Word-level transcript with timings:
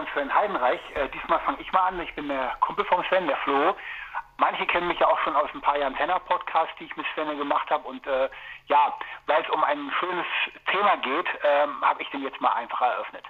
von 0.00 0.12
Sven 0.12 0.34
Heidenreich. 0.34 0.80
Äh, 0.94 1.08
diesmal 1.10 1.40
fange 1.40 1.60
ich 1.60 1.70
mal 1.72 1.88
an. 1.88 2.00
Ich 2.00 2.14
bin 2.14 2.28
der 2.28 2.56
Kumpel 2.60 2.84
von 2.86 3.04
Sven, 3.04 3.26
der 3.26 3.36
Flo. 3.38 3.76
Manche 4.38 4.66
kennen 4.66 4.88
mich 4.88 4.98
ja 4.98 5.06
auch 5.06 5.18
schon 5.20 5.36
aus 5.36 5.50
ein 5.52 5.60
paar 5.60 5.76
Jahren 5.76 5.94
Tenor-Podcasts, 5.96 6.74
die 6.78 6.84
ich 6.84 6.96
mit 6.96 7.06
Sven 7.14 7.36
gemacht 7.36 7.70
habe. 7.70 7.86
Und 7.86 8.06
äh, 8.06 8.30
ja, 8.66 8.94
weil 9.26 9.42
es 9.42 9.50
um 9.50 9.62
ein 9.62 9.92
schönes 9.98 10.26
Thema 10.70 10.96
geht, 10.98 11.26
ähm, 11.44 11.82
habe 11.82 12.02
ich 12.02 12.10
den 12.10 12.22
jetzt 12.22 12.40
mal 12.40 12.52
einfach 12.52 12.80
eröffnet. 12.80 13.24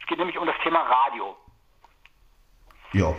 Es 0.00 0.06
geht 0.06 0.18
nämlich 0.18 0.38
um 0.38 0.46
das 0.46 0.56
Thema 0.62 0.80
Radio. 0.80 1.36
Ja. 2.92 3.14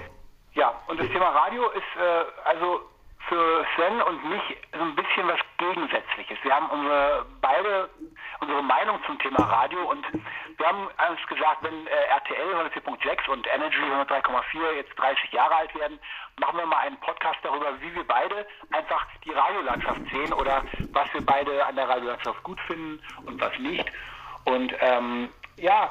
Ja, 0.53 0.73
und 0.87 0.99
das 0.99 1.07
Thema 1.07 1.29
Radio 1.29 1.69
ist 1.69 1.95
äh, 1.97 2.25
also 2.45 2.81
für 3.27 3.65
Sven 3.75 4.01
und 4.01 4.29
mich 4.29 4.41
so 4.73 4.81
ein 4.81 4.95
bisschen 4.95 5.27
was 5.27 5.39
Gegensätzliches. 5.57 6.37
Wir 6.43 6.55
haben 6.55 6.69
unsere 6.69 7.25
beide 7.41 7.89
unsere 8.39 8.63
Meinung 8.63 8.99
zum 9.05 9.17
Thema 9.19 9.43
Radio 9.43 9.89
und 9.89 10.05
wir 10.57 10.67
haben 10.67 10.87
uns 10.87 11.27
gesagt, 11.27 11.63
wenn 11.63 11.87
äh, 11.87 11.91
RTL 12.09 12.55
104.6 12.55 13.29
und 13.29 13.47
Energy 13.53 13.77
103,4 13.77 14.75
jetzt 14.75 14.97
30 14.97 15.31
Jahre 15.31 15.55
alt 15.55 15.75
werden, 15.75 15.99
machen 16.39 16.57
wir 16.57 16.65
mal 16.65 16.77
einen 16.77 16.99
Podcast 16.99 17.39
darüber, 17.43 17.79
wie 17.81 17.93
wir 17.95 18.05
beide 18.05 18.45
einfach 18.71 19.05
die 19.23 19.31
Radiolandschaft 19.31 20.01
sehen 20.11 20.33
oder 20.33 20.63
was 20.91 21.13
wir 21.13 21.25
beide 21.25 21.65
an 21.65 21.75
der 21.75 21.89
Radiolandschaft 21.89 22.43
gut 22.43 22.59
finden 22.61 23.01
und 23.25 23.39
was 23.41 23.57
nicht. 23.59 23.85
Und 24.45 24.73
ähm, 24.79 25.29
ja, 25.57 25.89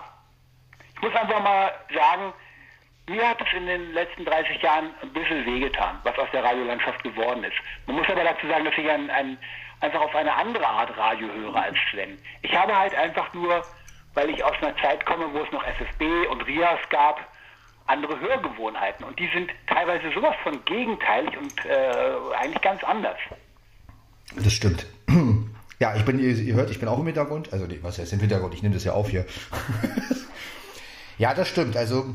ich 0.95 1.03
muss 1.03 1.15
einfach 1.15 1.43
mal 1.43 1.73
sagen, 1.93 2.33
mir 3.09 3.29
hat 3.29 3.41
es 3.41 3.47
in 3.57 3.67
den 3.67 3.93
letzten 3.93 4.25
30 4.25 4.63
Jahren 4.63 4.91
ein 5.03 5.13
bisschen 5.13 5.45
wehgetan, 5.45 5.99
was 6.05 6.19
aus 6.19 6.29
der 6.33 6.43
Radiolandschaft 6.43 7.03
geworden 7.03 7.45
ist. 7.45 7.57
Man 7.87 7.97
muss 7.97 8.09
aber 8.09 8.25
dazu 8.25 8.47
sagen, 8.47 8.65
dass 8.65 8.75
ich 8.79 8.89
ein, 8.89 9.11
ein, 9.11 9.39
einfach 9.81 10.01
auf 10.01 10.15
eine 10.15 10.35
andere 10.35 10.67
Art 10.67 10.97
Radio 10.97 11.29
höre 11.29 11.57
als 11.57 11.77
Sven. 11.91 12.19
Ich 12.43 12.57
habe 12.57 12.77
halt 12.77 12.95
einfach 12.95 13.33
nur, 13.35 13.63
weil 14.15 14.31
ich 14.31 14.43
aus 14.43 14.57
einer 14.63 14.77
Zeit 14.79 15.05
komme, 15.05 15.33
wo 15.33 15.43
es 15.43 15.53
noch 15.53 15.63
SFB 15.65 16.29
und 16.31 16.47
RIAS 16.47 16.81
gab, 16.89 17.21
andere 17.87 18.19
Hörgewohnheiten. 18.19 19.05
Und 19.05 19.19
die 19.19 19.29
sind 19.35 19.51
teilweise 19.67 20.11
sowas 20.15 20.35
von 20.43 20.65
gegenteilig 20.65 21.37
und 21.37 21.65
äh, 21.67 22.37
eigentlich 22.39 22.63
ganz 22.63 22.83
anders. 22.85 23.19
Das 24.37 24.53
stimmt. 24.53 24.87
Ja, 25.81 25.97
ich 25.97 26.05
bin, 26.05 26.21
ihr 26.21 26.55
hört, 26.55 26.71
ich 26.71 26.79
bin 26.79 26.89
auch 26.89 27.01
im 27.01 27.07
Hintergrund. 27.07 27.53
Also, 27.53 27.67
was 27.83 27.99
heißt 27.99 28.13
im 28.13 28.21
Hintergrund? 28.21 28.55
Ich 28.55 28.63
nehme 28.63 28.75
das 28.75 28.85
ja 28.85 28.93
auf 28.93 29.11
hier. 29.11 29.27
ja, 31.19 31.35
das 31.35 31.49
stimmt. 31.49 31.77
Also, 31.77 32.15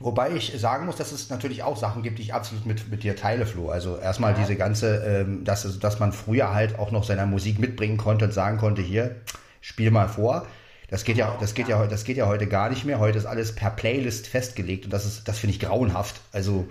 Wobei 0.00 0.34
ich 0.34 0.58
sagen 0.58 0.86
muss, 0.86 0.96
dass 0.96 1.12
es 1.12 1.28
natürlich 1.28 1.62
auch 1.62 1.76
Sachen 1.76 2.02
gibt, 2.02 2.18
die 2.18 2.22
ich 2.22 2.32
absolut 2.32 2.64
mit, 2.64 2.90
mit 2.90 3.02
dir 3.02 3.16
teile, 3.16 3.44
Flo. 3.44 3.68
Also 3.68 3.98
erstmal 3.98 4.32
ja. 4.32 4.38
diese 4.38 4.56
ganze, 4.56 4.96
ähm, 5.04 5.44
dass, 5.44 5.78
dass 5.78 6.00
man 6.00 6.12
früher 6.12 6.54
halt 6.54 6.78
auch 6.78 6.90
noch 6.90 7.04
seiner 7.04 7.26
Musik 7.26 7.58
mitbringen 7.58 7.98
konnte 7.98 8.24
und 8.24 8.32
sagen 8.32 8.56
konnte, 8.56 8.80
hier, 8.80 9.16
spiel 9.60 9.90
mal 9.90 10.08
vor. 10.08 10.46
Das 10.88 11.04
geht 11.04 11.18
ja, 11.18 11.36
das 11.38 11.54
geht 11.54 11.68
ja, 11.68 11.86
das 11.86 12.04
geht 12.04 12.16
ja 12.16 12.26
heute 12.26 12.46
gar 12.48 12.70
nicht 12.70 12.86
mehr. 12.86 12.98
Heute 12.98 13.18
ist 13.18 13.26
alles 13.26 13.54
per 13.54 13.70
Playlist 13.70 14.26
festgelegt 14.26 14.86
und 14.86 14.92
das 14.92 15.04
ist, 15.04 15.28
das 15.28 15.38
finde 15.38 15.54
ich 15.54 15.60
grauenhaft. 15.60 16.20
Also 16.32 16.66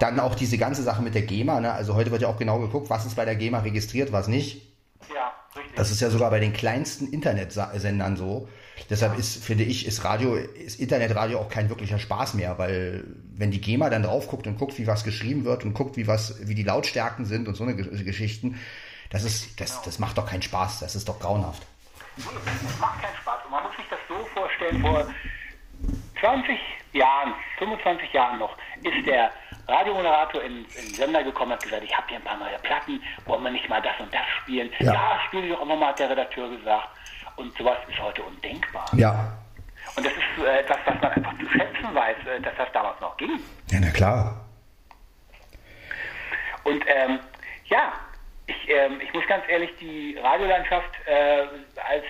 dann 0.00 0.18
auch 0.18 0.34
diese 0.34 0.58
ganze 0.58 0.82
Sache 0.82 1.02
mit 1.02 1.14
der 1.14 1.22
GEMA. 1.22 1.60
Ne? 1.60 1.72
Also 1.72 1.94
heute 1.94 2.10
wird 2.10 2.22
ja 2.22 2.28
auch 2.28 2.38
genau 2.38 2.58
geguckt, 2.58 2.90
was 2.90 3.06
ist 3.06 3.14
bei 3.14 3.24
der 3.24 3.36
GEMA 3.36 3.60
registriert, 3.60 4.10
was 4.10 4.26
nicht. 4.26 4.66
Ja, 5.14 5.32
richtig. 5.54 5.76
Das 5.76 5.90
ist 5.92 6.00
ja 6.00 6.10
sogar 6.10 6.30
bei 6.30 6.40
den 6.40 6.52
kleinsten 6.52 7.06
Internetsendern 7.06 8.16
so. 8.16 8.48
Deshalb 8.88 9.18
ist, 9.18 9.44
finde 9.44 9.64
ich, 9.64 9.86
ist 9.86 10.04
Radio, 10.04 10.34
ist 10.34 10.80
Internetradio 10.80 11.38
auch 11.38 11.48
kein 11.48 11.68
wirklicher 11.68 11.98
Spaß 11.98 12.34
mehr, 12.34 12.58
weil 12.58 13.04
wenn 13.34 13.50
die 13.50 13.60
GEMA 13.60 13.90
dann 13.90 14.02
drauf 14.02 14.28
guckt 14.28 14.46
und 14.46 14.58
guckt, 14.58 14.78
wie 14.78 14.86
was 14.86 15.04
geschrieben 15.04 15.44
wird 15.44 15.64
und 15.64 15.74
guckt, 15.74 15.96
wie 15.96 16.06
was, 16.06 16.48
wie 16.48 16.54
die 16.54 16.62
Lautstärken 16.62 17.24
sind 17.24 17.48
und 17.48 17.54
so 17.54 17.64
eine 17.64 17.74
Geschichten, 17.74 18.60
das 19.10 19.24
ist, 19.24 19.60
das, 19.60 19.82
das 19.82 19.98
macht 19.98 20.18
doch 20.18 20.26
keinen 20.26 20.42
Spaß, 20.42 20.80
das 20.80 20.94
ist 20.94 21.08
doch 21.08 21.18
grauenhaft. 21.18 21.66
Das 22.16 22.78
macht 22.78 23.02
keinen 23.02 23.16
Spaß. 23.16 23.44
Und 23.44 23.50
man 23.50 23.64
muss 23.64 23.76
sich 23.76 23.86
das 23.90 23.98
so 24.08 24.24
vorstellen, 24.34 24.80
vor 24.80 25.06
20 26.20 26.58
Jahren, 26.92 27.34
25 27.58 28.12
Jahren 28.12 28.38
noch, 28.38 28.56
ist 28.82 29.06
der 29.06 29.32
Radiomoderator 29.68 30.42
in, 30.42 30.64
in 30.64 30.94
Sender 30.94 31.22
gekommen 31.22 31.52
und 31.52 31.56
hat 31.56 31.62
gesagt, 31.62 31.84
ich 31.84 31.96
habe 31.96 32.08
hier 32.08 32.18
ein 32.18 32.24
paar 32.24 32.38
neue 32.38 32.58
Platten, 32.58 33.00
wollen 33.26 33.42
wir 33.42 33.50
nicht 33.50 33.68
mal 33.68 33.80
das 33.80 33.98
und 34.00 34.12
das 34.12 34.26
spielen? 34.42 34.70
Ja, 34.80 34.92
ja 34.92 35.20
spielen 35.26 35.44
Sie 35.44 35.50
doch 35.50 35.62
immer 35.62 35.76
mal, 35.76 35.88
hat 35.88 35.98
der 35.98 36.10
Redakteur 36.10 36.48
gesagt. 36.50 36.88
Und 37.40 37.56
sowas 37.56 37.78
ist 37.88 37.98
heute 37.98 38.22
undenkbar. 38.22 38.86
Ja. 38.94 39.32
Und 39.96 40.04
das 40.04 40.12
ist 40.12 40.44
äh, 40.44 40.60
etwas, 40.60 40.76
was 40.84 40.94
man 41.00 41.12
einfach 41.12 41.38
zu 41.38 41.48
schätzen 41.48 41.94
weiß, 41.94 42.16
äh, 42.26 42.40
dass 42.42 42.54
das 42.56 42.70
damals 42.72 43.00
noch 43.00 43.16
ging. 43.16 43.40
Ja, 43.70 43.78
na 43.80 43.90
klar. 43.90 44.44
Und 46.64 46.84
ähm, 46.86 47.18
ja, 47.64 47.92
ich, 48.46 48.68
ähm, 48.68 49.00
ich 49.00 49.10
muss 49.14 49.26
ganz 49.26 49.42
ehrlich 49.48 49.70
die 49.80 50.18
Radiolandschaft 50.22 50.90
äh, 51.06 51.46
als 51.88 52.04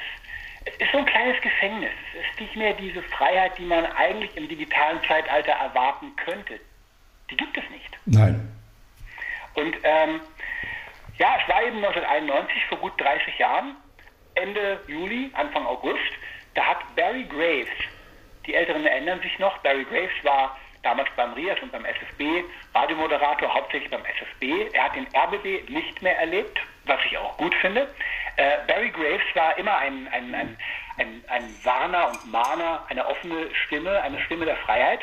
es 0.65 0.75
ist 0.79 0.93
so 0.93 0.99
ein 0.99 1.07
kleines 1.07 1.41
Gefängnis. 1.41 1.93
Es 2.13 2.33
ist 2.33 2.41
nicht 2.41 2.57
mehr 2.57 2.75
diese 2.75 3.03
Freiheit, 3.05 3.57
die 3.57 3.65
man 3.65 3.87
eigentlich 3.87 4.37
im 4.37 4.47
digitalen 4.47 5.01
Zeitalter 5.09 5.53
erwarten 5.53 6.15
könnte. 6.17 6.61
Die 7.31 7.37
gibt 7.37 7.57
es 7.57 7.65
nicht. 7.71 7.99
Nein. 8.05 8.53
Und 9.55 9.75
ähm, 9.85 10.21
ja, 11.17 11.37
es 11.41 11.49
war 11.49 11.63
eben 11.63 11.77
1991, 11.77 12.67
vor 12.69 12.79
gut 12.79 13.01
30 13.01 13.39
Jahren, 13.39 13.77
Ende 14.35 14.81
Juli, 14.87 15.31
Anfang 15.35 15.67
August, 15.67 16.13
da 16.55 16.65
hat 16.65 16.79
Barry 16.97 17.25
Graves, 17.25 17.69
die 18.47 18.55
Älteren 18.55 18.87
erinnern 18.87 19.21
sich 19.21 19.39
noch, 19.39 19.57
Barry 19.59 19.85
Graves 19.85 20.25
war 20.25 20.57
damals 20.83 21.09
beim 21.17 21.35
RIAS 21.35 21.61
und 21.63 21.73
beim 21.73 21.85
SFB 21.85 22.45
Radiomoderator, 22.75 23.53
hauptsächlich 23.53 23.91
beim 23.91 24.05
SFB. 24.05 24.75
Er 24.75 24.85
hat 24.85 24.97
den 24.97 25.07
RBB 25.15 25.69
nicht 25.69 26.01
mehr 26.03 26.19
erlebt, 26.19 26.59
was 26.87 26.99
ich 27.07 27.19
auch 27.19 27.37
gut 27.37 27.55
finde. 27.57 27.89
Äh, 28.37 28.59
Barry 28.67 28.91
Graves 28.91 29.23
war 29.35 29.57
immer 29.59 29.77
ein, 29.77 30.09
ein, 30.09 30.35
ein, 30.35 30.57
ein, 30.97 31.25
ein 31.29 31.55
Warner 31.65 32.09
und 32.09 32.33
Mahner, 32.33 32.85
eine 32.89 33.07
offene 33.07 33.55
Stimme, 33.67 34.01
eine 34.03 34.21
Stimme 34.23 34.47
der 34.47 34.57
Freiheit. 34.57 35.01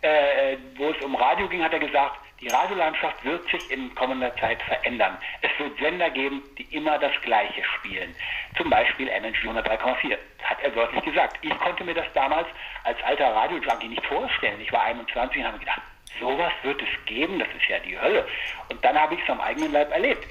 Äh, 0.00 0.56
wo 0.76 0.90
es 0.90 1.04
um 1.04 1.16
Radio 1.16 1.48
ging, 1.48 1.62
hat 1.62 1.72
er 1.72 1.80
gesagt, 1.80 2.20
die 2.40 2.48
Radiolandschaft 2.48 3.24
wird 3.24 3.48
sich 3.50 3.70
in 3.70 3.94
kommender 3.94 4.34
Zeit 4.36 4.62
verändern. 4.62 5.16
Es 5.42 5.50
wird 5.58 5.76
Sender 5.78 6.08
geben, 6.10 6.42
die 6.56 6.64
immer 6.74 6.98
das 6.98 7.12
Gleiche 7.22 7.64
spielen. 7.76 8.14
Zum 8.56 8.70
Beispiel 8.70 9.08
Energy 9.08 9.48
103,4. 9.48 10.16
Hat 10.42 10.58
er 10.62 10.74
wörtlich 10.76 11.02
gesagt. 11.04 11.38
Ich 11.42 11.58
konnte 11.58 11.82
mir 11.84 11.94
das 11.94 12.06
damals 12.14 12.46
als 12.84 13.02
alter 13.02 13.34
Radiojunkie 13.34 13.88
nicht 13.88 14.06
vorstellen. 14.06 14.60
Ich 14.60 14.72
war 14.72 14.84
21 14.84 15.40
und 15.40 15.46
habe 15.46 15.58
gedacht, 15.58 15.82
sowas 16.20 16.52
wird 16.62 16.80
es 16.80 17.04
geben, 17.06 17.38
das 17.38 17.48
ist 17.48 17.68
ja 17.68 17.78
die 17.80 17.98
Hölle. 17.98 18.26
Und 18.70 18.84
dann 18.84 18.98
habe 18.98 19.14
ich 19.14 19.22
es 19.22 19.30
am 19.30 19.40
eigenen 19.40 19.72
Leib 19.72 19.90
erlebt. 19.92 20.24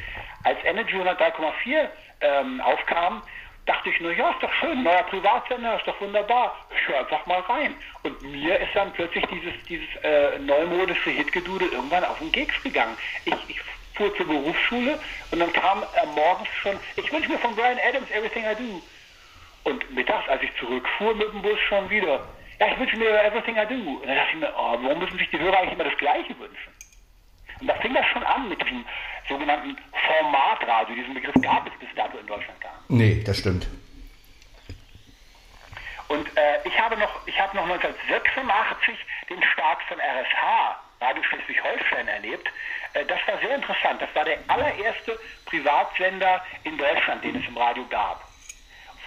Als 0.43 0.57
Energy 0.63 0.95
103,4 0.95 1.89
ähm, 2.21 2.61
aufkam, 2.61 3.21
dachte 3.67 3.89
ich 3.89 3.99
nur, 3.99 4.13
ja, 4.13 4.31
ist 4.31 4.41
doch 4.41 4.53
schön, 4.53 4.81
neuer 4.81 5.03
Privatsender, 5.03 5.77
ist 5.77 5.85
doch 5.85 5.99
wunderbar. 6.01 6.55
Ich 6.75 6.87
höre 6.87 6.99
einfach 6.99 7.25
mal 7.25 7.41
rein. 7.41 7.75
Und 8.03 8.21
mir 8.23 8.59
ist 8.59 8.73
dann 8.73 8.91
plötzlich 8.93 9.25
dieses, 9.27 9.53
dieses 9.67 9.87
äh, 10.03 10.39
neumodische 10.39 11.11
Hitgedudel 11.11 11.69
irgendwann 11.69 12.05
auf 12.05 12.17
den 12.17 12.31
Keks 12.31 12.63
gegangen. 12.63 12.97
Ich, 13.25 13.35
ich 13.49 13.61
fuhr 13.93 14.15
zur 14.15 14.27
Berufsschule 14.27 14.99
und 15.31 15.39
dann 15.39 15.51
kam 15.53 15.83
äh, 15.83 16.05
morgens 16.15 16.49
schon, 16.61 16.79
ich 16.95 17.11
wünsche 17.11 17.29
mir 17.29 17.39
von 17.39 17.55
Brian 17.55 17.77
Adams 17.87 18.09
Everything 18.11 18.45
I 18.45 18.55
Do. 18.55 18.81
Und 19.63 19.93
mittags, 19.93 20.27
als 20.29 20.41
ich 20.41 20.55
zurückfuhr 20.59 21.13
mit 21.13 21.31
dem 21.33 21.41
Bus 21.41 21.59
schon 21.67 21.89
wieder, 21.89 22.25
ja, 22.59 22.67
ich 22.71 22.79
wünsche 22.79 22.97
mir 22.97 23.21
Everything 23.23 23.57
I 23.57 23.65
Do. 23.67 23.99
Und 23.99 24.07
dann 24.07 24.15
dachte 24.15 24.29
ich 24.33 24.39
mir, 24.39 24.53
oh, 24.57 24.77
warum 24.81 24.99
müssen 24.99 25.17
sich 25.17 25.29
die 25.29 25.39
Hörer 25.39 25.57
eigentlich 25.57 25.73
immer 25.73 25.83
das 25.83 25.97
Gleiche 25.97 26.39
wünschen? 26.39 26.76
Und 27.59 27.67
da 27.67 27.75
fing 27.75 27.93
das 27.93 28.05
schon 28.07 28.23
an 28.23 28.49
mit 28.49 28.61
diesem 28.61 28.85
sogenannten 29.27 29.77
Formatradio. 29.91 30.95
Diesen 30.95 31.13
Begriff 31.13 31.35
gab 31.41 31.67
es 31.67 31.73
bis 31.79 31.89
dato 31.95 32.17
in 32.17 32.27
Deutschland 32.27 32.59
gar 32.61 32.71
nicht. 32.71 32.89
Nee, 32.89 33.23
das 33.23 33.37
stimmt. 33.37 33.67
Und 36.07 36.25
äh, 36.37 36.59
ich 36.63 36.79
habe 36.79 36.95
noch, 36.97 37.27
ich 37.27 37.39
habe 37.39 37.55
noch 37.55 37.63
1986 37.63 38.95
den 39.29 39.43
Start 39.43 39.81
von 39.83 39.99
RSH, 39.99 40.77
Radio 41.01 41.23
Schleswig-Holstein, 41.23 42.07
erlebt. 42.07 42.49
Äh, 42.93 43.05
das 43.05 43.19
war 43.27 43.37
sehr 43.39 43.55
interessant. 43.55 44.01
Das 44.01 44.13
war 44.15 44.23
der 44.23 44.39
allererste 44.47 45.19
Privatsender 45.45 46.43
in 46.63 46.77
Deutschland, 46.77 47.23
den 47.23 47.35
es 47.35 47.47
im 47.47 47.57
Radio 47.57 47.85
gab. 47.89 48.26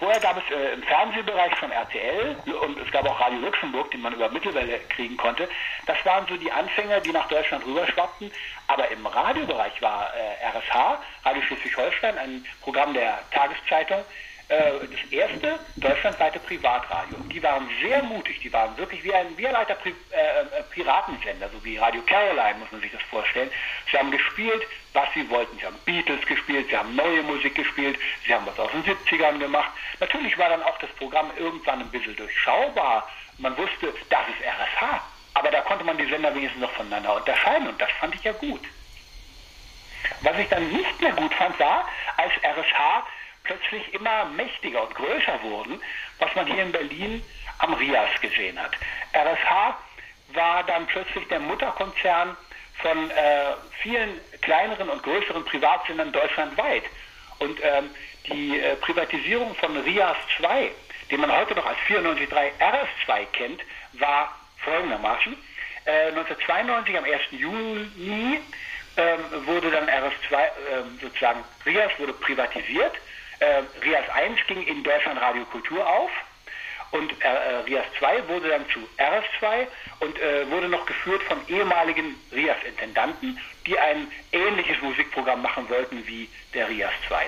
Vorher 0.01 0.19
gab 0.19 0.35
es 0.35 0.43
äh, 0.51 0.73
im 0.73 0.81
Fernsehbereich 0.81 1.53
von 1.57 1.71
RTL 1.71 2.35
und 2.63 2.79
es 2.79 2.91
gab 2.91 3.07
auch 3.07 3.19
Radio 3.19 3.37
Luxemburg, 3.41 3.91
den 3.91 4.01
man 4.01 4.13
über 4.13 4.31
Mittelwelle 4.31 4.79
kriegen 4.89 5.15
konnte. 5.15 5.47
Das 5.85 6.03
waren 6.03 6.25
so 6.27 6.35
die 6.37 6.51
Anfänger, 6.51 6.99
die 7.01 7.11
nach 7.11 7.27
Deutschland 7.27 7.63
rüberschwappten. 7.67 8.31
Aber 8.65 8.89
im 8.89 9.05
Radiobereich 9.05 9.79
war 9.79 10.11
äh, 10.15 10.57
RSH, 10.57 10.97
Radio 11.23 11.43
Schleswig-Holstein, 11.43 12.17
ein 12.17 12.43
Programm 12.61 12.95
der 12.95 13.19
Tageszeitung, 13.29 14.03
das 14.51 15.11
erste 15.11 15.59
deutschlandweite 15.77 16.39
Privatradio. 16.39 17.15
Und 17.17 17.31
die 17.31 17.41
waren 17.41 17.69
sehr 17.81 18.03
mutig, 18.03 18.39
die 18.41 18.51
waren 18.51 18.75
wirklich 18.77 19.01
wie 19.03 19.13
ein, 19.13 19.37
wie 19.37 19.47
ein 19.47 19.55
alter 19.55 19.75
Pri 19.75 19.95
äh, 20.11 20.41
äh, 20.41 20.63
Piratensender, 20.69 21.49
so 21.49 21.63
wie 21.63 21.77
Radio 21.77 22.01
Caroline, 22.01 22.59
muss 22.59 22.71
man 22.71 22.81
sich 22.81 22.91
das 22.91 23.01
vorstellen. 23.03 23.49
Sie 23.89 23.97
haben 23.97 24.11
gespielt, 24.11 24.63
was 24.91 25.07
sie 25.13 25.29
wollten. 25.29 25.57
Sie 25.57 25.65
haben 25.65 25.77
Beatles 25.85 26.25
gespielt, 26.25 26.67
sie 26.69 26.77
haben 26.77 26.93
neue 26.95 27.23
Musik 27.23 27.55
gespielt, 27.55 27.97
sie 28.25 28.33
haben 28.33 28.45
was 28.45 28.59
aus 28.59 28.71
den 28.71 28.83
70ern 28.83 29.39
gemacht. 29.39 29.71
Natürlich 30.01 30.37
war 30.37 30.49
dann 30.49 30.63
auch 30.63 30.77
das 30.79 30.89
Programm 30.91 31.31
irgendwann 31.37 31.79
ein 31.79 31.89
bisschen 31.89 32.15
durchschaubar. 32.17 33.09
Man 33.37 33.57
wusste, 33.57 33.93
das 34.09 34.27
ist 34.27 34.45
RSH. 34.45 35.01
Aber 35.33 35.49
da 35.49 35.61
konnte 35.61 35.85
man 35.85 35.97
die 35.97 36.07
Sender 36.07 36.35
wenigstens 36.35 36.61
noch 36.61 36.71
voneinander 36.71 37.15
unterscheiden 37.15 37.69
und 37.69 37.79
das 37.79 37.89
fand 38.01 38.13
ich 38.15 38.23
ja 38.23 38.33
gut. 38.33 38.61
Was 40.21 40.37
ich 40.37 40.49
dann 40.49 40.69
nicht 40.73 40.99
mehr 40.99 41.13
gut 41.13 41.33
fand, 41.35 41.57
war, 41.57 41.87
als 42.17 42.33
RSH 42.43 43.05
plötzlich 43.51 43.93
immer 43.93 44.25
mächtiger 44.25 44.83
und 44.83 44.95
größer 44.95 45.41
wurden, 45.43 45.81
was 46.19 46.33
man 46.35 46.45
hier 46.45 46.63
in 46.63 46.71
Berlin 46.71 47.23
am 47.59 47.73
Rias 47.73 48.09
gesehen 48.21 48.57
hat. 48.61 48.71
RSH 49.13 49.75
war 50.33 50.63
dann 50.63 50.87
plötzlich 50.87 51.27
der 51.27 51.39
Mutterkonzern 51.39 52.37
von 52.81 53.11
äh, 53.11 53.53
vielen 53.81 54.19
kleineren 54.41 54.89
und 54.89 55.03
größeren 55.03 55.43
Privatsendern 55.45 56.11
deutschlandweit. 56.11 56.83
Und 57.39 57.59
ähm, 57.63 57.89
die 58.27 58.59
äh, 58.59 58.75
Privatisierung 58.77 59.53
von 59.55 59.75
RIAS 59.77 60.17
2, 60.37 60.71
den 61.11 61.19
man 61.19 61.31
heute 61.31 61.53
noch 61.55 61.65
als 61.65 61.77
94.3 61.87 62.51
RS2 62.59 63.25
kennt, 63.33 63.61
war 63.93 64.33
folgendermaßen. 64.63 65.35
Äh, 65.85 66.07
1992 66.09 66.97
am 66.97 67.03
1. 67.03 67.21
Juni 67.31 68.39
ähm, 68.97 69.45
wurde 69.45 69.71
dann 69.71 69.89
RS2 69.89 70.33
ähm, 70.71 70.99
sozusagen, 71.01 71.43
RIAS 71.65 71.91
wurde 71.97 72.13
privatisiert. 72.13 72.93
Äh, 73.41 73.63
RIAS 73.83 74.07
1 74.09 74.39
ging 74.45 74.61
in 74.61 74.83
Deutschland 74.83 75.19
Radio 75.19 75.43
Kultur 75.45 75.85
auf 75.85 76.11
und 76.91 77.11
äh, 77.23 77.27
äh 77.27 77.55
RIAS 77.65 77.85
2 77.97 78.27
wurde 78.27 78.49
dann 78.49 78.69
zu 78.69 78.87
RS2 78.99 79.67
und 79.99 80.19
äh, 80.19 80.49
wurde 80.51 80.69
noch 80.69 80.85
geführt 80.85 81.23
von 81.23 81.39
ehemaligen 81.47 82.15
RIAS-Intendanten, 82.31 83.39
die 83.65 83.79
ein 83.79 84.11
ähnliches 84.31 84.79
Musikprogramm 84.83 85.41
machen 85.41 85.67
wollten 85.69 86.05
wie 86.05 86.29
der 86.53 86.69
RIAS 86.69 86.91
2. 87.07 87.25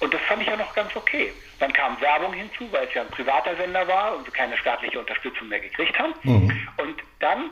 Und 0.00 0.14
das 0.14 0.22
fand 0.22 0.40
ich 0.40 0.48
ja 0.48 0.56
noch 0.56 0.74
ganz 0.74 0.96
okay. 0.96 1.30
Dann 1.58 1.74
kam 1.74 2.00
Werbung 2.00 2.32
hinzu, 2.32 2.72
weil 2.72 2.86
es 2.86 2.94
ja 2.94 3.02
ein 3.02 3.10
privater 3.10 3.54
Sender 3.56 3.86
war 3.86 4.16
und 4.16 4.24
wir 4.24 4.32
keine 4.32 4.56
staatliche 4.56 4.98
Unterstützung 4.98 5.48
mehr 5.48 5.60
gekriegt 5.60 5.98
haben. 5.98 6.14
Mhm. 6.22 6.68
Und 6.78 7.02
dann 7.18 7.50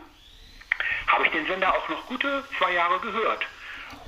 habe 1.08 1.26
ich 1.26 1.32
den 1.32 1.46
Sender 1.46 1.76
auch 1.76 1.88
noch 1.90 2.06
gute 2.06 2.42
zwei 2.56 2.72
Jahre 2.72 2.98
gehört. 3.00 3.44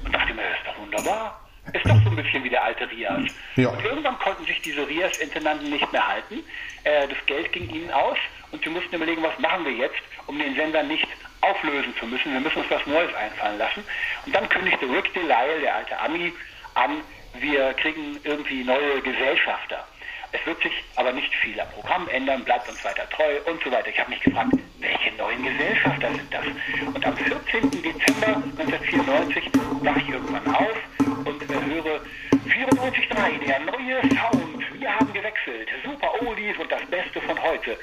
Und 0.03 0.15
dachte 0.15 0.33
mir, 0.33 0.43
das 0.43 0.59
ist 0.59 0.67
doch 0.69 0.79
wunderbar. 0.79 1.50
Ist 1.73 1.85
doch 1.85 2.03
so 2.03 2.11
ein 2.11 2.17
bisschen 2.17 2.43
wie 2.43 2.51
der 2.51 2.65
alte 2.65 2.91
Rias. 2.91 3.31
Ja. 3.57 3.69
Und 3.69 3.85
irgendwann 3.85 4.19
konnten 4.19 4.45
sich 4.45 4.61
diese 4.63 4.87
Rias-Intendanten 4.89 5.71
nicht 5.71 5.93
mehr 5.93 6.07
halten. 6.07 6.43
Äh, 6.85 7.07
das 7.07 7.19
Geld 7.27 7.53
ging 7.53 7.69
ihnen 7.69 7.91
aus 7.91 8.17
und 8.51 8.65
sie 8.65 8.71
mussten 8.71 8.95
überlegen, 8.95 9.23
was 9.23 9.39
machen 9.39 9.65
wir 9.65 9.73
jetzt, 9.73 10.01
um 10.27 10.39
den 10.39 10.55
Sender 10.57 10.83
nicht 10.83 11.07
auflösen 11.43 11.95
zu 11.99 12.07
müssen. 12.07 12.33
Wir 12.33 12.41
müssen 12.41 12.59
uns 12.59 12.71
was 12.71 12.87
Neues 12.87 13.15
einfallen 13.15 13.59
lassen. 13.59 13.85
Und 14.27 14.35
dann 14.35 14.49
kündigte 14.49 14.87
Rick 14.87 15.13
Delisle, 15.15 15.61
der 15.61 15.77
alte 15.77 15.99
Ami, 15.99 16.33
an, 16.75 17.03
wir 17.39 17.73
kriegen 17.75 18.19
irgendwie 18.25 18.65
neue 18.65 19.01
Gesellschafter. 19.03 19.87
Es 20.33 20.45
wird 20.47 20.63
sich 20.63 20.73
aber 20.97 21.13
nicht 21.13 21.35
viel 21.37 21.59
am 21.61 21.69
Programm 21.71 22.09
ändern, 22.09 22.45
bleibt 22.45 22.69
uns 22.69 22.85
weiter 22.85 23.09
treu 23.11 23.41
und 23.47 23.63
so 23.65 23.71
weiter. 23.71 23.89
Ich 23.89 23.99
habe 23.99 24.11
mich 24.11 24.21
gefragt, 24.21 24.53
welche 24.79 25.13
neuen 25.17 25.45
Gesellschafter 25.45 26.09
sind 26.13 26.33
das? 26.33 26.45
Und 26.95 27.05
am 27.05 27.17
14. 27.17 27.71
Dezember 27.71 28.37
1994 28.59 29.51
wache 29.83 30.01
ich 30.01 30.09
irgendwann 30.09 30.55
auf 30.55 30.77
höre 31.71 32.01
94.3, 32.47 33.47
der 33.47 33.61
neue 33.61 34.01
Sound. 34.15 34.81
Wir 34.81 34.95
haben 34.95 35.13
gewechselt. 35.13 35.69
Super 35.85 36.11
Oldies 36.23 36.57
und 36.59 36.71
das 36.71 36.85
Beste 36.87 37.21
von 37.21 37.41
heute. 37.41 37.79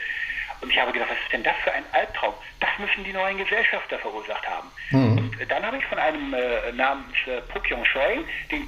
Und 0.68 0.74
ich 0.74 0.80
habe 0.82 0.92
gedacht, 0.92 1.12
was 1.12 1.18
ist 1.24 1.32
denn 1.32 1.44
das 1.44 1.56
für 1.64 1.72
ein 1.72 1.86
Albtraum? 1.94 2.34
Das 2.60 2.70
müssen 2.78 3.06
die 3.06 3.14
neuen 3.14 3.38
Gesellschafter 3.38 3.98
verursacht 4.00 4.46
haben. 4.46 4.70
Mhm. 4.92 5.18
Und 5.18 5.50
dann 5.50 5.66
habe 5.66 5.78
ich 5.78 5.86
von 5.86 5.98
einem 5.98 6.34
äh, 6.34 6.74
namens 6.74 7.16
äh, 7.26 7.40
Pukyong 7.54 7.86
Choi, 7.86 8.20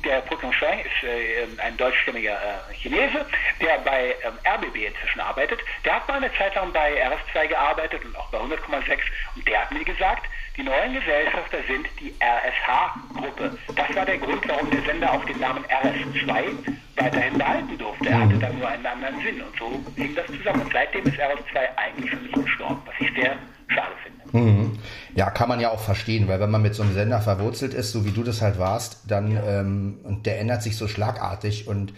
der 0.06 0.22
Pukyong 0.22 0.54
Choi 0.54 0.80
ist 0.80 1.04
äh, 1.04 1.62
ein 1.62 1.76
deutschstämmiger 1.76 2.38
äh, 2.38 2.74
Chinese, 2.74 3.26
der 3.60 3.80
bei 3.80 4.16
ähm, 4.24 4.32
RBB 4.48 4.88
inzwischen 4.88 5.20
arbeitet. 5.20 5.60
Der 5.84 5.96
hat 5.96 6.08
mal 6.08 6.24
eine 6.24 6.34
Zeit 6.36 6.56
lang 6.56 6.72
bei 6.72 7.06
RS2 7.06 7.48
gearbeitet 7.48 8.06
und 8.06 8.16
auch 8.16 8.30
bei 8.32 8.38
100,6 8.38 9.00
und 9.36 9.46
der 9.46 9.60
hat 9.60 9.72
mir 9.74 9.84
gesagt, 9.84 10.26
die 10.56 10.64
neuen 10.64 10.94
Gesellschafter 10.94 11.58
sind 11.68 11.88
die 12.00 12.14
RSH-Gruppe. 12.22 13.58
Das 13.76 13.96
war 13.96 14.06
der 14.06 14.18
Grund, 14.18 14.48
warum 14.48 14.70
der 14.72 14.82
Sender 14.84 15.14
auch 15.14 15.24
den 15.26 15.40
Namen 15.40 15.66
RS2 15.66 16.78
weiterhin 16.98 17.38
behalten 17.38 17.78
durfte. 17.78 18.10
Er 18.10 18.18
mhm. 18.18 18.24
hatte 18.24 18.40
dann 18.40 18.60
nur 18.60 18.68
einen 18.68 18.86
anderen 18.86 19.22
Sinn 19.22 19.42
und 19.42 19.58
so 19.58 19.84
hing 19.96 20.14
das 20.16 20.28
zusammen. 20.28 20.62
Und 20.62 20.74
seitdem 20.74 21.06
ist 21.06 21.18
RS2 21.18 21.78
eigentlich 21.90 22.12
für 22.12 22.18
mich 22.18 22.32
gestorben, 22.46 22.82
was 22.86 22.94
ich 23.00 23.14
sehr 23.16 23.36
schade 23.68 23.94
finde. 24.04 24.38
Mhm. 24.38 24.80
Ja, 25.16 25.30
kann 25.30 25.50
man 25.50 25.60
ja 25.60 25.72
auch 25.72 25.80
verstehen, 25.80 26.28
weil 26.28 26.40
wenn 26.40 26.52
man 26.52 26.62
mit 26.62 26.76
so 26.76 26.84
einem 26.84 26.94
Sender 26.94 27.22
verwurzelt 27.22 27.74
ist, 27.74 27.92
so 27.92 28.06
wie 28.06 28.12
du 28.12 28.24
das 28.24 28.42
halt 28.42 28.60
warst, 28.60 29.02
dann 29.08 29.32
ja. 29.32 29.44
ähm, 29.44 30.00
und 30.04 30.26
der 30.26 30.40
ändert 30.40 30.64
sich 30.64 30.78
so 30.78 30.88
schlagartig 30.88 31.68
und 31.68 31.92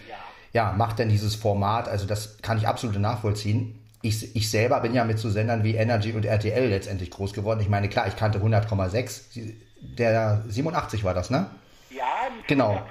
ja. 0.52 0.68
ja, 0.70 0.72
macht 0.72 0.98
dann 0.98 1.08
dieses 1.08 1.34
Format, 1.34 1.88
also 1.88 2.06
das 2.06 2.38
kann 2.42 2.58
ich 2.58 2.66
absolut 2.66 2.98
nachvollziehen. 2.98 3.78
Ich, 4.00 4.34
ich 4.34 4.50
selber 4.50 4.80
bin 4.80 4.94
ja 4.94 5.04
mit 5.04 5.18
so 5.18 5.30
Sendern 5.30 5.62
wie 5.62 5.76
Energy 5.76 6.12
und 6.12 6.24
RTL 6.24 6.68
letztendlich 6.68 7.10
groß 7.10 7.32
geworden. 7.34 7.60
Ich 7.60 7.68
meine, 7.68 7.88
klar, 7.88 8.08
ich 8.08 8.16
kannte 8.16 8.40
100,6. 8.40 9.52
Der 9.80 10.42
87 10.48 11.04
war 11.04 11.14
das, 11.14 11.30
ne? 11.30 11.46
Ja, 11.90 12.04
genau. 12.48 12.82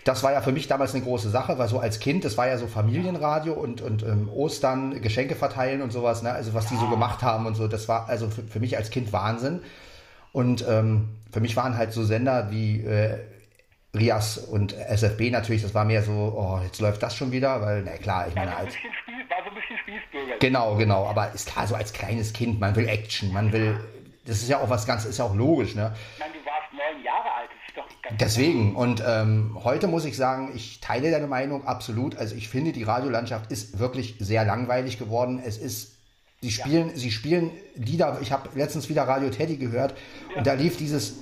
87 0.00 0.04
das 0.04 0.22
war 0.22 0.32
ja 0.32 0.40
für 0.40 0.52
mich 0.52 0.66
damals 0.66 0.94
eine 0.94 1.04
große 1.04 1.30
Sache, 1.30 1.58
weil 1.58 1.68
so 1.68 1.78
als 1.78 2.00
Kind, 2.00 2.24
das 2.24 2.38
war 2.38 2.48
ja 2.48 2.56
so 2.58 2.66
Familienradio 2.66 3.52
und, 3.52 3.82
und 3.82 4.02
ähm, 4.02 4.28
Ostern, 4.30 5.02
Geschenke 5.02 5.34
verteilen 5.34 5.82
und 5.82 5.92
sowas, 5.92 6.22
ne? 6.22 6.32
also 6.32 6.54
was 6.54 6.66
die 6.66 6.76
so 6.76 6.88
gemacht 6.88 7.22
haben 7.22 7.46
und 7.46 7.54
so, 7.54 7.68
das 7.68 7.88
war 7.88 8.08
also 8.08 8.28
für, 8.30 8.42
für 8.42 8.60
mich 8.60 8.76
als 8.76 8.90
Kind 8.90 9.12
Wahnsinn. 9.12 9.60
Und 10.32 10.64
ähm, 10.68 11.10
für 11.32 11.40
mich 11.40 11.56
waren 11.56 11.76
halt 11.76 11.92
so 11.92 12.04
Sender 12.04 12.50
wie 12.50 12.80
äh, 12.80 13.18
Rias 13.94 14.38
und 14.38 14.72
SFB 14.72 15.30
natürlich, 15.30 15.62
das 15.62 15.74
war 15.74 15.84
mehr 15.84 16.02
so, 16.02 16.12
oh, 16.12 16.60
jetzt 16.64 16.80
läuft 16.80 17.02
das 17.02 17.16
schon 17.16 17.32
wieder, 17.32 17.60
weil, 17.60 17.82
na 17.82 17.92
klar, 17.96 18.28
ich 18.28 18.34
meine, 18.34 18.56
als. 18.56 18.74
War 18.74 19.44
so 19.44 19.50
ein 19.50 19.54
bisschen 19.54 19.76
Spießbürger. 19.78 20.38
Genau, 20.38 20.76
genau, 20.76 21.06
aber 21.06 21.32
ist 21.34 21.48
klar, 21.48 21.66
so 21.66 21.74
als 21.74 21.92
kleines 21.92 22.32
Kind, 22.32 22.60
man 22.60 22.74
will 22.76 22.88
Action, 22.88 23.32
man 23.32 23.52
will, 23.52 23.80
das 24.26 24.38
ist 24.38 24.48
ja 24.48 24.58
auch 24.58 24.70
was 24.70 24.86
ganz, 24.86 25.04
ist 25.04 25.18
ja 25.18 25.24
auch 25.24 25.34
logisch, 25.34 25.74
ne? 25.74 25.92
Ich 26.18 26.39
Deswegen, 28.18 28.74
und 28.74 29.02
ähm, 29.06 29.56
heute 29.62 29.86
muss 29.86 30.04
ich 30.04 30.16
sagen, 30.16 30.52
ich 30.54 30.80
teile 30.80 31.10
deine 31.10 31.26
Meinung 31.26 31.66
absolut. 31.66 32.16
Also 32.16 32.34
ich 32.34 32.48
finde, 32.48 32.72
die 32.72 32.82
Radiolandschaft 32.82 33.50
ist 33.52 33.78
wirklich 33.78 34.16
sehr 34.18 34.44
langweilig 34.44 34.98
geworden. 34.98 35.40
Es 35.44 35.58
ist, 35.58 35.96
sie 36.40 36.50
spielen, 36.50 36.88
ja. 36.88 36.96
sie 36.96 37.10
spielen 37.10 37.50
Lieder, 37.74 38.18
ich 38.20 38.32
habe 38.32 38.48
letztens 38.54 38.88
wieder 38.88 39.04
Radio 39.04 39.30
Teddy 39.30 39.56
gehört 39.56 39.94
ja. 40.30 40.38
und 40.38 40.46
da 40.46 40.54
lief 40.54 40.76
dieses, 40.76 41.14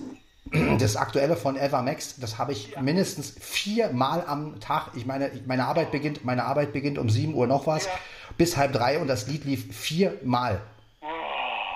das 0.79 0.97
aktuelle 0.97 1.37
von 1.37 1.57
Eva 1.57 1.83
Max, 1.83 2.17
das 2.19 2.39
habe 2.39 2.53
ich 2.53 2.71
ja. 2.71 2.81
mindestens 2.81 3.35
viermal 3.39 4.25
am 4.27 4.61
Tag, 4.61 4.93
ich 4.95 5.07
meine, 5.07 5.31
meine 5.47 5.67
Arbeit 5.67 5.93
beginnt, 5.93 6.25
meine 6.25 6.45
Arbeit 6.45 6.73
beginnt 6.73 6.99
um 6.99 7.09
7 7.09 7.35
Uhr 7.35 7.47
noch 7.47 7.67
was, 7.67 7.89
bis 8.37 8.57
halb 8.57 8.73
drei 8.73 8.99
und 8.99 9.09
das 9.09 9.27
Lied 9.27 9.45
lief 9.45 9.75
viermal. 9.75 10.61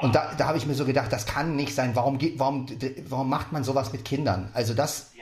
Und 0.02 0.16
da, 0.16 0.32
da 0.36 0.48
habe 0.48 0.58
ich 0.58 0.66
mir 0.66 0.74
so 0.74 0.84
gedacht, 0.84 1.12
das 1.12 1.26
kann 1.26 1.54
nicht 1.54 1.76
sein. 1.76 1.94
Warum, 1.94 2.18
geht, 2.18 2.38
warum, 2.40 2.66
warum 3.08 3.30
macht 3.30 3.52
man 3.52 3.62
sowas 3.62 3.92
mit 3.92 4.04
Kindern? 4.04 4.50
Also 4.52 4.74
das, 4.74 5.12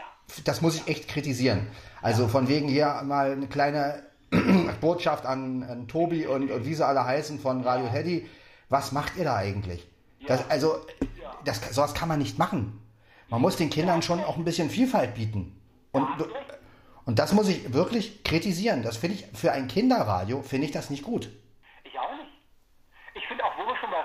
das 0.44 0.62
muss 0.62 0.74
ich 0.74 0.88
echt 0.88 1.06
kritisieren. 1.06 1.66
Also 2.00 2.28
von 2.28 2.48
wegen 2.48 2.66
hier 2.66 3.02
mal 3.04 3.32
eine 3.32 3.46
kleine 3.46 4.02
Botschaft 4.80 5.26
an, 5.26 5.62
an 5.64 5.86
Tobi 5.86 6.26
und, 6.26 6.50
und 6.50 6.64
wie 6.64 6.74
sie 6.74 6.86
alle 6.86 7.04
heißen 7.04 7.40
von 7.40 7.62
Radio 7.62 7.90
Teddy. 7.90 8.26
Was 8.70 8.92
macht 8.92 9.16
ihr 9.18 9.24
da 9.24 9.36
eigentlich? 9.36 9.86
Das, 10.26 10.48
also 10.48 10.76
das, 11.44 11.60
sowas 11.74 11.92
kann 11.92 12.08
man 12.08 12.18
nicht 12.18 12.38
machen. 12.38 12.80
Man 13.28 13.42
muss 13.42 13.56
den 13.56 13.68
Kindern 13.68 14.00
schon 14.00 14.24
auch 14.24 14.38
ein 14.38 14.44
bisschen 14.44 14.70
Vielfalt 14.70 15.14
bieten. 15.14 15.60
Und, 15.92 16.08
und 17.04 17.18
das 17.18 17.34
muss 17.34 17.48
ich 17.48 17.74
wirklich 17.74 18.24
kritisieren. 18.24 18.82
Das 18.82 18.96
finde 18.96 19.16
ich 19.16 19.38
für 19.38 19.52
ein 19.52 19.68
Kinderradio 19.68 20.40
finde 20.40 20.66
ich 20.66 20.72
das 20.72 20.88
nicht 20.88 21.02
gut. 21.02 21.28
Ich 21.84 21.98
auch 21.98 22.16
nicht. 22.16 22.30
Ich 23.14 23.26
finde 23.26 23.44
auch, 23.44 23.52
wo 23.58 23.66
wir 23.66 23.76
schon 23.76 23.90
bei 23.90 24.00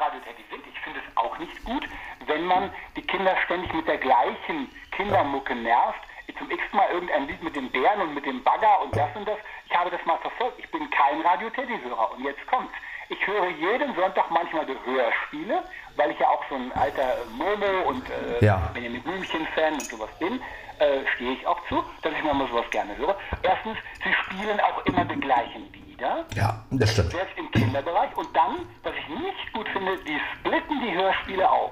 Radio 0.66 0.74
Teddy 0.84 1.00
sind, 1.06 1.18
auch 1.18 1.38
nicht 1.38 1.64
gut, 1.64 1.84
wenn 2.28 2.46
man 2.46 2.72
die 2.96 3.02
Kinder 3.02 3.36
ständig 3.46 3.74
mit 3.74 3.88
der 3.88 3.98
gleichen 3.98 4.70
Kindermucke 4.92 5.56
nervt. 5.56 6.00
Zum 6.38 6.52
x 6.52 6.62
Mal 6.74 6.90
irgendein 6.92 7.28
Lied 7.28 7.42
mit 7.44 7.56
den 7.56 7.72
Bären 7.72 8.02
und 8.02 8.14
mit 8.14 8.26
dem 8.26 8.44
Bagger 8.44 8.82
und 8.82 8.94
das 8.94 9.08
und 9.16 9.26
das. 9.26 9.38
Ich 9.68 9.76
habe 9.76 9.90
das 9.90 10.04
mal 10.06 10.18
verfolgt. 10.18 10.60
Ich 10.60 10.70
bin 10.70 10.90
kein 10.90 11.22
Radio-Teddy-Hörer. 11.22 12.12
Und 12.12 12.26
jetzt 12.26 12.46
kommt's. 12.48 12.74
Ich 13.08 13.26
höre 13.26 13.48
jeden 13.52 13.96
Sonntag 13.96 14.30
manchmal 14.32 14.66
die 14.66 14.76
Hörspiele, 14.86 15.64
weil 15.96 16.12
ich 16.12 16.20
ja 16.20 16.28
auch 16.28 16.44
so 16.50 16.56
ein 16.56 16.74
alter 16.74 17.20
Momo 17.38 17.88
und 17.88 18.10
äh, 18.10 18.44
ja. 18.44 18.70
Benjamin 18.74 19.02
Blümchen-Fan 19.04 19.76
und 19.76 19.84
sowas 19.84 20.10
bin. 20.20 20.42
Äh, 20.80 21.08
stehe 21.16 21.34
ich 21.34 21.48
auch 21.48 21.66
zu, 21.70 21.82
dass 22.02 22.12
ich 22.12 22.24
mal 22.24 22.48
sowas 22.50 22.70
gerne 22.72 22.98
höre. 22.98 23.16
Erstens, 23.44 23.78
sie 24.04 24.12
spielen 24.12 24.60
auch 24.60 24.86
immer 24.88 25.06
die 25.06 25.20
gleichen 25.22 25.72
Lieder 25.72 25.85
wieder. 25.96 26.26
Ja, 26.36 26.64
das 26.72 26.92
stimmt. 26.92 27.12
Selbst 27.12 27.38
im 27.38 27.52
Kinderbereich. 27.52 28.16
Und 28.16 28.28
dann, 28.34 28.58
was 28.84 28.94
ich 28.94 29.10
nicht 29.10 29.54
gut 29.54 29.68
finde, 29.70 29.98
die 30.04 30.18
splitten 30.40 30.82
die 30.82 30.96
Hörspiele 30.96 31.50
auf. 31.50 31.72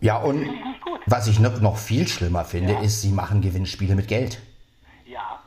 Ja, 0.00 0.16
und 0.16 0.42
ich 0.42 0.48
was 1.06 1.28
ich 1.28 1.38
noch, 1.38 1.76
viel 1.76 2.08
schlimmer 2.08 2.44
finde, 2.44 2.72
ja. 2.72 2.80
ist, 2.80 3.02
sie 3.02 3.12
machen 3.12 3.40
Gewinnspiele 3.40 3.94
mit 3.94 4.08
Geld. 4.08 4.40
Ja, 5.06 5.40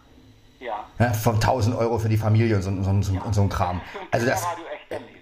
ja. 0.60 0.86
ja 0.98 1.14
von 1.14 1.36
1000 1.36 1.76
Euro 1.76 2.00
für 2.00 2.08
die 2.08 2.18
Familie 2.18 2.56
und 2.56 2.62
so, 2.62 2.72
so, 2.82 3.02
so, 3.02 3.14
ja. 3.14 3.34
so 3.34 3.42
ein 3.42 3.50
Kram. 3.50 3.82
Also 4.12 4.28
das, 4.28 4.46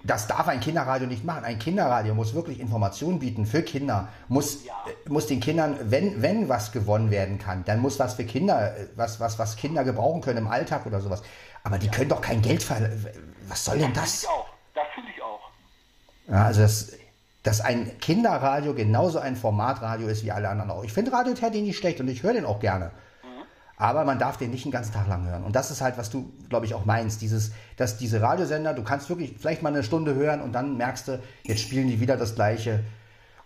das 0.04 0.28
darf 0.28 0.48
ein 0.48 0.60
Kinderradio 0.60 1.08
nicht 1.08 1.24
machen. 1.24 1.46
Ein 1.46 1.58
Kinderradio 1.58 2.14
muss 2.14 2.36
wirklich 2.36 2.60
Informationen 2.60 3.20
bieten 3.20 3.46
für 3.46 3.64
Kinder, 3.64 4.10
muss, 4.28 4.66
ja. 4.66 4.74
muss 5.08 5.26
den 5.26 5.40
Kindern, 5.40 5.78
wenn, 5.82 6.22
wenn 6.22 6.50
was 6.50 6.72
gewonnen 6.72 7.10
werden 7.10 7.40
kann, 7.40 7.64
dann 7.66 7.80
muss 7.80 7.98
was 8.00 8.14
für 8.16 8.26
Kinder, 8.26 8.76
was, 8.96 9.20
was, 9.20 9.40
was 9.40 9.56
Kinder 9.56 9.84
gebrauchen 9.84 10.22
können 10.22 10.40
im 10.40 10.48
Alltag 10.48 10.86
oder 10.86 11.00
sowas. 11.00 11.24
Aber 11.64 11.78
die 11.78 11.88
ja. 11.88 11.92
können 11.92 12.10
doch 12.10 12.22
kein 12.22 12.42
Geld 12.42 12.62
verlangen. 12.62 13.06
Was 13.48 13.66
soll 13.66 13.80
denn 13.80 13.94
das? 13.94 14.22
Das 14.22 14.22
finde 14.22 14.30
ich 14.30 14.30
auch. 14.30 14.50
Das 14.74 14.88
finde 14.94 15.12
ich 15.16 15.22
auch. 15.22 15.42
Ja, 16.28 16.46
also 16.46 16.62
das, 16.62 16.94
dass 17.44 17.62
ein 17.62 17.98
Kinderradio 18.00 18.74
genauso 18.74 19.20
ein 19.20 19.36
Formatradio 19.36 20.08
ist 20.08 20.24
wie 20.24 20.32
alle 20.32 20.50
anderen 20.50 20.72
auch. 20.72 20.84
Ich 20.84 20.94
finde 20.94 21.12
Radio 21.12 21.34
Teddy 21.34 21.62
nicht 21.62 21.78
schlecht 21.78 22.00
und 22.00 22.08
ich 22.08 22.24
höre 22.24 22.34
den 22.34 22.46
auch 22.46 22.60
gerne. 22.60 22.92
Mhm. 23.24 23.44
Aber 23.78 24.06
man 24.06 24.20
darf 24.20 24.38
den 24.38 24.52
nicht 24.52 24.66
den 24.66 24.72
ganzen 24.72 24.94
Tag 24.94 25.08
lang 25.08 25.26
hören. 25.26 25.44
Und 25.44 25.56
das 25.56 25.72
ist 25.72 25.82
halt, 25.82 25.98
was 25.98 26.10
du, 26.10 26.34
glaube 26.50 26.66
ich, 26.66 26.74
auch 26.74 26.86
meinst. 26.86 27.22
Dieses, 27.22 27.54
dass 27.78 27.98
diese 27.98 28.22
Radiosender, 28.22 28.74
du 28.74 28.84
kannst 28.84 29.10
wirklich 29.10 29.36
vielleicht 29.38 29.62
mal 29.62 29.70
eine 29.70 29.84
Stunde 29.84 30.16
hören 30.16 30.42
und 30.42 30.54
dann 30.54 30.78
merkst 30.78 31.08
du, 31.08 31.24
jetzt 31.44 31.62
spielen 31.62 31.88
die 31.88 32.00
wieder 32.00 32.18
das 32.18 32.36
Gleiche. 32.36 32.84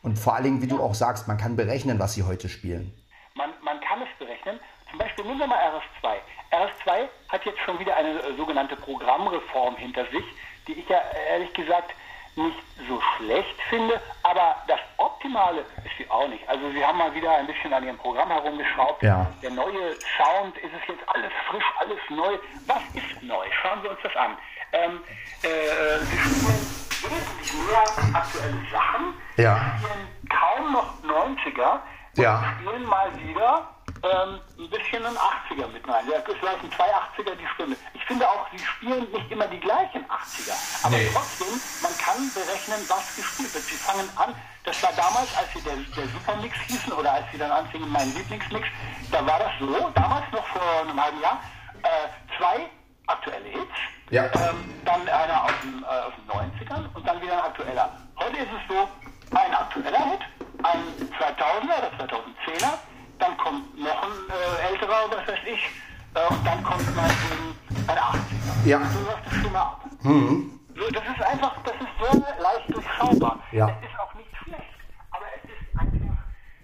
Und 0.03 0.17
vor 0.19 0.35
allen 0.35 0.43
Dingen, 0.43 0.61
wie 0.61 0.67
du 0.67 0.81
auch 0.81 0.93
sagst, 0.93 1.27
man 1.27 1.37
kann 1.37 1.55
berechnen, 1.55 1.99
was 1.99 2.13
sie 2.13 2.23
heute 2.23 2.49
spielen. 2.49 2.93
Man, 3.35 3.49
man 3.63 3.79
kann 3.81 4.01
es 4.01 4.19
berechnen. 4.19 4.59
Zum 4.89 4.99
Beispiel 4.99 5.25
nehmen 5.25 5.39
wir 5.39 5.47
mal 5.47 5.57
RS2. 5.57 6.17
RS2 6.51 7.07
hat 7.29 7.45
jetzt 7.45 7.59
schon 7.61 7.79
wieder 7.79 7.95
eine 7.95 8.19
äh, 8.19 8.35
sogenannte 8.37 8.75
Programmreform 8.75 9.75
hinter 9.77 10.05
sich, 10.05 10.23
die 10.67 10.73
ich 10.73 10.87
ja 10.89 10.99
ehrlich 11.29 11.53
gesagt 11.53 11.91
nicht 12.35 12.57
so 12.87 13.01
schlecht 13.17 13.59
finde, 13.69 13.99
aber 14.21 14.55
das 14.67 14.79
Optimale 14.97 15.61
ist 15.83 15.97
sie 15.97 16.07
auch 16.09 16.27
nicht. 16.27 16.47
Also 16.47 16.69
sie 16.71 16.85
haben 16.85 16.99
mal 16.99 17.13
wieder 17.15 17.35
ein 17.35 17.47
bisschen 17.47 17.73
an 17.73 17.83
ihrem 17.83 17.97
Programm 17.97 18.29
herumgeschraubt. 18.29 19.01
Ja. 19.01 19.25
Der 19.41 19.49
neue 19.49 19.95
Sound, 20.17 20.55
ist 20.57 20.71
es 20.81 20.87
jetzt 20.87 21.03
alles 21.07 21.31
frisch, 21.49 21.65
alles 21.79 21.97
neu. 22.09 22.37
Was 22.67 22.83
ist 22.93 23.23
neu? 23.23 23.45
Schauen 23.61 23.81
wir 23.81 23.89
uns 23.89 23.99
das 24.03 24.15
an. 24.15 24.37
Ähm, 24.73 25.01
äh, 25.41 25.97
sie 26.05 26.17
spielen 26.17 26.77
wesentlich 27.09 27.53
mehr 27.53 28.15
aktuelle 28.15 28.61
Sachen. 28.71 29.13
Ja. 29.37 29.71
Sie 29.79 29.85
spielen 29.87 30.07
kaum 30.29 30.73
noch 30.73 30.93
90er. 31.03 31.79
Und 32.17 32.23
Ja. 32.23 32.43
spielen 32.59 32.83
mal 32.85 33.09
wieder 33.17 33.67
ähm, 34.03 34.39
ein 34.59 34.69
bisschen 34.69 35.05
einen 35.05 35.17
80er 35.17 35.67
mit 35.67 35.87
rein. 35.87 36.05
Ja, 36.09 36.17
es 36.19 36.41
laufen 36.41 36.71
zwei 36.71 36.85
80er 36.85 37.35
die 37.35 37.47
Stunde. 37.55 37.75
Ich 37.93 38.03
finde 38.05 38.27
auch, 38.29 38.45
sie 38.51 38.59
spielen 38.59 39.09
nicht 39.11 39.31
immer 39.31 39.47
die 39.47 39.59
gleichen 39.59 40.05
80er. 40.05 40.85
Aber 40.85 40.95
Nee. 40.97 41.09
trotzdem, 41.13 41.59
man 41.81 41.97
kann 41.97 42.31
berechnen, 42.33 42.79
was 42.87 43.15
gespielt 43.15 43.53
wird. 43.53 43.63
Sie 43.65 43.75
fangen 43.75 44.09
an, 44.15 44.33
das 44.63 44.81
war 44.83 44.91
damals, 44.93 45.29
als 45.37 45.47
sie 45.53 45.61
der, 45.61 45.75
der 45.95 46.07
Supermix 46.09 46.55
hießen 46.67 46.91
oder 46.93 47.13
als 47.13 47.25
sie 47.31 47.37
dann 47.37 47.51
anfingen, 47.51 47.89
mein 47.91 48.13
Lieblingsmix, 48.13 48.67
da 49.11 49.25
war 49.25 49.39
das 49.39 49.51
so, 49.59 49.89
damals 49.95 50.25
noch 50.31 50.45
vor 50.47 50.81
einem 50.81 51.01
halben 51.01 51.21
Jahr, 51.21 51.41
äh, 51.83 52.37
zwei 52.37 52.69
aktuelle 53.07 53.47
Hits, 53.49 53.77
Ja. 54.09 54.25
ähm, 54.25 54.73
dann 54.85 55.07
einer 55.07 55.43
aus 55.45 55.51
den, 55.63 55.83
äh, 55.83 55.85
aus 55.87 56.13
den 56.17 56.27
90ern 56.27 56.89
und 56.93 57.07
dann 57.07 57.21
wieder 57.21 57.33
ein 57.33 57.51
aktueller. 57.51 57.89
Heute 58.17 58.37
ist 58.37 58.49
es 58.51 58.67
so, 58.75 58.87
ein 59.35 59.53
aktueller 59.53 60.05
Hit, 60.11 60.21
ein 60.63 60.81
2000er 61.17 61.77
oder 61.77 61.91
2010er, 61.97 62.73
dann 63.19 63.37
kommt 63.37 63.77
noch 63.79 64.03
ein 64.03 64.11
äh, 64.29 64.69
älterer, 64.71 65.09
was 65.09 65.27
weiß 65.27 65.39
ich, 65.45 65.69
äh, 66.15 66.33
und 66.33 66.45
dann 66.45 66.63
kommt 66.63 66.95
meinetwegen 66.95 67.55
ein 67.87 67.97
80er. 67.97 68.67
Ja. 68.67 68.81
So 68.89 68.99
läuft 68.99 69.25
das 69.25 69.33
schon 69.33 69.51
mal 69.51 69.61
ab. 69.61 69.85
So, 70.03 70.91
das 70.91 71.03
ist 71.03 71.21
einfach, 71.21 71.55
das 71.63 71.73
ist 71.75 72.11
sehr 72.11 72.39
leicht 72.39 72.73
durchschaubar. 72.73 73.39
Ja. 73.51 73.67
Es 73.81 73.89
ist 73.89 73.99
auch 73.99 74.13
nicht 74.13 74.29
schlecht, 74.43 74.77
aber 75.11 75.25
es 75.35 75.43
ist 75.49 75.79
einfach, 75.79 76.17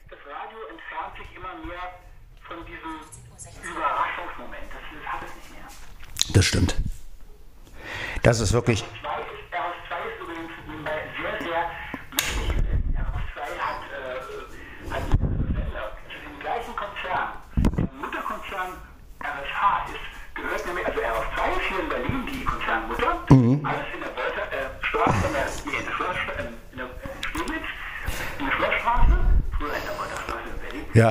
das 0.09 0.19
Radio 0.29 0.59
entfernt 0.69 1.17
sich 1.17 1.35
immer 1.35 1.55
mehr 1.65 1.89
von 2.47 2.57
diesem 2.65 3.01
Überraschungsmoment. 3.71 4.69
Das, 4.69 4.83
das 4.93 5.11
hat 5.11 5.21
es 5.23 5.35
nicht 5.35 5.49
mehr. 5.51 5.67
Das 6.33 6.45
stimmt. 6.45 6.75
Das 8.21 8.39
ist 8.39 8.53
wirklich. 8.53 8.83
RS2 8.83 8.85
ist, 8.85 9.49
RS2 9.51 9.93
ist 10.07 10.21
übrigens 10.21 10.51
nebenbei 10.67 11.03
sehr, 11.19 11.35
sehr 11.41 11.69
wichtig. 12.11 12.47
gewesen. 12.47 12.95
RS2 12.95 13.39
hat, 13.59 13.81
äh, 13.91 14.93
hat 14.93 15.03
mehrere 15.19 15.45
Sender 15.53 15.97
zu 16.07 16.17
dem 16.21 16.39
gleichen 16.39 16.75
Konzern. 16.75 17.29
Der 17.77 17.89
Mutterkonzern 17.99 18.71
RSH 19.19 19.89
ist, 19.91 20.35
gehört 20.35 20.65
nämlich, 20.67 20.85
also 20.85 20.99
RS2 20.99 21.57
ist 21.57 21.67
hier 21.67 21.79
in 21.79 21.89
Berlin 21.89 22.25
die 22.31 22.45
Konzernmutter. 23.07 23.69
Alles 23.69 23.87
in 23.93 23.99
der 24.01 24.15
Wörter, 24.15 24.45
äh, 24.51 24.69
Straße, 24.81 25.27
in 25.27 25.33
der, 25.33 25.45
nee, 25.65 25.77
in 25.79 25.85
der, 25.85 25.93
Schloss, 25.93 26.17
äh, 26.37 26.43
in 26.71 26.77
der 26.77 26.87
in 28.39 28.45
der 28.45 28.53
Schlossstraße, 28.55 29.13
früher 29.57 29.73
in 29.73 29.83
der 29.83 29.95
Wörterstraße 29.99 30.47
in 30.49 30.59
Berlin. 30.61 30.85
Ja. 30.93 31.09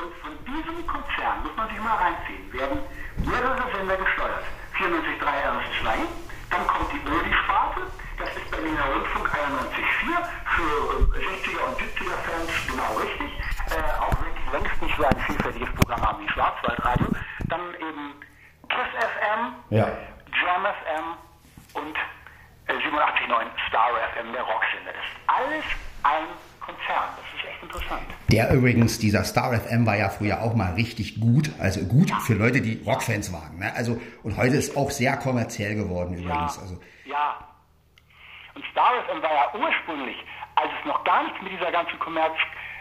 Und 0.00 0.12
von 0.22 0.32
diesem 0.46 0.86
Konzern, 0.86 1.42
muss 1.42 1.54
man 1.56 1.68
sich 1.68 1.80
mal 1.80 1.96
reinziehen, 1.96 2.52
werden 2.52 2.78
mehrere 3.24 3.64
Sender 3.74 3.96
gesteuert. 3.96 4.44
94.3 4.76 5.20
RS2, 5.20 5.88
dann 6.50 6.66
kommt 6.66 6.88
die 6.92 7.02
Oldie-Sparte, 7.04 7.80
das 8.18 8.30
ist 8.36 8.50
Berliner 8.50 8.84
Rundfunk 8.94 9.28
91.4, 9.28 10.40
für 10.56 10.72
äh, 11.14 11.20
60er 11.20 11.62
und 11.68 11.76
70er 11.78 12.16
Fans 12.24 12.52
genau 12.66 12.90
richtig. 12.98 13.30
Äh, 13.70 14.00
auch 14.00 14.14
wenn 14.20 14.32
die 14.34 14.50
längst 14.56 14.82
nicht 14.82 14.96
so 14.96 15.04
ein 15.04 15.20
vielfältiges 15.26 15.68
Programm 15.74 16.00
haben 16.02 16.24
wie 16.24 16.28
Schwarzwaldradio. 16.32 17.06
Dann 17.48 17.60
eben 17.74 18.14
KISS 18.68 18.92
FM, 18.98 19.40
Ja. 19.70 19.86
Jam 20.32 20.64
FM 20.64 21.06
und 21.74 21.96
äh, 22.66 22.72
87.9 22.72 23.46
Star 23.68 23.90
FM, 24.14 24.32
der 24.32 24.42
Rocksender. 24.42 24.92
Das 24.92 25.04
ist 25.04 25.20
alles 25.26 25.64
ein 26.02 26.26
Konzern. 26.60 27.08
Das 27.16 27.26
ist 27.36 27.48
echt 27.48 27.62
interessant. 27.62 28.06
Der 28.30 28.50
übrigens, 28.70 28.98
dieser 28.98 29.24
Star 29.24 29.52
FM 29.58 29.86
war 29.86 29.96
ja 29.96 30.08
früher 30.08 30.40
auch 30.42 30.54
mal 30.54 30.72
richtig 30.74 31.20
gut. 31.20 31.50
Also 31.58 31.80
gut 31.86 32.10
für 32.26 32.34
Leute, 32.34 32.60
die 32.60 32.82
Rockfans 32.86 33.32
waren. 33.32 33.58
Ne? 33.58 33.72
Also, 33.76 34.00
und 34.22 34.36
heute 34.36 34.56
ist 34.56 34.76
auch 34.76 34.90
sehr 34.90 35.16
kommerziell 35.16 35.74
geworden 35.74 36.14
übrigens. 36.14 36.56
Ja, 36.56 36.62
Also, 36.62 36.80
ja. 37.04 37.38
Und 38.54 38.64
Star 38.72 38.92
FM 39.06 39.22
war 39.22 39.32
ja 39.32 39.46
ursprünglich, 39.58 40.16
als 40.56 40.68
es 40.78 40.86
noch 40.86 41.02
gar 41.04 41.24
nichts 41.24 41.40
mit 41.42 41.52
dieser 41.52 41.70
ganzen 41.72 41.98
Kommerz 41.98 42.34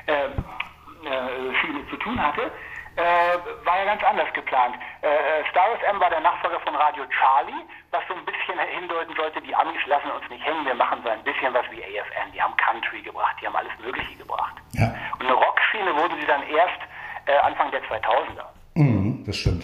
äh, 0.08 0.25
äh, 0.25 1.55
Schiene 1.62 1.88
zu 1.89 1.98
tun 1.98 2.22
hatte, 2.22 2.51
äh, 2.96 3.38
war 3.65 3.77
ja 3.79 3.86
ganz 3.86 4.03
anders 4.03 4.27
geplant. 4.34 4.75
Äh, 5.01 5.08
äh, 5.08 5.43
Star 5.51 5.69
FM 5.79 6.00
war 6.01 6.10
der 6.10 6.19
Nachfolger 6.19 6.60
von 6.62 6.75
Radio 6.75 7.05
Charlie, 7.17 7.63
was 7.91 8.01
so 8.10 8.13
ein 8.15 8.25
bisschen 8.25 8.60
hindeuten 8.60 9.15
sollte, 9.15 9.39
die 9.41 9.55
Amis 9.55 9.79
lassen 9.86 10.12
uns 10.12 10.27
nicht 10.29 10.43
hängen, 10.43 10.65
wir 10.65 10.74
machen 10.75 11.00
so 11.03 11.10
ein 11.10 11.24
bisschen 11.24 11.53
was 11.53 11.63
wie 11.72 11.79
AFN. 11.84 12.31
Die 12.34 12.41
haben 12.41 12.55
Country 12.58 13.01
gebracht, 13.01 13.36
die 13.41 13.48
haben 13.48 13.55
alles 13.55 13.72
Mögliche 13.79 14.15
gebracht. 14.17 14.55
Ja. 14.74 14.93
Und 15.19 15.25
eine 15.27 15.34
Rockschiene 15.34 15.96
wurde 15.96 16.15
sie 16.19 16.25
dann 16.27 16.43
erst 16.50 16.81
äh, 17.27 17.38
Anfang 17.38 17.72
der 17.72 17.81
2000er. 17.84 18.46
mhm, 18.75 19.24
das 19.25 19.38
stimmt. 19.38 19.63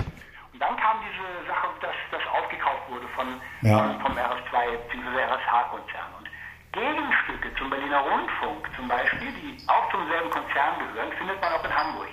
Und 0.53 0.59
dann 0.61 0.77
kam 0.77 0.97
diese 1.03 1.47
Sache, 1.51 1.67
dass 1.81 1.95
das 2.11 2.21
aufgekauft 2.31 2.87
wurde 2.89 3.07
von, 3.09 3.27
Ja. 3.61 3.79
von 3.99 3.99
vom 3.99 4.11
RS2 4.15 4.55
bzw. 4.87 5.19
RSH-Konzern. 5.27 6.07
Und 6.19 6.29
Gegenstücke 6.71 7.53
zum 7.57 7.69
Berliner 7.69 7.99
Rundfunk 7.99 8.69
zum 8.77 8.87
Beispiel, 8.87 9.31
die 9.43 9.57
auch 9.67 9.91
zum 9.91 10.07
selben 10.07 10.29
Konzern 10.29 10.79
gehören, 10.79 11.11
findet 11.17 11.41
man 11.41 11.51
auch 11.51 11.63
in 11.65 11.75
Hamburg. 11.75 12.07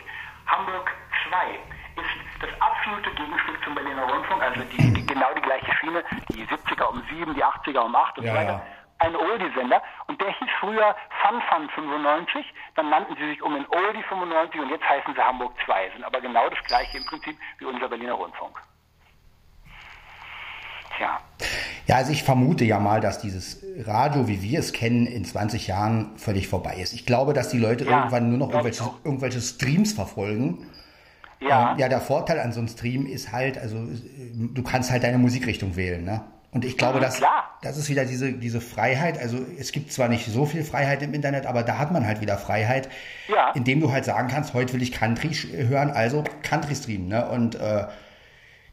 Hamburg 0.46 0.90
2 1.30 1.54
ist 2.02 2.18
das 2.42 2.50
absolute 2.60 3.10
Gegenstück 3.14 3.62
zum 3.64 3.74
Berliner 3.74 4.02
Rundfunk, 4.10 4.42
also 4.42 4.60
die, 4.64 4.92
die, 4.92 5.06
genau 5.06 5.32
die 5.36 5.40
Schiene, 5.92 6.04
die 6.30 6.46
70er 6.46 6.84
um 6.88 7.02
7, 7.10 7.34
die 7.34 7.44
80er 7.44 7.80
um 7.80 7.94
8 7.94 8.18
und 8.18 8.24
Ja, 8.24 8.32
so 8.32 8.38
weiter. 8.38 8.52
ja. 8.52 8.62
Ein 8.98 9.16
Oldie-Sender 9.16 9.82
und 10.06 10.20
der 10.20 10.28
hieß 10.28 10.48
früher 10.60 10.94
Fun 11.26 11.42
Fun 11.50 11.68
95, 11.74 12.46
dann 12.76 12.88
nannten 12.88 13.16
sie 13.16 13.26
sich 13.30 13.42
um 13.42 13.56
in 13.56 13.66
Oldie 13.68 14.02
95 14.08 14.60
und 14.60 14.70
jetzt 14.70 14.88
heißen 14.88 15.12
sie 15.14 15.20
Hamburg 15.20 15.52
2, 15.64 15.90
sind 15.90 16.04
aber 16.04 16.20
genau 16.20 16.48
das 16.48 16.62
gleiche 16.64 16.98
im 16.98 17.04
Prinzip 17.06 17.36
wie 17.58 17.64
unser 17.64 17.88
Berliner 17.88 18.12
Rundfunk. 18.12 18.60
Tja, 20.96 21.18
Ja, 21.86 21.96
also 21.96 22.12
ich 22.12 22.22
vermute 22.22 22.64
ja 22.64 22.78
mal, 22.78 23.00
dass 23.00 23.18
dieses 23.18 23.64
Radio, 23.86 24.28
wie 24.28 24.42
wir 24.42 24.60
es 24.60 24.72
kennen, 24.72 25.06
in 25.06 25.24
20 25.24 25.66
Jahren 25.66 26.16
völlig 26.18 26.46
vorbei 26.48 26.74
ist. 26.76 26.92
Ich 26.92 27.06
glaube, 27.06 27.32
dass 27.32 27.48
die 27.48 27.58
Leute 27.58 27.84
Ja, 27.84 27.98
irgendwann 27.98 28.28
nur 28.28 28.38
noch 28.38 28.50
irgendwelche, 28.50 28.84
irgendwelche 29.04 29.40
Streams 29.40 29.94
verfolgen. 29.94 30.70
Ja, 31.48 31.74
ja, 31.78 31.88
der 31.88 32.00
Vorteil 32.00 32.40
an 32.40 32.52
so 32.52 32.60
einem 32.60 32.68
Stream 32.68 33.06
ist 33.06 33.32
halt, 33.32 33.58
also 33.58 33.76
äh, 33.76 33.80
du 34.54 34.62
kannst 34.62 34.90
halt 34.90 35.02
deine 35.04 35.18
Musikrichtung 35.18 35.76
wählen, 35.76 36.04
ne? 36.04 36.22
Und 36.54 36.66
ich 36.66 36.76
glaube, 36.76 37.00
dass 37.00 37.16
klar. 37.16 37.58
das 37.62 37.78
ist 37.78 37.88
wieder 37.88 38.04
diese, 38.04 38.30
diese 38.34 38.60
Freiheit. 38.60 39.18
Also 39.18 39.38
es 39.58 39.72
gibt 39.72 39.90
zwar 39.90 40.08
nicht 40.08 40.26
so 40.26 40.44
viel 40.44 40.64
Freiheit 40.64 41.00
im 41.02 41.14
Internet, 41.14 41.46
aber 41.46 41.62
da 41.62 41.78
hat 41.78 41.92
man 41.92 42.06
halt 42.06 42.20
wieder 42.20 42.36
Freiheit, 42.36 42.90
Ja. 43.28 43.52
indem 43.54 43.80
du 43.80 43.90
halt 43.90 44.04
sagen 44.04 44.28
kannst, 44.28 44.52
heute 44.52 44.74
will 44.74 44.82
ich 44.82 44.92
Country 44.92 45.28
sch- 45.28 45.66
hören, 45.68 45.90
also 45.90 46.22
Country 46.42 46.74
streamen. 46.74 47.08
Ne? 47.08 47.26
Und 47.26 47.54
äh, 47.54 47.84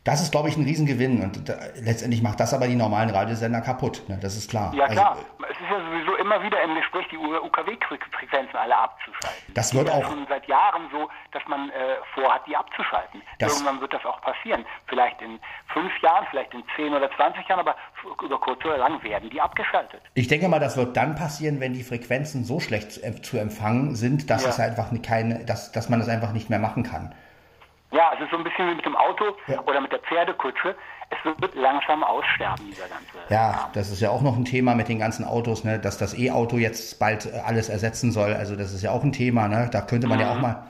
das 0.04 0.22
ist, 0.22 0.32
glaube 0.32 0.50
ich, 0.50 0.58
ein 0.58 0.66
Riesengewinn. 0.66 1.22
Und 1.22 1.48
da, 1.48 1.56
letztendlich 1.82 2.22
macht 2.22 2.42
das 2.42 2.54
aber 2.54 2.68
die 2.68 2.76
normalen 2.76 3.12
Radiosender 3.12 3.62
kaputt. 3.62 4.04
Ne? 4.10 4.18
Das 4.20 4.36
ist 4.36 4.50
klar. 4.50 4.74
ja 4.76 4.86
klar. 4.90 5.12
Also, 5.12 5.22
es 5.50 5.56
ist 5.62 5.72
ja 5.72 5.80
sowieso 5.90 6.18
immer 6.30 6.44
wieder 6.44 6.62
im 6.62 6.76
Gespräch, 6.76 7.08
die 7.12 7.18
UKW-Frequenzen 7.18 8.56
alle 8.56 8.78
abzuschalten. 8.78 9.54
Das 9.54 9.74
wird 9.74 9.90
auch- 9.90 10.04
schon 10.08 10.26
seit 10.30 10.48
Jahren 10.48 10.88
so, 10.92 11.10
dass 11.32 11.42
man 11.48 11.70
äh, 11.72 11.96
vorhat, 12.14 12.46
die 12.48 12.56
abzuschalten. 12.56 13.22
Das- 13.40 13.54
Irgendwann 13.60 13.82
wird 13.82 13.94
das 13.94 14.06
auch 14.06 14.22
passieren. 14.22 14.66
Vielleicht 14.88 15.22
in 15.22 15.40
fünf 15.74 15.92
Jahren, 16.02 16.26
vielleicht 16.30 16.54
in 16.54 16.64
zehn 16.76 16.94
oder 16.94 17.10
zwanzig 17.16 17.48
Jahren, 17.48 17.62
aber 17.62 17.76
über 18.24 18.40
kurz 18.40 18.64
oder 18.64 18.78
lang 18.78 19.02
werden 19.04 19.30
die 19.30 19.42
abgeschaltet. 19.42 20.02
ich 20.14 20.28
denke 20.28 20.48
mal, 20.48 20.60
das 20.60 20.78
wird 20.78 20.96
dann 20.96 21.16
passieren, 21.16 21.60
wenn 21.60 21.74
die 21.74 21.84
Frequenzen 21.84 22.44
so 22.44 22.60
schlecht 22.60 22.92
zu, 22.92 23.02
äh, 23.04 23.22
zu 23.22 23.38
empfangen 23.38 23.96
sind, 23.96 24.30
dass 24.30 24.44
Ja. 24.44 24.50
es 24.50 24.60
einfach 24.60 24.90
keine, 25.06 25.46
dass, 25.46 25.72
dass 25.72 25.90
man 25.90 26.00
es 26.00 26.08
einfach 26.10 26.32
nicht 26.32 26.50
mehr 26.50 26.60
machen 26.60 26.84
kann. 26.84 27.16
Ja, 27.92 28.12
es 28.14 28.22
ist 28.22 28.30
so 28.30 28.38
ein 28.38 28.44
bisschen 28.44 28.70
wie 28.70 28.76
mit 28.76 28.86
dem 28.86 28.96
Auto 28.96 29.36
Ja. 29.48 29.62
oder 29.62 29.82
mit 29.82 29.92
der 29.92 30.00
Pferdekutsche. 30.00 30.76
Es 31.12 31.42
wird 31.42 31.56
langsam 31.56 32.04
aussterben, 32.04 32.66
dieser 32.68 32.88
ganze. 32.88 33.06
Ja, 33.30 33.70
das 33.74 33.90
ist 33.90 34.00
ja 34.00 34.10
auch 34.12 34.22
noch 34.22 34.38
ein 34.38 34.46
Thema 34.46 34.76
mit 34.76 34.88
den 34.90 35.00
ganzen 35.00 35.26
Autos, 35.26 35.64
ne? 35.64 35.80
dass 35.80 35.98
das 35.98 36.18
E-Auto 36.18 36.58
jetzt 36.58 37.00
bald 37.00 37.26
äh, 37.26 37.40
alles 37.46 37.68
ersetzen 37.70 38.12
soll. 38.12 38.34
Also 38.36 38.56
das 38.56 38.74
ist 38.74 38.84
ja 38.84 38.92
auch 38.92 39.04
ein 39.04 39.12
Thema. 39.12 39.48
Ne? 39.48 39.70
Da 39.72 39.82
könnte 39.82 40.08
man 40.08 40.20
ja 40.20 40.32
auch 40.32 40.40
mal, 40.40 40.68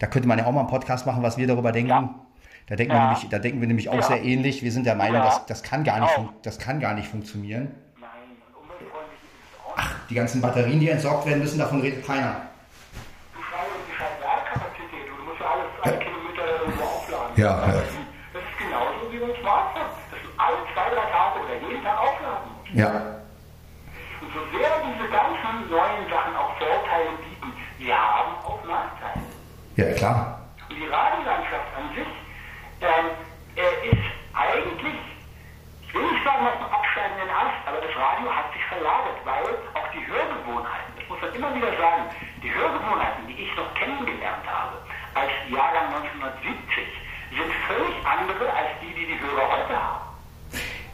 da 0.00 0.06
könnte 0.08 0.26
man 0.28 0.38
ja 0.38 0.46
auch 0.46 0.52
mal 0.52 0.60
einen 0.60 0.68
Podcast 0.70 1.06
machen, 1.06 1.22
was 1.22 1.38
wir 1.38 1.46
darüber 1.46 1.70
denken. 1.72 1.90
Ja. 1.90 2.14
Da 2.66 2.76
denken, 2.76 2.92
wir 2.94 2.98
Ja. 2.98 3.04
nämlich, 3.12 3.28
da 3.28 3.38
denken 3.38 3.60
wir 3.60 3.68
nämlich 3.68 3.88
auch 3.88 3.94
Ja. 3.94 4.02
sehr 4.02 4.22
ähnlich. 4.24 4.62
Wir 4.62 4.72
sind 4.72 4.86
der 4.86 4.94
Meinung, 4.96 5.16
Ja. 5.18 5.24
dass 5.24 5.46
das 5.46 5.62
kann 5.62 5.84
gar 5.84 6.00
nicht, 6.00 6.18
das 6.42 6.58
kann 6.58 6.80
gar 6.80 6.94
nicht 6.94 7.08
funktionieren. 7.08 7.74
Nein, 8.00 8.10
und 8.54 8.62
umweltfreundlich 8.64 9.20
ist 9.22 9.54
es 9.54 9.64
auch 9.66 9.76
nicht. 9.76 10.10
Die 10.10 10.14
ganzen 10.14 10.40
Batterien, 10.40 10.80
die 10.80 10.88
entsorgt 10.90 11.26
werden 11.26 11.38
müssen, 11.40 11.58
davon 11.58 11.80
redet 11.80 12.04
keiner. 12.04 12.42
Du 13.34 13.40
schreibst 13.42 13.70
die 13.86 13.94
Ladekapazität. 14.24 15.06
Du 15.08 15.24
musst 15.24 15.40
ja 15.40 15.46
alles 15.46 15.66
alle 15.82 15.98
Kilometer 15.98 16.42
Ja, 17.36 17.66
ja. 17.68 17.82
Das 18.32 18.42
ist 18.46 18.58
genauso 18.58 19.10
wie 19.12 19.18
beim 19.18 19.34
Smartphone, 19.40 19.82
dass 20.10 20.22
du 20.22 20.28
alle 20.38 20.56
zwei, 20.72 20.86
drei 20.94 21.06
Tage 21.10 21.40
oder 21.42 21.56
jeden 21.68 21.82
Tag 21.82 21.98
aufladen 21.98 22.46
musst. 22.54 22.59
Ja. 22.72 22.86
Und 24.20 24.30
so 24.32 24.40
sehr 24.54 24.70
diese 24.86 25.08
ganzen 25.10 25.70
neuen 25.70 26.08
Sachen 26.08 26.36
auch 26.36 26.54
Vorteile 26.58 27.10
bieten, 27.18 27.52
sie 27.78 27.92
haben 27.92 28.36
auch 28.44 28.62
Nachteile. 28.64 29.26
Ja, 29.76 29.92
klar. 29.96 30.38
Und 30.68 30.76
die 30.76 30.86
Radiolandschaft 30.86 31.66
an 31.74 31.90
sich 31.94 32.06
äh, 32.80 33.90
ist 33.90 34.06
eigentlich, 34.34 35.00
ich 35.82 35.94
will 35.94 36.06
nicht 36.12 36.22
sagen 36.22 36.46
dem 36.46 36.70
absteigenden 36.70 37.30
Ast, 37.30 37.58
aber 37.66 37.80
das 37.82 37.90
Radio 37.96 38.30
hat 38.30 38.52
sich 38.52 38.64
verlagert, 38.70 39.18
weil 39.24 39.50
auch 39.74 39.88
die 39.90 40.06
Hörgewohnheiten, 40.06 40.94
das 40.94 41.08
muss 41.08 41.20
man 41.20 41.34
immer 41.34 41.54
wieder 41.54 41.74
sagen, 41.74 42.06
die 42.42 42.54
Hörgewohnheiten, 42.54 43.26
die 43.26 43.42
ich 43.42 43.56
noch 43.56 43.74
kennengelernt 43.74 44.46
habe, 44.46 44.78
als 45.18 45.32
Jahrgang 45.50 45.90
1970, 46.06 46.86
sind 47.34 47.50
völlig 47.66 47.96
andere 48.06 48.46
als 48.54 48.70
die, 48.78 48.94
die 48.94 49.06
die 49.10 49.18
Hörer 49.18 49.58
heute 49.58 49.74
haben. 49.74 49.89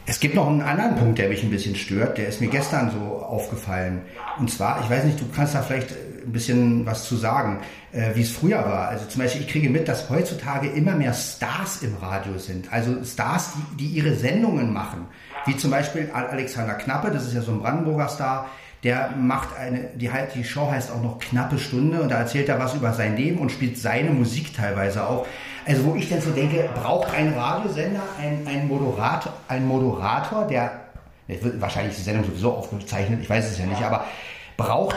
Es 0.09 0.21
gibt 0.21 0.35
noch 0.35 0.47
einen 0.47 0.61
anderen 0.61 0.95
Punkt, 0.95 1.19
der 1.19 1.27
mich 1.27 1.43
ein 1.43 1.49
bisschen 1.49 1.75
stört, 1.75 2.17
der 2.17 2.29
ist 2.29 2.39
mir 2.39 2.47
gestern 2.47 2.91
so 2.91 3.17
aufgefallen. 3.17 4.03
Und 4.39 4.49
zwar, 4.49 4.81
ich 4.81 4.89
weiß 4.89 5.03
nicht, 5.03 5.19
du 5.19 5.25
kannst 5.35 5.53
da 5.53 5.61
vielleicht 5.61 5.91
ein 5.91 6.31
bisschen 6.31 6.85
was 6.85 7.03
zu 7.03 7.17
sagen, 7.17 7.59
äh, 7.91 8.15
wie 8.15 8.21
es 8.21 8.31
früher 8.31 8.59
war. 8.59 8.87
Also 8.87 9.05
zum 9.05 9.21
Beispiel, 9.21 9.41
ich 9.41 9.49
kriege 9.49 9.69
mit, 9.69 9.89
dass 9.89 10.09
heutzutage 10.09 10.69
immer 10.69 10.95
mehr 10.95 11.13
Stars 11.13 11.83
im 11.83 11.93
Radio 11.97 12.37
sind. 12.37 12.71
Also 12.71 13.03
Stars, 13.03 13.51
die, 13.73 13.83
die 13.83 13.97
ihre 13.97 14.15
Sendungen 14.15 14.71
machen. 14.71 15.07
Wie 15.45 15.57
zum 15.57 15.71
Beispiel 15.71 16.09
Alexander 16.13 16.75
Knappe, 16.75 17.11
das 17.11 17.25
ist 17.25 17.33
ja 17.33 17.41
so 17.41 17.51
ein 17.51 17.59
Brandenburger 17.59 18.07
Star, 18.07 18.49
der 18.85 19.11
macht 19.17 19.57
eine, 19.57 19.89
die, 19.95 20.11
halt, 20.11 20.35
die 20.35 20.45
Show 20.45 20.71
heißt 20.71 20.89
auch 20.89 21.01
noch 21.01 21.19
knappe 21.19 21.57
Stunde 21.57 22.01
und 22.01 22.09
da 22.09 22.19
erzählt 22.19 22.47
er 22.47 22.59
was 22.59 22.75
über 22.75 22.93
sein 22.93 23.17
Leben 23.17 23.39
und 23.39 23.51
spielt 23.51 23.77
seine 23.77 24.11
Musik 24.11 24.55
teilweise 24.55 25.05
auch. 25.05 25.27
Also 25.67 25.83
wo 25.83 25.95
ich 25.95 26.07
dann 26.07 26.21
so 26.21 26.31
denke, 26.31 26.69
braucht 26.81 27.13
ein 27.13 27.33
Radiosender 27.33 28.01
einen, 28.17 28.47
einen, 28.47 28.67
Moderator, 28.69 29.33
einen 29.49 29.67
Moderator, 29.67 30.47
der, 30.47 30.71
wahrscheinlich 31.59 31.93
die 31.97 32.01
Sendung 32.01 32.23
sowieso 32.23 32.53
aufgezeichnet, 32.53 33.19
ich 33.21 33.29
weiß 33.29 33.51
es 33.51 33.59
ja 33.59 33.65
nicht, 33.65 33.83
aber 33.83 34.05
braucht, 34.55 34.95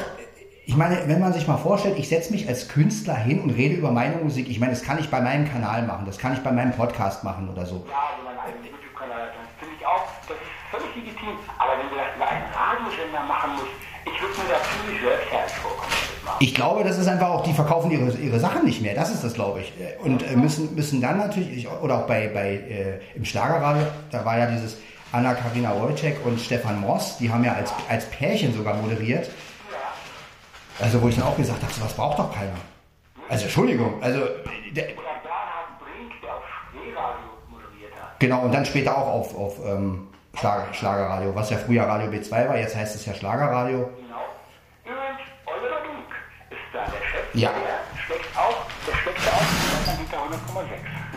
ich 0.67 0.77
meine, 0.77 1.09
wenn 1.09 1.19
man 1.19 1.33
sich 1.33 1.49
mal 1.49 1.57
vorstellt, 1.57 1.99
ich 1.99 2.09
setze 2.09 2.31
mich 2.31 2.47
als 2.47 2.69
Künstler 2.69 3.17
hin 3.17 3.41
und 3.41 3.51
rede 3.51 3.75
über 3.75 3.91
meine 3.91 4.17
Musik, 4.17 4.49
ich 4.49 4.61
meine, 4.61 4.71
das 4.71 4.85
kann 4.85 5.01
ich 5.01 5.11
bei 5.11 5.21
meinem 5.21 5.51
Kanal 5.51 5.83
machen, 5.83 6.07
das 6.07 6.19
kann 6.19 6.35
ich 6.35 6.39
bei 6.41 6.53
meinem 6.53 6.73
Podcast 6.73 7.25
machen 7.25 7.49
oder 7.49 7.67
so. 7.67 7.85
Ja, 7.91 8.15
also 8.15 8.25
meinen 8.25 8.39
eigenen 8.39 8.67
YouTube-Kanal, 8.67 9.31
finde 9.59 9.75
ich 9.77 9.85
auch, 9.85 10.07
das 10.29 10.37
ist 10.37 10.71
völlig 10.71 10.95
legitim, 10.95 11.35
aber 11.59 11.73
wenn 11.79 11.91
du 11.91 11.97
das 11.97 12.15
über 12.15 12.29
einen 12.29 12.47
Radiosender 12.55 13.23
machen 13.27 13.51
musst, 13.55 13.75
ich 14.07 14.23
würde 14.23 14.35
mir 14.39 14.55
da 14.55 14.61
ziemlich 14.63 15.03
selbstherrlich 15.03 15.53
vorkommen. 15.55 16.10
Ich 16.39 16.55
glaube, 16.55 16.85
das 16.85 16.99
ist 16.99 17.09
einfach 17.09 17.29
auch, 17.29 17.43
die 17.43 17.53
verkaufen 17.53 17.91
ihre, 17.91 18.11
ihre 18.17 18.39
Sachen 18.39 18.65
nicht 18.65 18.81
mehr. 18.81 18.95
Das 18.95 19.11
ist 19.11 19.25
das, 19.25 19.35
glaube 19.35 19.61
ich. 19.61 19.73
Und 20.03 20.23
äh, 20.23 20.37
müssen, 20.37 20.75
müssen 20.75 21.01
dann 21.01 21.19
natürlich, 21.19 21.69
oder 21.69 21.99
auch 21.99 22.07
bei, 22.07 22.29
bei 22.29 22.53
äh, 22.53 23.01
im 23.17 23.25
Schlagerradio, 23.25 23.83
da 24.11 24.25
war 24.25 24.39
ja 24.39 24.47
dieses 24.47 24.79
Anna-Karina 25.13 25.75
Wojcik 25.81 26.25
und 26.25 26.41
Stefan 26.41 26.81
Moss, 26.81 27.19
die 27.19 27.31
haben 27.31 27.45
ja 27.45 27.55
als, 27.55 27.73
als 27.89 28.07
Pärchen 28.07 28.55
sogar 28.55 28.75
moderiert. 28.75 29.29
Also 30.79 31.03
wo 31.03 31.09
ich 31.09 31.17
dann 31.17 31.25
auch 31.25 31.37
gesagt 31.37 31.63
habe, 31.63 31.73
sowas 31.73 31.93
braucht 31.93 32.19
doch 32.19 32.33
keiner. 32.33 32.53
Also 33.29 33.45
Entschuldigung, 33.45 34.03
also... 34.03 34.21
Der, 34.73 34.87
Genau, 38.21 38.43
und 38.43 38.53
dann 38.53 38.67
später 38.67 38.97
auch 38.97 39.07
auf, 39.07 39.35
auf 39.37 39.67
ähm, 39.67 40.09
Schlager, 40.35 40.73
Schlagerradio, 40.75 41.35
was 41.35 41.51
ja 41.51 41.57
früher 41.57 41.85
Radio 41.85 42.11
B2 42.11 42.49
war, 42.49 42.57
jetzt 42.57 42.77
heißt 42.77 42.95
es 42.95 43.07
ja 43.07 43.15
Schlagerradio. 43.15 43.89
Ja. 47.35 47.51
Der 47.51 47.99
steckt 48.03 48.37
auch, 48.37 48.67
der 48.87 48.97
steckt 48.97 49.21
auch 49.29 49.97
hinter 49.97 50.19
100,6. 50.19 51.11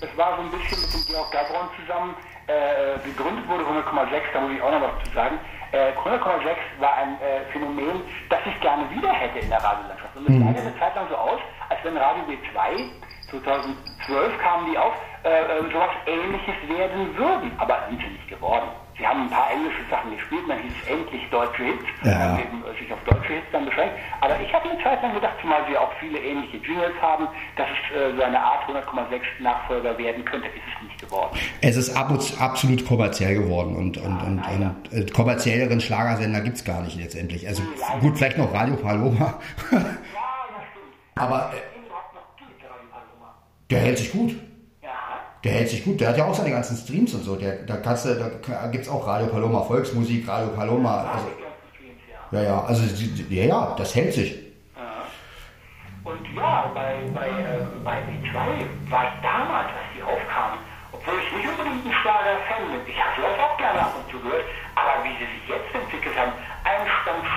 Das 0.00 0.16
war 0.16 0.36
so 0.36 0.42
ein 0.42 0.50
bisschen 0.50 0.80
mit 0.80 0.94
dem 0.94 1.06
Georg 1.06 1.30
Gabron 1.32 1.68
zusammen 1.80 2.14
äh, 2.46 2.98
gegründet 3.04 3.48
wurde, 3.48 3.64
100,6, 3.64 4.32
da 4.32 4.40
muss 4.40 4.52
ich 4.52 4.62
auch 4.62 4.70
noch 4.70 4.82
was 4.82 5.04
zu 5.04 5.14
sagen. 5.14 5.38
Äh, 5.72 5.92
100,6 5.92 6.56
war 6.80 6.94
ein 6.96 7.20
äh, 7.20 7.44
Phänomen, 7.52 8.02
das 8.30 8.40
ich 8.46 8.60
gerne 8.60 8.88
wieder 8.90 9.12
hätte 9.12 9.38
in 9.38 9.48
der 9.50 9.62
Radiolandschaft. 9.62 10.16
Und 10.16 10.28
es 10.28 10.34
mhm. 10.34 10.42
sah 10.42 10.48
eine 10.48 10.78
Zeit 10.78 10.94
lang 10.94 11.08
so 11.08 11.16
aus, 11.16 11.40
als 11.68 11.80
wenn 11.84 11.96
Radio 11.96 12.24
B2, 12.24 12.88
2012 13.30 14.38
kamen 14.38 14.70
die 14.70 14.78
auf, 14.78 14.94
äh, 15.24 15.28
äh, 15.28 15.72
sowas 15.72 15.90
ähnliches 16.06 16.56
werden 16.68 17.16
würden. 17.16 17.52
Aber 17.58 17.84
sind 17.88 18.00
sie 18.00 18.08
nicht 18.08 18.28
geworden. 18.28 18.68
Sie 18.98 19.06
haben 19.06 19.22
ein 19.22 19.30
paar 19.30 19.48
englische 19.52 19.86
Sachen 19.88 20.10
gespielt, 20.10 20.42
dann 20.48 20.58
hieß 20.58 20.72
es 20.82 20.88
endlich 20.90 21.22
deutsche 21.30 21.62
Hits, 21.62 21.84
ja. 22.02 22.18
haben 22.18 22.38
eben 22.40 22.62
sich 22.78 22.92
auf 22.92 22.98
deutsche 23.04 23.34
Hits 23.34 23.46
dann 23.52 23.64
beschränkt. 23.64 23.94
Aber 24.20 24.34
ich 24.40 24.52
habe 24.52 24.68
eine 24.68 24.82
Zeit 24.82 25.00
lang 25.02 25.14
gedacht, 25.14 25.34
zumal 25.40 25.62
sie 25.70 25.78
auch 25.78 25.92
viele 26.00 26.18
ähnliche 26.18 26.56
Jingles 26.58 26.94
haben, 27.00 27.28
dass 27.56 27.68
es 27.70 27.96
äh, 27.96 28.16
so 28.16 28.22
eine 28.22 28.40
Art 28.40 28.68
100,6 28.68 29.20
Nachfolger 29.40 29.96
werden 29.96 30.24
könnte, 30.24 30.48
ist 30.48 30.62
es 30.74 30.82
nicht 30.82 31.00
geworden. 31.00 31.38
Es 31.60 31.76
ist 31.76 31.96
ab, 31.96 32.10
absolut 32.40 32.84
kommerziell 32.86 33.36
geworden 33.36 33.76
und, 33.76 33.98
und, 33.98 34.20
und, 34.20 34.40
und 34.40 34.92
äh, 34.92 35.06
kommerzielleren 35.12 35.80
Schlagersender 35.80 36.40
gibt 36.40 36.56
es 36.56 36.64
gar 36.64 36.82
nicht 36.82 36.98
letztendlich. 36.98 37.46
Also 37.46 37.62
ja, 37.62 38.00
gut, 38.00 38.16
vielleicht 38.16 38.36
noch 38.36 38.52
Radio 38.52 38.74
Paloma. 38.74 39.38
ja, 39.70 39.78
das 39.78 39.78
stimmt. 39.78 39.94
Aber 41.14 41.52
äh, 41.54 41.78
der 43.70 43.78
hält 43.80 43.98
sich 43.98 44.10
gut. 44.10 44.34
Der 45.44 45.52
hält 45.52 45.68
sich 45.68 45.84
gut, 45.84 46.00
der 46.00 46.08
hat 46.08 46.18
ja 46.18 46.24
auch 46.24 46.34
seine 46.34 46.50
ganzen 46.50 46.76
Streams 46.76 47.14
und 47.14 47.22
so. 47.22 47.36
Der, 47.36 47.62
da 47.62 47.76
kannst 47.76 48.06
du, 48.06 48.14
da 48.14 48.66
gibt 48.68 48.84
es 48.84 48.90
auch 48.90 49.06
Radio 49.06 49.28
Paloma 49.28 49.60
Volksmusik, 49.62 50.26
Radio 50.26 50.48
Paloma. 50.48 51.12
Also, 51.12 51.26
ja, 52.32 52.42
ja, 52.42 52.64
also 52.64 52.82
ja, 53.30 53.44
ja, 53.44 53.74
das 53.78 53.94
hält 53.94 54.12
sich. 54.14 54.48
Und 56.04 56.24
ja, 56.34 56.70
bei, 56.74 57.04
bei, 57.14 57.28
äh, 57.28 57.60
bei 57.84 57.98
B2 58.00 58.90
war 58.90 59.04
ich 59.04 59.20
damals, 59.22 59.68
als 59.68 59.88
die 59.94 60.02
aufkamen, 60.02 60.58
obwohl 60.90 61.20
ich 61.20 61.36
nicht 61.36 61.48
unbedingt 61.48 61.84
ein 61.84 61.92
Schlager-Fan 62.00 62.64
bin, 62.72 62.80
ich 62.88 62.96
habe 62.96 63.12
vielleicht 63.14 63.40
auch 63.40 63.56
gerne 63.58 63.80
ab 63.80 63.92
und 63.92 64.10
zu 64.10 64.18
gehört, 64.24 64.44
aber 64.74 65.04
wie 65.04 65.12
sie 65.20 65.28
sich 65.28 65.44
jetzt 65.52 65.68
entwickelt 65.68 66.16
haben, 66.16 66.32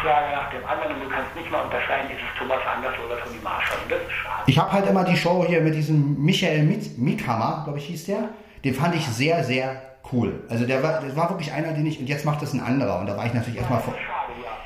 Stammschlager 0.02 0.36
nach 0.36 0.50
dem 0.50 0.66
anderen 0.66 0.96
und 0.96 1.04
du 1.04 1.10
kannst 1.10 1.36
nicht 1.36 1.52
mal 1.52 1.62
unterscheiden, 1.62 2.12
ist 2.12 2.18
es 2.18 2.40
Thomas 2.40 2.60
Anders 2.76 2.94
oder 3.06 3.20
Toni 3.20 3.38
Marshall. 3.44 3.78
Und 3.84 3.92
das 3.92 4.00
ist 4.02 4.12
schade. 4.12 4.44
Ich 4.48 4.58
habe 4.58 4.72
halt 4.72 4.88
immer 4.88 5.04
die 5.04 5.16
Show 5.16 5.46
hier 5.48 5.62
mit 5.62 5.76
diesem 5.76 6.22
Michael 6.24 6.64
Mikhammer, 6.98 7.62
glaube 7.64 7.80
ich, 7.80 7.86
hieß 7.86 8.06
der. 8.06 8.30
Den 8.64 8.74
fand 8.74 8.96
ich 8.96 9.06
sehr, 9.08 9.44
sehr 9.44 9.82
cool. 10.12 10.44
Also 10.50 10.66
der 10.66 10.84
war, 10.84 11.02
das 11.02 11.16
war 11.16 11.30
wirklich 11.30 11.52
einer, 11.52 11.74
den 11.74 11.86
ich, 11.86 12.00
und 12.00 12.08
jetzt 12.08 12.26
macht 12.26 12.42
das 12.42 12.54
ein 12.54 12.60
anderer. 12.60 13.00
Und 13.00 13.08
da 13.08 13.18
war 13.18 13.26
ich 13.26 13.34
natürlich 13.34 13.60
erstmal 13.60 13.80
vor. 13.80 13.94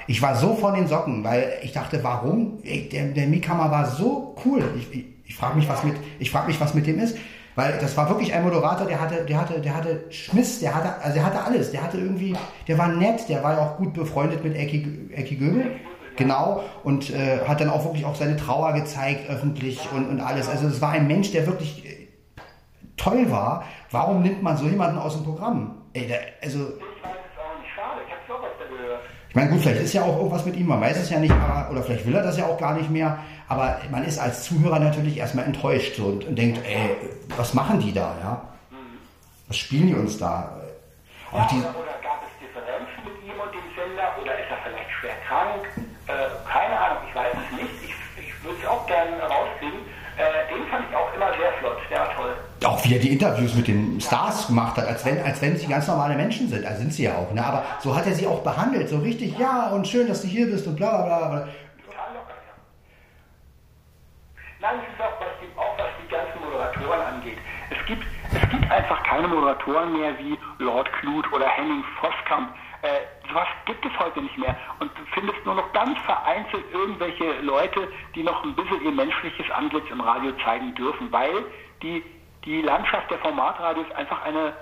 Ich 0.08 0.22
war 0.22 0.36
so 0.36 0.56
von 0.56 0.76
den 0.76 0.88
Socken, 0.88 1.24
weil 1.24 1.54
ich 1.64 1.74
dachte, 1.74 2.04
warum? 2.04 2.60
Der, 2.64 3.06
der 3.06 3.28
Mikhammer 3.28 3.72
war 3.72 3.86
so 3.86 4.36
cool. 4.46 4.64
Ich, 4.78 4.94
ich, 4.94 5.06
ich 5.26 5.36
frage 5.36 5.56
mich, 5.56 5.68
was 5.68 5.84
mit, 5.84 5.96
ich 6.20 6.30
frage 6.32 6.48
mich, 6.48 6.60
was 6.62 6.74
mit 6.74 6.86
dem 6.86 7.00
ist. 7.00 7.18
Weil 7.56 7.78
das 7.80 7.96
war 7.96 8.10
wirklich 8.10 8.34
ein 8.34 8.44
Moderator, 8.44 8.86
der 8.86 9.00
hatte, 9.00 9.24
der 9.26 9.40
hatte, 9.40 9.62
der 9.62 9.76
hatte 9.76 10.04
Schmiss, 10.10 10.60
der 10.60 10.76
hatte, 10.76 11.02
also 11.02 11.16
der 11.16 11.26
hatte 11.26 11.42
alles. 11.42 11.72
Der 11.72 11.84
hatte 11.84 11.98
irgendwie, 11.98 12.36
der 12.68 12.78
war 12.78 12.90
nett, 12.90 13.30
der 13.30 13.44
war 13.44 13.54
ja 13.54 13.60
auch 13.60 13.78
gut 13.78 13.94
befreundet 13.94 14.44
mit 14.44 14.56
Ecki, 14.56 15.10
Ecki 15.14 15.36
Göbel. 15.36 15.72
Genau, 16.18 16.64
und 16.84 17.10
äh, 17.10 17.40
hat 17.46 17.60
dann 17.60 17.70
auch 17.70 17.84
wirklich 17.84 18.06
auch 18.06 18.16
seine 18.16 18.38
Trauer 18.38 18.74
gezeigt, 18.74 19.30
öffentlich 19.30 19.90
und, 19.94 20.08
und 20.08 20.22
alles. 20.22 20.48
Also 20.48 20.68
es 20.68 20.82
war 20.82 20.92
ein 20.92 21.08
Mensch, 21.08 21.32
der 21.32 21.46
wirklich 21.46 21.86
äh, 21.86 22.08
toll 22.96 23.30
war. 23.32 23.66
Warum 23.92 24.22
nimmt 24.22 24.42
man 24.42 24.56
so 24.56 24.66
jemanden 24.66 24.98
aus 24.98 25.14
dem 25.14 25.24
Programm? 25.24 25.82
Ey, 25.94 26.08
der, 26.08 26.20
also. 26.42 26.74
Ich 29.36 29.38
meine, 29.38 29.52
gut, 29.52 29.64
vielleicht 29.64 29.82
ist 29.82 29.92
ja 29.92 30.04
auch 30.04 30.16
irgendwas 30.16 30.46
mit 30.46 30.56
ihm, 30.56 30.68
man 30.68 30.80
weiß 30.80 30.96
es 30.96 31.10
ja 31.10 31.20
nicht, 31.20 31.34
aber, 31.34 31.70
oder 31.70 31.84
vielleicht 31.84 32.08
will 32.08 32.16
er 32.16 32.24
das 32.24 32.38
ja 32.38 32.46
auch 32.46 32.58
gar 32.58 32.74
nicht 32.74 32.90
mehr. 32.90 33.20
Aber 33.50 33.82
man 33.92 34.06
ist 34.06 34.18
als 34.18 34.46
Zuhörer 34.46 34.80
natürlich 34.80 35.18
erstmal 35.18 35.44
enttäuscht 35.44 35.98
so, 35.98 36.06
und, 36.06 36.24
und, 36.24 36.38
denkt, 36.38 36.62
ey, 36.66 36.96
was 37.36 37.54
machen 37.54 37.82
die 37.82 37.92
da, 37.92 38.16
ja? 38.24 38.42
Was 39.50 39.58
spielen 39.58 39.88
die 39.88 39.94
uns 39.94 40.18
da? 40.18 40.62
Auch 41.34 41.46
die, 41.50 41.62
wie 52.86 52.94
er 52.94 53.00
die 53.00 53.12
Interviews 53.12 53.56
mit 53.56 53.68
den 53.68 54.00
Stars 54.00 54.48
gemacht 54.48 54.78
hat, 54.78 54.88
als 54.88 55.04
wenn, 55.06 55.22
als 55.24 55.42
wenn 55.42 55.58
sie 55.58 55.68
ganz 55.68 55.88
normale 55.88 56.16
Menschen 56.16 56.48
sind. 56.48 56.66
Also 56.66 56.82
sind 56.82 56.94
sie 56.94 57.04
ja 57.04 57.16
auch, 57.16 57.34
ne? 57.34 57.44
Aber 57.44 57.64
so 57.80 57.96
hat 57.96 58.06
er 58.06 58.14
sie 58.14 58.28
auch 58.28 58.44
behandelt, 58.44 58.90
so 58.90 59.00
richtig, 59.00 59.38
ja, 59.40 59.70
und 59.70 59.88
schön, 59.88 60.08
dass 60.08 60.22
du 60.22 60.28
hier 60.28 60.46
bist 60.46 60.68
und 60.68 60.76
bla 60.76 61.04
bla 61.04 61.30
bla. 61.30 61.48
Nein, 64.62 64.76
es 64.82 64.94
ist 64.94 65.02
auch 65.02 65.20
was, 65.20 65.28
die, 65.42 65.60
auch 65.60 65.78
was 65.78 65.92
die 66.02 66.10
ganzen 66.10 66.40
Moderatoren 66.44 67.02
angeht. 67.02 67.38
Es 67.70 67.86
gibt, 67.88 68.04
es 68.34 68.50
gibt 68.50 68.72
einfach 68.72 69.04
keine 69.04 69.28
Moderatoren 69.28 69.94
mehr 70.00 70.18
wie 70.20 70.38
Lord 70.64 70.92
Clute 70.94 71.30
oder 71.32 71.48
Henning 71.48 71.84
Voskamp. 72.00 72.50
Äh, 72.82 73.02
sowas 73.28 73.48
gibt 73.66 73.86
es 73.86 73.92
heute 74.00 74.22
nicht 74.22 74.38
mehr. 74.38 74.56
Und 74.80 74.92
du 74.98 75.02
findest 75.14 75.44
nur 75.46 75.56
noch 75.56 75.72
ganz 75.74 76.00
vereinzelt 76.00 76.64
irgendwelche 76.72 77.42
Leute, 77.42 77.88
die 78.14 78.24
noch 78.24 78.44
ein 78.44 78.56
bisschen 78.56 78.84
ihr 78.84 78.92
menschliches 78.92 79.50
Antlitz 79.52 79.86
im 79.92 80.02
Radio 80.02 80.32
zeigen 80.44 80.74
dürfen, 80.76 81.12
weil 81.12 81.46
die, 81.82 82.04
die 82.46 82.62
Landschaft 82.62 83.10
der 83.12 83.20
Formatradios 83.20 83.90
einfach 83.92 84.24
eine, 84.24 84.54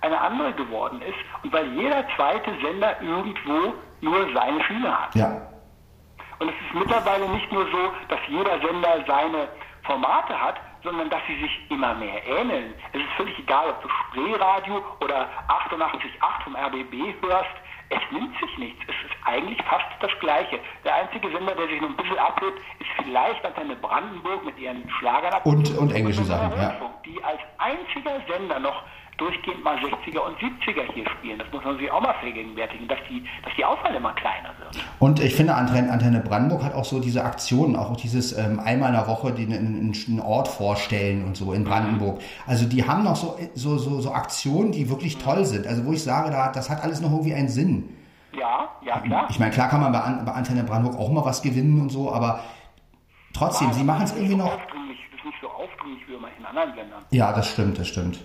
eine 0.00 0.20
andere 0.20 0.52
geworden 0.52 1.02
ist 1.02 1.18
und 1.42 1.52
weil 1.52 1.66
jeder 1.72 2.04
zweite 2.16 2.50
Sender 2.62 3.00
irgendwo 3.02 3.74
nur 4.00 4.34
seine 4.34 4.62
Schiene 4.64 5.02
hat. 5.02 5.14
Ja. 5.14 5.48
Und 6.38 6.48
es 6.48 6.54
ist 6.54 6.74
mittlerweile 6.74 7.28
nicht 7.28 7.52
nur 7.52 7.64
so, 7.70 7.92
dass 8.08 8.18
jeder 8.28 8.58
Sender 8.60 9.04
seine 9.06 9.48
Formate 9.84 10.40
hat, 10.40 10.60
sondern 10.82 11.08
dass 11.10 11.20
sie 11.26 11.40
sich 11.40 11.70
immer 11.70 11.94
mehr 11.94 12.26
ähneln. 12.26 12.74
Es 12.92 13.00
ist 13.00 13.10
völlig 13.16 13.38
egal, 13.38 13.70
ob 13.70 13.82
du 13.82 13.88
Spreeradio 13.88 14.82
oder 15.00 15.28
88.8 15.48 16.42
vom 16.44 16.56
RBB 16.56 17.22
hörst. 17.22 17.54
Es 17.92 18.10
nimmt 18.10 18.34
sich 18.40 18.58
nichts. 18.58 18.80
Es 18.88 19.10
ist 19.10 19.16
eigentlich 19.24 19.60
fast 19.68 19.86
das 20.00 20.10
Gleiche. 20.20 20.58
Der 20.84 20.94
einzige 20.94 21.30
Sender, 21.30 21.54
der 21.54 21.68
sich 21.68 21.80
noch 21.80 21.90
ein 21.90 21.96
bisschen 21.96 22.18
abhebt, 22.18 22.58
ist 22.78 22.90
vielleicht 22.96 23.44
Antenne 23.44 23.76
Brandenburg 23.76 24.44
mit 24.44 24.58
ihren 24.58 24.88
Schlagern. 24.98 25.40
Und, 25.44 25.76
und 25.76 25.92
englische 25.92 26.24
Sachen, 26.24 26.56
ja. 26.56 26.74
Die 27.04 27.22
als 27.22 27.40
einziger 27.58 28.20
Sender 28.28 28.58
noch 28.60 28.82
durchgehend 29.18 29.62
mal 29.62 29.76
60er 29.76 30.18
und 30.18 30.36
70er 30.38 30.92
hier 30.94 31.08
spielen. 31.10 31.38
Das 31.38 31.50
muss 31.52 31.64
man 31.64 31.78
sich 31.78 31.90
auch 31.90 32.00
mal 32.00 32.14
vergegenwärtigen, 32.14 32.88
dass 32.88 32.98
die, 33.08 33.22
dass 33.44 33.52
die 33.56 33.64
Auswahl 33.64 33.94
immer 33.94 34.12
kleiner 34.14 34.50
wird. 34.58 34.84
Und 34.98 35.20
ich 35.20 35.34
finde, 35.34 35.54
Antenne 35.54 36.20
Brandenburg 36.20 36.62
hat 36.64 36.74
auch 36.74 36.84
so 36.84 37.00
diese 37.00 37.24
Aktionen, 37.24 37.76
auch 37.76 37.96
dieses 37.96 38.36
ähm, 38.36 38.58
einmal 38.60 38.90
in 38.90 38.96
der 38.96 39.06
Woche 39.06 39.32
den, 39.32 39.52
einen, 39.52 40.20
Ort 40.20 40.48
vorstellen 40.48 41.24
und 41.24 41.36
so 41.36 41.52
in 41.52 41.64
Brandenburg. 41.64 42.20
Also 42.46 42.66
die 42.66 42.86
haben 42.86 43.04
noch 43.04 43.16
so, 43.16 43.38
so, 43.54 43.78
so, 43.78 44.00
so 44.00 44.12
Aktionen, 44.12 44.72
die 44.72 44.88
wirklich 44.88 45.18
toll 45.18 45.44
sind. 45.44 45.66
Also 45.66 45.84
wo 45.84 45.92
ich 45.92 46.02
sage, 46.02 46.30
da, 46.30 46.50
das 46.50 46.70
hat 46.70 46.82
alles 46.82 47.00
noch 47.00 47.10
irgendwie 47.10 47.34
einen 47.34 47.48
Sinn. 47.48 47.96
Ja, 48.32 48.68
ja, 48.82 49.00
klar. 49.00 49.26
Ich 49.30 49.38
meine, 49.38 49.52
klar 49.52 49.68
kann 49.68 49.80
man 49.80 49.92
bei, 49.92 50.00
bei 50.24 50.32
Antenne 50.32 50.64
Brandenburg 50.64 50.98
auch 50.98 51.10
mal 51.10 51.24
was 51.24 51.42
gewinnen 51.42 51.80
und 51.80 51.90
so, 51.90 52.12
aber 52.12 52.40
trotzdem, 53.34 53.68
ja, 53.68 53.74
sie 53.74 53.84
machen 53.84 54.04
es 54.04 54.14
irgendwie 54.14 54.36
noch. 54.36 54.56
Das 54.56 54.62
ist 54.62 55.24
nicht 55.24 55.38
so 55.40 55.48
aufdringlich 55.48 56.08
wie 56.08 56.14
immer 56.14 56.28
in 56.38 56.44
anderen 56.44 56.74
Ländern. 56.74 57.04
Ja, 57.10 57.32
das 57.32 57.48
stimmt, 57.48 57.78
das 57.78 57.88
stimmt. 57.88 58.18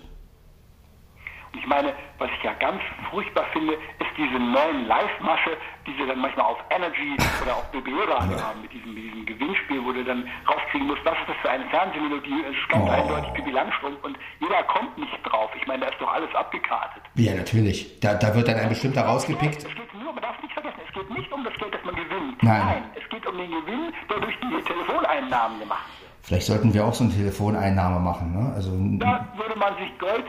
Ich 1.60 1.67
meine, 1.67 1.93
was 2.17 2.30
ich 2.38 2.43
ja 2.43 2.54
ganz 2.54 2.82
furchtbar 3.10 3.46
finde, 3.54 3.74
ist 3.74 4.13
diese 4.17 4.39
neuen 4.39 4.88
Live-Masche, 4.88 5.58
die 5.86 5.93
sie 5.93 6.08
dann 6.08 6.20
manchmal 6.20 6.46
auf 6.46 6.58
Energy 6.70 7.15
oder 7.41 7.56
auf 7.58 7.72
BB-Radio 7.72 8.41
haben, 8.41 8.62
mit 8.62 8.72
diesem, 8.74 8.93
mit 8.93 9.04
diesem 9.04 9.26
Gewinnspiel, 9.26 9.84
wo 9.84 9.91
du 9.91 10.04
dann 10.04 10.28
rauskriegen 10.48 10.88
musst, 10.88 11.04
was 11.06 11.17
ist 11.20 11.30
das 11.30 11.38
für 11.41 11.50
eine 11.50 11.65
Fernsehmelodie. 11.70 12.43
Es 12.50 12.56
ist 12.56 12.70
ganz 12.70 12.86
oh. 12.88 12.91
eindeutig 12.91 13.32
Bibi 13.34 13.52
Langstrumpf 13.52 14.04
und 14.04 14.17
jeder 14.39 14.63
kommt 14.63 14.98
nicht 14.98 15.17
drauf. 15.24 15.50
Ich 15.60 15.65
meine, 15.67 15.86
da 15.86 15.91
ist 15.91 16.00
doch 16.00 16.12
alles 16.12 16.34
abgekartet. 16.36 17.04
Ja, 17.15 17.34
natürlich. 17.36 18.00
Da, 18.00 18.13
da 18.15 18.34
wird 18.36 18.48
dann 18.48 18.58
ein 18.58 18.70
bestimmter 18.70 19.04
rausgepickt. 19.04 19.63
Es 19.63 19.76
geht 19.76 19.93
nur, 19.93 20.13
man 20.13 20.22
darf 20.22 20.41
nicht 20.41 20.54
vergessen, 20.54 20.80
es 20.88 20.93
geht 20.93 21.10
nicht 21.10 21.32
um 21.32 21.43
das 21.43 21.54
Geld, 21.56 21.74
das 21.74 21.84
man 21.84 21.96
gewinnt. 21.96 22.43
Nein. 22.43 22.65
Nein, 22.65 22.84
es 22.96 23.10
geht 23.10 23.26
um 23.26 23.38
den 23.38 23.50
Gewinn, 23.50 23.93
der 24.10 24.20
durch 24.20 24.36
die 24.39 24.63
Telefoneinnahmen 24.63 25.60
gemacht 25.60 25.86
wird. 26.02 26.12
Vielleicht 26.22 26.48
sollten 26.48 26.74
wir 26.74 26.86
auch 26.86 26.93
so 26.93 27.06
eine 27.06 27.13
Telefoneinnahme 27.13 28.00
machen. 28.00 28.34
Ne? 28.34 28.54
Also, 28.54 28.72
da 29.00 29.28
würde 29.38 29.58
man 29.58 29.76
sich 29.78 29.98
Gold 29.98 30.26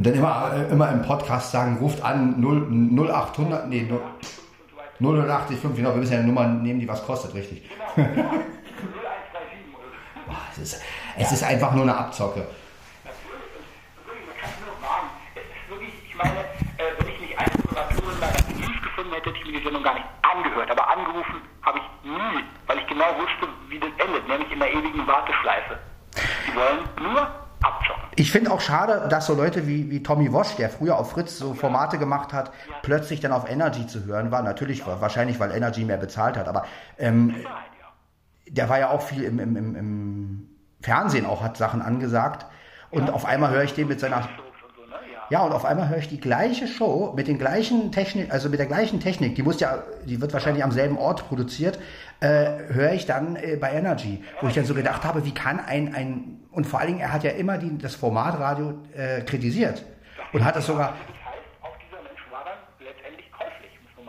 und 0.00 0.06
dann 0.06 0.14
immer, 0.14 0.52
äh, 0.54 0.72
immer 0.72 0.90
im 0.92 1.02
Podcast 1.02 1.52
sagen, 1.52 1.76
ruft 1.78 2.02
an 2.02 2.40
0, 2.40 2.68
0800, 3.06 3.68
nee, 3.68 3.86
085, 4.98 5.60
genau, 5.76 5.90
wir 5.90 5.96
müssen 5.96 6.12
ja 6.12 6.18
eine 6.18 6.28
Nummer 6.28 6.46
nehmen, 6.46 6.80
die 6.80 6.88
was 6.88 7.04
kostet, 7.04 7.34
richtig. 7.34 7.68
Genau, 7.96 8.08
genau. 8.14 8.30
es, 10.52 10.58
ist, 10.58 10.82
es 11.18 11.32
ist 11.32 11.42
einfach 11.42 11.74
nur 11.74 11.82
eine 11.82 11.96
Abzocke. 11.96 12.46
Ich 16.08 16.14
meine, 16.16 16.44
wenn 16.98 17.08
ich 17.08 17.20
nicht 17.20 17.38
eine 17.38 17.50
Moderatorin 17.66 18.20
meiner 18.20 18.32
News 18.58 18.82
gefunden 18.82 19.12
hätte, 19.12 19.30
hätte 19.30 19.38
ich 19.38 19.46
mir 19.46 19.58
die 19.58 19.64
Sendung 19.64 19.82
gar 19.82 19.94
nicht 19.94 20.06
angehört. 20.22 20.70
Aber 20.70 20.88
angerufen 20.88 21.42
habe 21.62 21.78
ich 21.78 22.10
nie, 22.10 22.44
weil 22.66 22.78
ich 22.78 22.86
genau 22.86 23.06
wusste, 23.16 23.48
wie 23.68 23.78
das 23.78 23.90
endet, 23.98 24.28
nämlich 24.28 24.52
in 24.52 24.58
der 24.58 24.72
ewigen 24.72 25.06
Warteschleife. 25.06 25.78
Die 26.46 26.56
wollen 26.56 27.12
nur 27.12 27.20
abzocken. 27.62 28.02
Ich 28.16 28.32
finde 28.32 28.50
auch 28.50 28.60
schade, 28.60 29.06
dass 29.08 29.26
so 29.26 29.34
Leute 29.34 29.66
wie, 29.66 29.90
wie 29.90 30.02
Tommy 30.02 30.32
Wosch, 30.32 30.56
der 30.56 30.70
früher 30.70 30.98
auf 30.98 31.10
Fritz 31.12 31.38
so 31.38 31.54
Formate 31.54 31.98
gemacht 31.98 32.32
hat, 32.32 32.48
ja. 32.68 32.74
plötzlich 32.82 33.20
dann 33.20 33.32
auf 33.32 33.48
Energy 33.48 33.86
zu 33.86 34.04
hören 34.04 34.30
war. 34.30 34.42
Natürlich 34.42 34.80
ja. 34.80 35.00
wahrscheinlich, 35.00 35.40
weil 35.40 35.52
Energy 35.52 35.84
mehr 35.84 35.96
bezahlt 35.96 36.36
hat, 36.36 36.48
aber 36.48 36.66
ähm, 36.98 37.34
der 38.48 38.68
war 38.68 38.78
ja 38.78 38.90
auch 38.90 39.02
viel 39.02 39.22
im, 39.22 39.38
im, 39.38 39.56
im, 39.56 39.76
im 39.76 40.48
Fernsehen 40.80 41.26
auch, 41.26 41.42
hat 41.42 41.56
Sachen 41.56 41.82
angesagt. 41.82 42.46
Und 42.90 43.06
ja. 43.06 43.12
auf 43.12 43.24
einmal 43.24 43.50
höre 43.50 43.62
ich 43.62 43.74
den 43.74 43.88
mit 43.88 44.00
seiner 44.00 44.28
ja, 45.30 45.42
und 45.42 45.52
auf 45.52 45.64
einmal 45.64 45.88
höre 45.88 45.98
ich 45.98 46.08
die 46.08 46.20
gleiche 46.20 46.66
Show 46.66 47.12
mit 47.14 47.28
den 47.28 47.38
gleichen 47.38 47.92
Technik, 47.92 48.32
also 48.32 48.48
mit 48.48 48.58
der 48.58 48.66
gleichen 48.66 48.98
Technik, 48.98 49.36
die 49.36 49.42
muss 49.44 49.60
ja, 49.60 49.84
die 50.04 50.20
wird 50.20 50.32
wahrscheinlich 50.32 50.64
am 50.64 50.72
selben 50.72 50.98
Ort 50.98 51.28
produziert, 51.28 51.78
äh, 52.18 52.50
höre 52.68 52.92
ich 52.92 53.06
dann 53.06 53.36
äh, 53.36 53.56
bei 53.56 53.72
Energy, 53.72 54.24
wo 54.40 54.48
ich 54.48 54.54
dann 54.54 54.64
so 54.64 54.74
gedacht 54.74 55.04
habe, 55.04 55.24
wie 55.24 55.32
kann 55.32 55.60
ein, 55.60 55.94
ein 55.94 56.40
und 56.50 56.66
vor 56.66 56.80
allen 56.80 56.88
Dingen, 56.88 57.00
er 57.00 57.12
hat 57.12 57.22
ja 57.22 57.30
immer 57.30 57.58
die, 57.58 57.78
das 57.78 57.94
Formatradio 57.94 58.74
äh, 58.96 59.20
kritisiert 59.20 59.84
und 60.32 60.44
hat 60.44 60.56
es 60.56 60.66
sogar. 60.66 60.94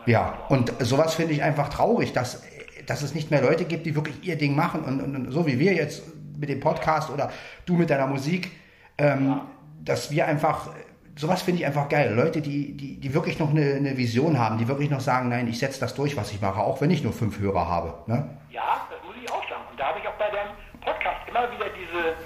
Ja, 0.06 0.34
und 0.48 0.72
sowas 0.80 1.14
finde 1.14 1.34
ich 1.34 1.44
einfach 1.44 1.68
traurig, 1.68 2.12
dass, 2.12 2.42
dass 2.86 3.02
es 3.02 3.14
nicht 3.14 3.30
mehr 3.30 3.40
Leute 3.40 3.64
gibt, 3.64 3.86
die 3.86 3.94
wirklich 3.94 4.24
ihr 4.24 4.36
Ding 4.36 4.56
machen 4.56 4.82
und, 4.82 5.00
und, 5.00 5.14
und 5.14 5.30
so 5.30 5.46
wie 5.46 5.60
wir 5.60 5.72
jetzt 5.72 6.02
mit 6.36 6.48
dem 6.48 6.58
Podcast 6.58 7.10
oder 7.10 7.30
du 7.64 7.74
mit 7.74 7.90
deiner 7.90 8.08
Musik, 8.08 8.50
ähm, 8.98 9.26
ja. 9.26 9.46
dass 9.84 10.10
wir 10.10 10.26
einfach 10.26 10.70
sowas 11.16 11.42
finde 11.42 11.60
ich 11.60 11.66
einfach 11.66 11.88
geil. 11.88 12.14
Leute, 12.14 12.40
die, 12.40 12.76
die, 12.76 13.00
die 13.00 13.14
wirklich 13.14 13.38
noch 13.38 13.50
eine, 13.50 13.74
eine 13.74 13.96
Vision 13.96 14.38
haben, 14.38 14.58
die 14.58 14.68
wirklich 14.68 14.90
noch 14.90 15.00
sagen, 15.00 15.28
nein, 15.28 15.48
ich 15.48 15.58
setze 15.58 15.80
das 15.80 15.94
durch, 15.94 16.16
was 16.16 16.32
ich 16.32 16.40
mache, 16.40 16.60
auch 16.60 16.80
wenn 16.80 16.90
ich 16.90 17.02
nur 17.02 17.12
fünf 17.12 17.38
Hörer 17.38 17.68
habe. 17.68 17.94
Ne? 18.06 18.28
Ja, 18.50 18.86
das 18.90 18.98
muss 19.04 19.14
ich 19.22 19.30
auch 19.30 19.42
sagen. 19.48 19.62
Und 19.70 19.78
da 19.78 19.88
habe 19.88 19.98
ich 19.98 20.08
auch 20.08 20.14
bei 20.14 20.30
deinem 20.30 20.52
Podcast 20.80 21.20
immer 21.28 21.50
wieder 21.52 21.66
diese, 21.76 22.16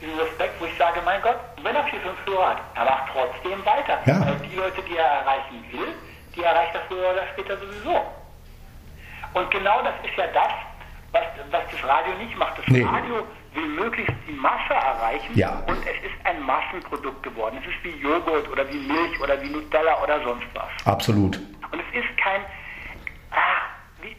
diesen 0.00 0.18
Respekt, 0.18 0.60
wo 0.60 0.66
ich 0.66 0.76
sage, 0.78 1.00
mein 1.04 1.20
Gott, 1.22 1.38
wenn 1.62 1.74
er 1.74 1.84
vier, 1.84 2.00
fünf 2.00 2.18
Hörer 2.26 2.50
hat, 2.50 2.60
er 2.74 2.84
macht 2.84 3.12
trotzdem 3.12 3.64
weiter. 3.64 3.98
Ja. 4.06 4.20
Weil 4.20 4.36
die 4.48 4.56
Leute, 4.56 4.82
die 4.88 4.96
er 4.96 5.22
erreichen 5.22 5.64
will, 5.72 5.88
die 6.34 6.42
erreicht 6.42 6.74
er 6.74 6.80
früher 6.88 7.12
oder 7.12 7.26
später 7.32 7.58
sowieso. 7.58 8.00
Und 9.34 9.50
genau 9.50 9.82
das 9.82 9.94
ist 10.04 10.16
ja 10.16 10.26
das, 10.32 10.52
was, 11.12 11.22
was 11.50 11.62
das 11.70 11.88
Radio 11.88 12.14
nicht 12.14 12.36
macht. 12.36 12.58
Das 12.58 12.68
nee. 12.68 12.82
Radio 12.82 13.26
will 13.56 13.66
möglichst 13.66 14.14
die 14.28 14.32
Masse 14.32 14.74
erreichen 14.74 15.34
ja. 15.34 15.62
und 15.66 15.78
es 15.78 15.96
ist 16.04 16.16
ein 16.24 16.42
Massenprodukt 16.42 17.22
geworden. 17.22 17.58
Es 17.60 17.68
ist 17.68 17.82
wie 17.82 18.00
Joghurt 18.00 18.48
oder 18.48 18.68
wie 18.70 18.78
Milch 18.78 19.20
oder 19.20 19.40
wie 19.42 19.48
Nutella 19.48 20.02
oder 20.02 20.22
sonst 20.22 20.46
was. 20.54 20.68
Absolut. 20.84 21.36
Und 21.72 21.80
es 21.80 22.04
ist 22.04 22.16
kein, 22.18 22.42
ah, 23.32 23.62
wie, 24.02 24.16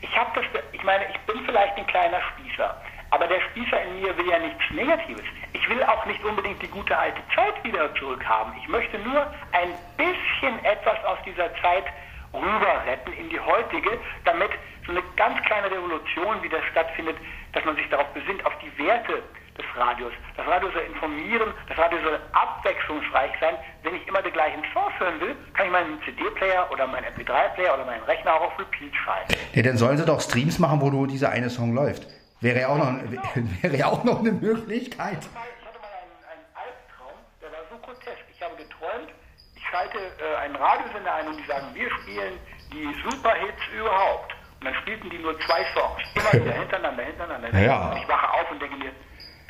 ich 0.00 0.16
habe 0.16 0.30
das, 0.34 0.62
ich 0.72 0.82
meine, 0.82 1.04
ich 1.10 1.18
bin 1.20 1.44
vielleicht 1.44 1.76
ein 1.76 1.86
kleiner 1.86 2.20
Spießer, 2.32 2.80
aber 3.10 3.26
der 3.26 3.40
Spießer 3.50 3.82
in 3.82 4.00
mir 4.00 4.16
will 4.16 4.28
ja 4.28 4.38
nichts 4.38 4.62
Negatives. 4.70 5.24
Ich 5.52 5.68
will 5.68 5.82
auch 5.84 6.04
nicht 6.06 6.24
unbedingt 6.24 6.60
die 6.62 6.68
gute 6.68 6.96
alte 6.96 7.20
Zeit 7.34 7.62
wieder 7.62 7.94
zurückhaben. 7.96 8.52
Ich 8.60 8.68
möchte 8.68 8.98
nur 8.98 9.26
ein 9.52 9.74
bisschen 9.96 10.64
etwas 10.64 11.04
aus 11.04 11.18
dieser 11.24 11.54
Zeit 11.60 11.84
rüber 12.32 12.82
retten 12.86 13.12
in 13.12 13.28
die 13.28 13.38
heutige, 13.38 13.98
damit 14.24 14.50
so 14.86 14.92
eine 14.92 15.02
ganz 15.16 15.40
kleine 15.42 15.70
Revolution 15.70 16.42
wieder 16.42 16.62
stattfindet, 16.70 17.16
dass 17.52 17.64
man 17.64 17.76
sich 17.76 17.88
darauf 17.90 18.08
besinnt, 18.14 18.44
auf 18.46 18.52
die 18.58 18.76
Werte 18.78 19.22
des 19.56 19.66
Radios. 19.76 20.12
Das 20.36 20.46
Radio 20.46 20.70
soll 20.70 20.82
informieren, 20.82 21.52
das 21.68 21.76
Radio 21.76 21.98
soll 22.02 22.18
abwechslungsreich 22.32 23.32
sein. 23.40 23.54
Wenn 23.82 23.94
ich 23.94 24.06
immer 24.08 24.22
die 24.22 24.30
gleichen 24.30 24.62
Songs 24.72 24.92
hören 24.98 25.20
will, 25.20 25.36
kann 25.54 25.66
ich 25.66 25.72
meinen 25.72 26.00
CD-Player 26.02 26.70
oder 26.70 26.86
meinen 26.86 27.04
MP3-Player 27.06 27.74
oder 27.74 27.84
meinen 27.84 28.02
Rechner 28.04 28.34
auch 28.34 28.42
auf 28.42 28.58
Repeat 28.58 28.94
schalten. 28.96 29.34
Ja, 29.52 29.62
dann 29.62 29.76
sollen 29.76 29.98
sie 29.98 30.06
doch 30.06 30.20
Streams 30.20 30.58
machen, 30.58 30.80
wo 30.80 30.90
nur 30.90 31.06
dieser 31.06 31.30
eine 31.30 31.50
Song 31.50 31.74
läuft. 31.74 32.06
Wäre 32.40 32.60
ja 32.60 32.68
auch 32.68 32.78
noch, 32.78 32.98
genau. 33.08 33.22
wäre 33.62 33.76
ja 33.76 33.86
auch 33.86 34.04
noch 34.04 34.20
eine 34.20 34.32
Möglichkeit. 34.32 35.18
Ich 35.20 35.66
hatte 35.66 35.78
mal 35.78 35.92
einen, 35.94 36.16
einen 36.26 36.46
Albtraum, 36.56 37.18
der 37.40 37.52
war 37.52 37.64
so 37.70 37.76
grotesk. 37.76 38.24
Ich 38.34 38.42
habe 38.42 38.56
geträumt, 38.56 39.12
ich 39.54 39.62
schalte 39.68 39.98
äh, 39.98 40.36
einen 40.40 40.56
Radiosender 40.56 41.14
ein 41.14 41.28
und 41.28 41.36
die 41.36 41.46
sagen, 41.46 41.66
wir 41.74 41.90
spielen 42.00 42.34
die 42.72 42.88
Superhits 43.04 43.62
überhaupt. 43.78 44.31
Und 44.62 44.66
dann 44.66 44.80
spielten 44.82 45.10
die 45.10 45.18
nur 45.18 45.36
zwei 45.40 45.64
Songs. 45.74 46.02
Immer 46.14 46.44
wieder 46.44 46.54
hintereinander, 46.54 47.02
hintereinander. 47.02 47.58
Ja. 47.58 47.90
Und 47.90 47.96
ich 47.96 48.06
wache 48.06 48.30
auf 48.30 48.48
und 48.48 48.62
denke 48.62 48.76
mir, 48.76 48.92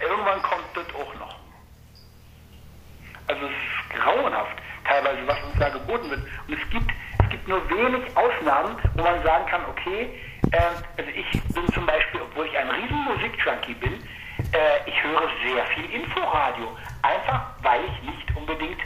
irgendwann 0.00 0.40
kommt 0.40 0.64
das 0.74 0.86
auch 0.94 1.14
noch. 1.20 1.36
Also 3.26 3.44
es 3.44 3.52
ist 3.52 4.00
grauenhaft, 4.00 4.56
teilweise, 4.88 5.18
was 5.26 5.36
uns 5.42 5.58
da 5.58 5.68
geboten 5.68 6.08
wird. 6.08 6.22
Und 6.48 6.54
es 6.54 6.70
gibt, 6.70 6.90
es 7.24 7.28
gibt 7.28 7.46
nur 7.46 7.60
wenig 7.68 8.16
Ausnahmen, 8.16 8.74
wo 8.94 9.02
man 9.02 9.22
sagen 9.22 9.44
kann, 9.50 9.60
okay, 9.66 10.18
äh, 10.50 10.58
also 10.96 11.10
ich 11.14 11.30
bin 11.52 11.68
zum 11.74 11.84
Beispiel, 11.84 12.22
obwohl 12.22 12.46
ich 12.46 12.56
ein 12.56 12.70
riesen 12.70 13.04
Musikjunkie 13.04 13.74
bin, 13.74 13.92
äh, 13.92 14.88
ich 14.88 15.02
höre 15.04 15.28
sehr 15.44 15.66
viel 15.74 15.90
Inforadio. 15.90 16.74
Einfach, 17.02 17.50
weil 17.60 17.84
ich 17.84 18.02
nicht 18.08 18.34
unbedingt 18.34 18.80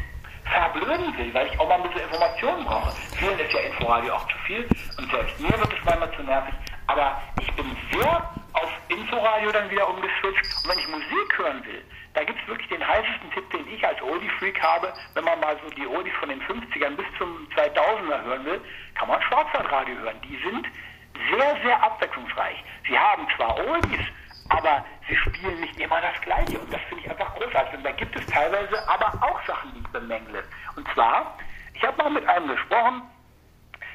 verblöden 0.50 1.16
will, 1.18 1.34
weil 1.34 1.46
ich 1.46 1.58
auch 1.60 1.68
mal 1.68 1.76
ein 1.76 1.82
bisschen 1.82 2.02
Informationen 2.02 2.64
brauche. 2.64 2.92
Vielen 3.18 3.38
ist 3.38 3.52
ja 3.52 3.60
Inforadio 3.60 4.14
auch 4.14 4.28
zu 4.28 4.38
viel 4.46 4.68
und 4.98 5.10
selbst 5.10 5.40
mir 5.40 5.50
wird 5.50 5.72
es 5.72 5.84
manchmal 5.84 6.12
zu 6.12 6.22
nervig. 6.22 6.54
Aber 6.86 7.20
ich 7.40 7.52
bin 7.54 7.76
sehr 7.92 8.30
auf 8.52 8.70
Inforadio 8.88 9.50
dann 9.52 9.70
wieder 9.70 9.88
umgeswitcht. 9.88 10.46
Und 10.62 10.70
wenn 10.70 10.78
ich 10.78 10.88
Musik 10.88 11.38
hören 11.38 11.64
will, 11.64 11.82
da 12.14 12.24
gibt 12.24 12.40
es 12.40 12.48
wirklich 12.48 12.68
den 12.68 12.86
heißesten 12.86 13.30
Tipp, 13.32 13.50
den 13.50 13.68
ich 13.68 13.86
als 13.86 14.00
Oldie-Freak 14.00 14.62
habe. 14.62 14.92
Wenn 15.14 15.24
man 15.24 15.38
mal 15.40 15.58
so 15.62 15.70
die 15.74 15.86
Oldies 15.86 16.14
von 16.20 16.28
den 16.28 16.40
50ern 16.42 16.96
bis 16.96 17.06
zum 17.18 17.46
2000er 17.54 18.22
hören 18.24 18.44
will, 18.44 18.60
kann 18.94 19.08
man 19.08 19.20
Schwarzwaldradio 19.22 19.96
hören. 19.98 20.20
Die 20.22 20.38
sind 20.38 20.66
sehr, 21.30 21.56
sehr 21.62 21.82
abwechslungsreich. 21.82 22.62
Sie 22.88 22.98
haben 22.98 23.26
zwar 23.36 23.56
Oldies, 23.58 24.00
aber 24.48 24.84
sie 25.08 25.16
spielen 25.16 25.60
nicht 25.60 25.78
immer 25.78 26.00
das 26.00 26.20
Gleiche. 26.22 26.58
Und 26.58 26.72
das 26.72 26.80
finde 26.88 27.04
ich 27.04 27.10
einfach 27.10 27.34
großartig. 27.34 27.78
Und 27.78 27.84
da 27.84 27.92
gibt 27.92 28.16
es 28.16 28.26
teilweise 28.26 28.88
aber 28.88 29.12
auch 29.22 29.44
Sachen, 29.46 29.72
die 29.74 29.80
ich 29.80 29.88
bemängle. 29.88 30.44
Und 30.76 30.86
zwar, 30.92 31.36
ich 31.74 31.82
habe 31.82 31.96
mal 32.02 32.10
mit 32.10 32.26
einem 32.28 32.48
gesprochen, 32.48 33.02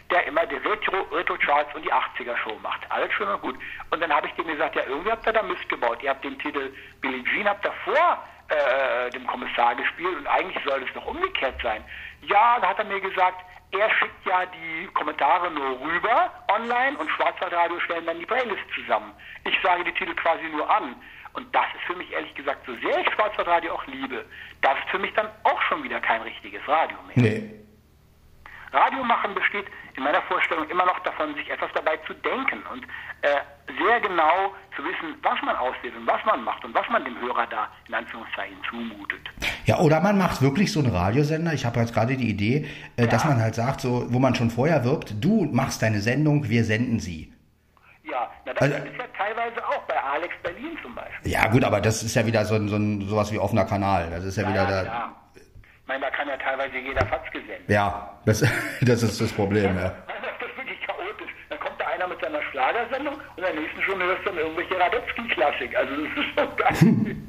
der 0.09 0.25
immer 0.27 0.45
die 0.45 0.55
Retro, 0.55 1.01
Retro 1.11 1.37
Charts 1.37 1.73
und 1.73 1.83
die 1.83 1.93
80er 1.93 2.35
Show 2.37 2.57
macht. 2.61 2.81
Alles 2.89 3.13
schön 3.13 3.29
und 3.29 3.41
gut. 3.41 3.57
Und 3.91 4.01
dann 4.01 4.13
habe 4.13 4.27
ich 4.27 4.33
dem 4.33 4.47
gesagt, 4.47 4.75
ja, 4.75 4.83
irgendwie 4.85 5.11
habt 5.11 5.25
ihr 5.25 5.33
da 5.33 5.41
Mist 5.41 5.67
gebaut. 5.69 6.03
Ihr 6.03 6.09
habt 6.09 6.23
den 6.23 6.37
Titel 6.39 6.73
Billie 6.99 7.23
Jean 7.23 7.47
habt 7.47 7.65
davor 7.65 8.21
äh, 8.51 9.09
dem 9.11 9.25
Kommissar 9.27 9.75
gespielt 9.75 10.17
und 10.17 10.27
eigentlich 10.27 10.61
soll 10.65 10.83
es 10.83 10.93
doch 10.93 11.05
umgekehrt 11.05 11.55
sein. 11.63 11.83
Ja, 12.21 12.59
da 12.59 12.69
hat 12.69 12.79
er 12.79 12.85
mir 12.85 12.99
gesagt, 12.99 13.45
er 13.71 13.89
schickt 13.91 14.25
ja 14.25 14.45
die 14.45 14.87
Kommentare 14.87 15.49
nur 15.51 15.79
rüber 15.79 16.29
online 16.49 16.97
und 16.97 17.09
Schwarzwaldradio 17.11 17.79
stellen 17.79 18.05
dann 18.05 18.19
die 18.19 18.25
Playlist 18.25 18.63
zusammen. 18.75 19.13
Ich 19.45 19.57
sage 19.63 19.83
die 19.85 19.93
Titel 19.93 20.13
quasi 20.15 20.43
nur 20.49 20.69
an. 20.69 20.95
Und 21.33 21.55
das 21.55 21.63
ist 21.75 21.83
für 21.87 21.95
mich 21.95 22.11
ehrlich 22.11 22.35
gesagt, 22.35 22.65
so 22.65 22.75
sehr 22.75 22.99
ich 22.99 23.13
Schwarzwaldradio 23.13 23.73
auch 23.73 23.85
liebe, 23.87 24.25
das 24.59 24.77
ist 24.79 24.89
für 24.89 24.99
mich 24.99 25.13
dann 25.13 25.29
auch 25.43 25.61
schon 25.61 25.81
wieder 25.83 26.01
kein 26.01 26.21
richtiges 26.23 26.61
Radio 26.67 26.97
mehr. 27.07 27.15
Nee. 27.15 27.61
Radio 28.73 29.03
machen 29.03 29.33
besteht 29.33 29.67
in 29.95 30.03
meiner 30.03 30.21
Vorstellung 30.23 30.67
immer 30.69 30.85
noch 30.85 30.99
davon, 30.99 31.33
sich 31.35 31.49
etwas 31.49 31.71
dabei 31.73 31.97
zu 32.07 32.13
denken 32.15 32.63
und 32.71 32.85
äh, 33.21 33.39
sehr 33.77 33.99
genau 34.01 34.53
zu 34.75 34.83
wissen, 34.83 35.15
was 35.21 35.41
man 35.43 35.55
auswählt 35.55 35.95
und 35.95 36.07
was 36.07 36.23
man 36.25 36.43
macht 36.43 36.63
und 36.65 36.73
was 36.73 36.87
man 36.89 37.03
dem 37.03 37.19
Hörer 37.19 37.47
da 37.47 37.67
in 37.87 37.93
Anführungszeichen 37.93 38.57
zumutet. 38.69 39.21
Ja, 39.65 39.79
oder 39.79 40.01
man 40.01 40.17
macht 40.17 40.41
wirklich 40.41 40.71
so 40.71 40.79
einen 40.79 40.93
Radiosender. 40.93 41.53
Ich 41.53 41.65
habe 41.65 41.79
jetzt 41.79 41.93
gerade 41.93 42.17
die 42.17 42.29
Idee, 42.29 42.67
äh, 42.97 43.03
ja. 43.03 43.07
dass 43.07 43.25
man 43.25 43.41
halt 43.41 43.55
sagt, 43.55 43.81
so, 43.81 44.05
wo 44.09 44.19
man 44.19 44.35
schon 44.35 44.49
vorher 44.49 44.83
wirbt, 44.83 45.23
du 45.23 45.45
machst 45.51 45.81
deine 45.81 46.01
Sendung, 46.01 46.49
wir 46.49 46.63
senden 46.63 46.99
sie. 46.99 47.31
Ja, 48.03 48.29
na, 48.45 48.53
das 48.53 48.61
also, 48.63 48.75
ist 48.75 48.97
ja 48.97 49.05
teilweise 49.17 49.65
auch 49.65 49.81
bei 49.83 49.95
Alex 49.95 50.33
Berlin 50.43 50.77
zum 50.81 50.93
Beispiel. 50.95 51.31
Ja, 51.31 51.47
gut, 51.47 51.63
aber 51.63 51.79
das 51.79 52.03
ist 52.03 52.15
ja 52.15 52.25
wieder 52.25 52.43
so, 52.45 52.55
ein, 52.55 52.67
so 52.67 52.75
ein, 52.75 53.07
sowas 53.07 53.31
wie 53.31 53.39
offener 53.39 53.65
Kanal. 53.65 54.09
Das 54.09 54.23
ist 54.25 54.35
ja, 54.37 54.43
ja 54.43 54.49
wieder 54.49 54.65
da. 54.65 54.83
Ja. 54.83 55.15
Ich 55.35 55.87
meine, 55.87 56.01
da 56.01 56.09
kann 56.09 56.27
ja 56.27 56.37
teilweise 56.37 56.77
jeder 56.77 57.05
Fatz 57.05 57.31
gesendet. 57.31 57.69
Ja, 57.69 58.17
das, 58.25 58.39
das 58.81 59.03
ist 59.03 59.21
das 59.21 59.31
Problem, 59.31 59.77
ja. 59.77 59.93
Das 60.41 60.49
ist 60.49 60.57
wirklich 60.57 60.81
chaotisch. 60.87 61.31
Dann 61.49 61.59
kommt 61.59 61.79
da 61.79 61.87
einer 61.87 62.00
mit 62.11 62.21
seiner 62.21 62.41
Schlagersendung 62.51 63.15
und 63.15 63.37
in 63.37 63.43
der 63.43 63.61
nächsten 63.61 63.81
Stunde 63.81 64.05
hörst 64.05 64.21
du 64.25 64.29
dann 64.29 64.37
irgendwelche 64.37 64.79
Radetzky-Klassik. 64.79 65.75
Also 65.75 65.93
das 65.95 66.11
ist 66.17 66.31
schon 66.35 66.55
geil. 66.57 67.15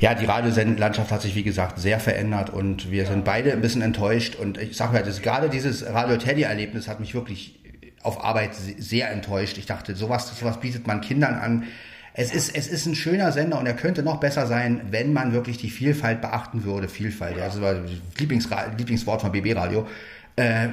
Ja, 0.00 0.12
die 0.12 0.26
Radiosendenlandschaft 0.26 1.10
hat 1.12 1.22
sich, 1.22 1.34
wie 1.34 1.44
gesagt, 1.44 1.78
sehr 1.78 1.98
verändert 1.98 2.50
und 2.50 2.90
wir 2.90 3.06
sind 3.06 3.24
beide 3.24 3.52
ein 3.52 3.62
bisschen 3.62 3.80
enttäuscht. 3.80 4.34
Und 4.34 4.58
ich 4.58 4.76
sage 4.76 4.98
ja, 4.98 5.02
gerade 5.02 5.48
dieses 5.48 5.86
Radio-Teddy-Erlebnis 5.86 6.88
hat 6.88 7.00
mich 7.00 7.14
wirklich 7.14 7.58
auf 8.02 8.22
Arbeit 8.22 8.54
sehr 8.54 9.10
enttäuscht. 9.10 9.56
Ich 9.56 9.64
dachte, 9.64 9.94
sowas, 9.94 10.36
sowas 10.38 10.60
bietet 10.60 10.86
man 10.86 11.00
Kindern 11.00 11.36
an. 11.36 11.64
Es 12.12 12.34
ist, 12.34 12.54
es 12.54 12.68
ist 12.68 12.86
ein 12.86 12.94
schöner 12.94 13.32
Sender 13.32 13.58
und 13.58 13.66
er 13.66 13.74
könnte 13.74 14.02
noch 14.02 14.20
besser 14.20 14.46
sein, 14.46 14.82
wenn 14.90 15.12
man 15.14 15.32
wirklich 15.32 15.56
die 15.56 15.70
Vielfalt 15.70 16.20
beachten 16.20 16.64
würde. 16.64 16.88
Vielfalt, 16.88 17.38
ja, 17.38 17.46
das 17.46 17.62
war 17.62 17.74
das 17.74 17.90
Lieblings, 18.18 18.48
Lieblingswort 18.76 19.22
von 19.22 19.32
BB 19.32 19.56
Radio. 19.56 19.88
Äh, 20.36 20.68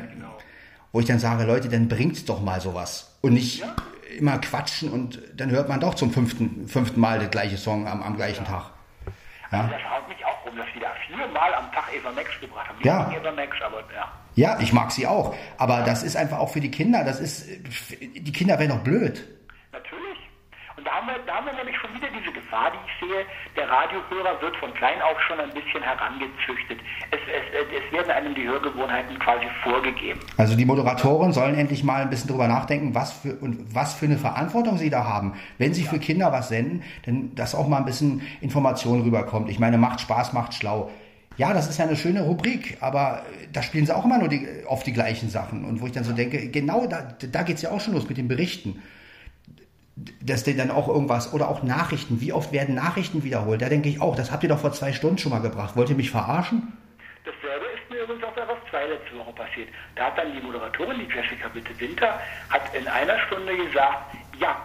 wo 0.91 0.99
ich 0.99 1.05
dann 1.05 1.19
sage, 1.19 1.43
Leute, 1.43 1.69
dann 1.69 1.87
bringt 1.87 2.27
doch 2.27 2.41
mal 2.41 2.61
sowas. 2.61 3.17
Und 3.21 3.33
nicht 3.33 3.63
immer 4.17 4.37
quatschen 4.39 4.91
und 4.91 5.21
dann 5.35 5.51
hört 5.51 5.69
man 5.69 5.79
doch 5.79 5.95
zum 5.95 6.11
fünften, 6.11 6.67
fünften 6.67 6.99
Mal 6.99 7.19
das 7.19 7.31
gleiche 7.31 7.57
Song 7.57 7.87
am, 7.87 8.03
am 8.03 8.15
gleichen 8.15 8.45
Tag. 8.45 8.71
Ja. 9.51 9.61
Also 9.61 9.73
das 9.73 9.83
haut 9.89 10.07
mich 10.07 10.25
auch 10.25 10.45
rum, 10.45 10.57
dass 10.57 10.67
die 10.75 10.79
da 10.79 10.91
viermal 11.07 11.53
am 11.53 11.71
Tag 11.71 11.85
Eva 11.95 12.11
Max 12.11 12.29
gebracht 12.39 12.69
haben. 12.69 12.79
Ja. 12.83 13.11
Eva 13.11 13.31
Max, 13.31 13.57
aber 13.61 13.79
ja. 13.93 14.11
Ja, 14.35 14.59
ich 14.61 14.71
mag 14.71 14.91
sie 14.91 15.07
auch. 15.07 15.35
Aber 15.57 15.81
das 15.81 16.03
ist 16.03 16.15
einfach 16.15 16.39
auch 16.39 16.49
für 16.49 16.61
die 16.61 16.71
Kinder, 16.71 17.03
das 17.03 17.19
ist, 17.19 17.47
die 17.99 18.31
Kinder 18.31 18.59
werden 18.59 18.69
doch 18.69 18.83
blöd. 18.83 19.27
Haben, 21.01 21.07
wir, 21.07 21.25
da 21.25 21.37
haben 21.37 21.47
wir 21.47 21.53
nämlich 21.53 21.75
schon 21.77 21.89
wieder 21.95 22.07
diese 22.15 22.31
Gefahr, 22.31 22.69
die 22.69 22.77
ich 22.85 23.09
sehe. 23.09 23.25
Der 23.57 23.67
Radiohörer 23.67 24.39
wird 24.39 24.55
von 24.57 24.71
klein 24.75 25.01
auf 25.01 25.19
schon 25.21 25.39
ein 25.39 25.49
bisschen 25.49 25.81
herangezüchtet. 25.81 26.77
Es, 27.09 27.17
es, 27.25 27.65
es 27.73 27.91
werden 27.91 28.11
einem 28.11 28.35
die 28.35 28.47
Hörgewohnheiten 28.47 29.17
quasi 29.17 29.47
vorgegeben. 29.63 30.19
Also 30.37 30.55
die 30.55 30.63
Moderatoren 30.63 31.33
sollen 31.33 31.55
endlich 31.55 31.83
mal 31.83 32.03
ein 32.03 32.11
bisschen 32.11 32.29
drüber 32.29 32.47
nachdenken, 32.47 32.93
was 32.93 33.13
für, 33.13 33.33
und 33.37 33.73
was 33.73 33.95
für 33.95 34.05
eine 34.05 34.17
Verantwortung 34.17 34.77
sie 34.77 34.91
da 34.91 35.03
haben. 35.03 35.33
Wenn 35.57 35.73
sie 35.73 35.85
ja. 35.85 35.89
für 35.89 35.97
Kinder 35.97 36.31
was 36.31 36.49
senden, 36.49 36.83
dann 37.07 37.33
dass 37.33 37.55
auch 37.55 37.67
mal 37.67 37.77
ein 37.77 37.85
bisschen 37.85 38.21
Information 38.39 39.01
rüberkommt. 39.01 39.49
Ich 39.49 39.57
meine, 39.57 39.79
macht 39.79 40.01
Spaß, 40.01 40.33
macht 40.33 40.53
schlau 40.53 40.91
ja, 41.37 41.53
das 41.53 41.69
ist 41.69 41.79
ja 41.79 41.85
eine 41.85 41.95
schöne 41.95 42.23
Rubrik, 42.23 42.77
aber 42.81 43.23
da 43.53 43.63
spielen 43.63 43.85
sie 43.85 43.95
auch 43.95 44.03
immer 44.03 44.19
nur 44.19 44.27
die, 44.27 44.45
oft 44.67 44.85
die 44.85 44.91
gleichen 44.91 45.29
Sachen. 45.29 45.63
Und 45.63 45.81
wo 45.81 45.87
ich 45.87 45.93
dann 45.93 46.03
so 46.03 46.11
denke, 46.11 46.49
genau 46.49 46.85
da, 46.85 47.15
da 47.31 47.43
geht 47.43 47.55
es 47.55 47.61
ja 47.61 47.71
auch 47.71 47.79
schon 47.79 47.93
los 47.93 48.07
mit 48.07 48.17
den 48.17 48.27
Berichten. 48.27 48.81
Dass 49.95 50.43
die 50.43 50.55
dann 50.55 50.71
auch 50.71 50.87
irgendwas, 50.87 51.33
oder 51.33 51.49
auch 51.49 51.63
Nachrichten, 51.63 52.21
wie 52.21 52.33
oft 52.33 52.51
werden 52.51 52.75
Nachrichten 52.75 53.23
wiederholt? 53.23 53.61
Da 53.61 53.69
denke 53.69 53.89
ich 53.89 54.01
auch, 54.01 54.15
das 54.15 54.31
habt 54.31 54.43
ihr 54.43 54.49
doch 54.49 54.59
vor 54.59 54.71
zwei 54.71 54.93
Stunden 54.93 55.17
schon 55.17 55.31
mal 55.31 55.41
gebracht. 55.41 55.75
Wollt 55.75 55.89
ihr 55.89 55.95
mich 55.95 56.11
verarschen? 56.11 56.73
Dasselbe 57.25 57.65
ist 57.75 57.89
mir 57.89 58.03
übrigens 58.03 58.23
auf 58.23 58.33
der 58.33 58.43
RF 58.45 58.57
2 58.69 58.87
letzte 58.87 59.17
Woche 59.17 59.33
passiert. 59.33 59.69
Da 59.95 60.05
hat 60.05 60.17
dann 60.17 60.31
die 60.33 60.41
Moderatorin, 60.41 60.97
die 60.97 61.13
Jessica 61.13 61.49
Bitte-Winter, 61.49 62.19
hat 62.49 62.73
in 62.73 62.87
einer 62.87 63.19
Stunde 63.27 63.55
gesagt, 63.55 64.15
ja, 64.39 64.55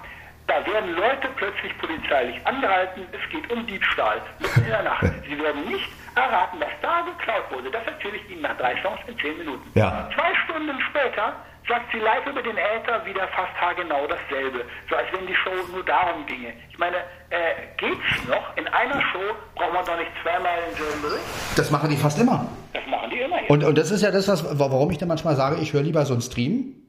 da 0.46 0.64
werden 0.64 0.94
Leute 0.94 1.28
plötzlich 1.36 1.76
polizeilich 1.78 2.36
angehalten, 2.46 3.02
es 3.12 3.30
geht 3.30 3.50
um 3.50 3.66
Diebstahl 3.66 4.22
mitten 4.38 4.60
in 4.60 4.70
der 4.70 4.82
Nacht. 4.84 5.04
Sie 5.28 5.38
werden 5.38 5.66
nicht 5.68 5.90
erraten, 6.14 6.60
was 6.60 6.70
da 6.80 7.02
geklaut 7.02 7.50
wurde. 7.50 7.70
Das 7.70 7.84
erzähle 7.86 8.16
ich 8.16 8.30
Ihnen 8.30 8.42
nach 8.42 8.56
drei 8.56 8.80
Songs 8.80 9.00
in 9.06 9.18
zehn 9.18 9.36
Minuten. 9.38 9.68
Ja. 9.74 10.08
Zwei 10.14 10.34
Stunden 10.44 10.80
später 10.80 11.34
sagt 11.68 11.92
sie 11.92 11.98
live 11.98 12.26
über 12.26 12.42
den 12.42 12.56
Äther 12.56 13.04
wieder 13.04 13.26
fast 13.28 13.54
haargenau 13.60 14.06
dasselbe. 14.06 14.64
So 14.88 14.96
als 14.96 15.06
wenn 15.12 15.26
die 15.26 15.34
Show 15.34 15.50
nur 15.72 15.84
darum 15.84 16.24
ginge. 16.26 16.52
Ich 16.70 16.78
meine, 16.78 16.96
äh, 17.30 17.66
geht's 17.76 18.28
noch? 18.28 18.56
In 18.56 18.66
einer 18.68 19.00
Show 19.12 19.34
braucht 19.54 19.72
man 19.72 19.84
doch 19.84 19.98
nicht 19.98 20.10
zweimal 20.22 20.58
denselben 20.68 21.02
Bericht. 21.02 21.24
Das 21.56 21.70
machen 21.70 21.90
die 21.90 21.96
fast 21.96 22.20
immer. 22.20 22.46
Das 22.72 22.86
machen 22.86 23.10
die 23.10 23.20
immer. 23.20 23.38
Und, 23.48 23.64
und 23.64 23.76
das 23.76 23.90
ist 23.90 24.02
ja 24.02 24.10
das, 24.10 24.28
was, 24.28 24.58
warum 24.58 24.90
ich 24.90 24.98
dann 24.98 25.08
manchmal 25.08 25.36
sage, 25.36 25.56
ich 25.60 25.72
höre 25.72 25.82
lieber 25.82 26.04
so 26.04 26.14
einen 26.14 26.22
Stream 26.22 26.82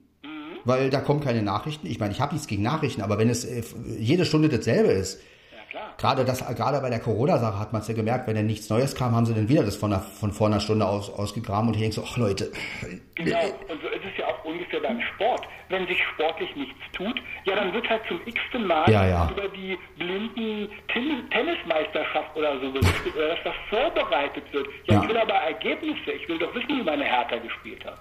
weil 0.66 0.90
da 0.90 1.00
kommen 1.00 1.22
keine 1.22 1.42
Nachrichten. 1.42 1.88
Ich 1.88 1.98
meine, 1.98 2.12
ich 2.12 2.20
habe 2.20 2.34
nichts 2.34 2.46
gegen 2.46 2.62
Nachrichten, 2.62 3.02
aber 3.02 3.18
wenn 3.18 3.30
es 3.30 3.46
äh, 3.46 3.64
jede 4.00 4.26
Stunde 4.26 4.50
dasselbe 4.50 4.90
ist, 4.90 5.22
Gerade, 5.98 6.26
das, 6.26 6.46
gerade 6.46 6.80
bei 6.80 6.92
der 6.92 7.00
Corona-Sache 7.00 7.60
hat 7.60 7.74
man 7.74 7.82
es 7.82 7.88
ja 7.88 7.96
gemerkt, 7.96 8.28
wenn 8.28 8.36
dann 8.36 8.46
nichts 8.46 8.70
Neues 8.70 8.94
kam, 8.94 9.16
haben 9.16 9.26
sie 9.26 9.34
dann 9.34 9.50
wieder 9.50 9.64
das 9.64 9.76
von, 9.76 9.90
der, 9.90 10.00
von 10.00 10.32
vor 10.32 10.46
einer 10.46 10.60
Stunde 10.60 10.86
aus, 10.86 11.10
ausgegraben 11.10 11.70
und 11.70 11.74
ich 11.74 11.82
denke 11.82 11.96
so, 11.96 12.04
ach 12.08 12.18
Leute. 12.18 12.52
Genau, 13.16 13.40
und 13.68 13.82
so 13.82 13.88
Sport. 15.18 15.48
Wenn 15.70 15.86
sich 15.88 16.02
sportlich 16.14 16.56
nichts 16.56 16.80
tut, 16.94 17.22
ja, 17.44 17.56
dann 17.56 17.74
wird 17.74 17.90
halt 17.90 18.02
zum 18.08 18.22
x-ten 18.26 18.66
Mal 18.66 18.90
ja, 18.90 19.06
ja. 19.06 19.30
über 19.30 19.50
die 19.50 19.78
blinden 19.98 20.70
Tennismeisterschaft 20.88 22.36
oder 22.36 22.60
so 22.60 22.72
berichtet, 22.72 23.16
oder 23.16 23.30
dass 23.30 23.44
das 23.44 23.54
vorbereitet 23.70 24.44
wird. 24.54 24.68
Ja, 24.86 24.94
ja, 24.94 25.04
ich 25.04 25.10
will 25.10 25.18
aber 25.18 25.34
Ergebnisse, 25.34 26.12
ich 26.12 26.28
will 26.30 26.38
doch 26.40 26.54
wissen, 26.56 26.80
wie 26.80 26.84
meine 26.84 27.04
Hertha 27.04 27.38
gespielt 27.38 27.84
hat. 27.86 28.00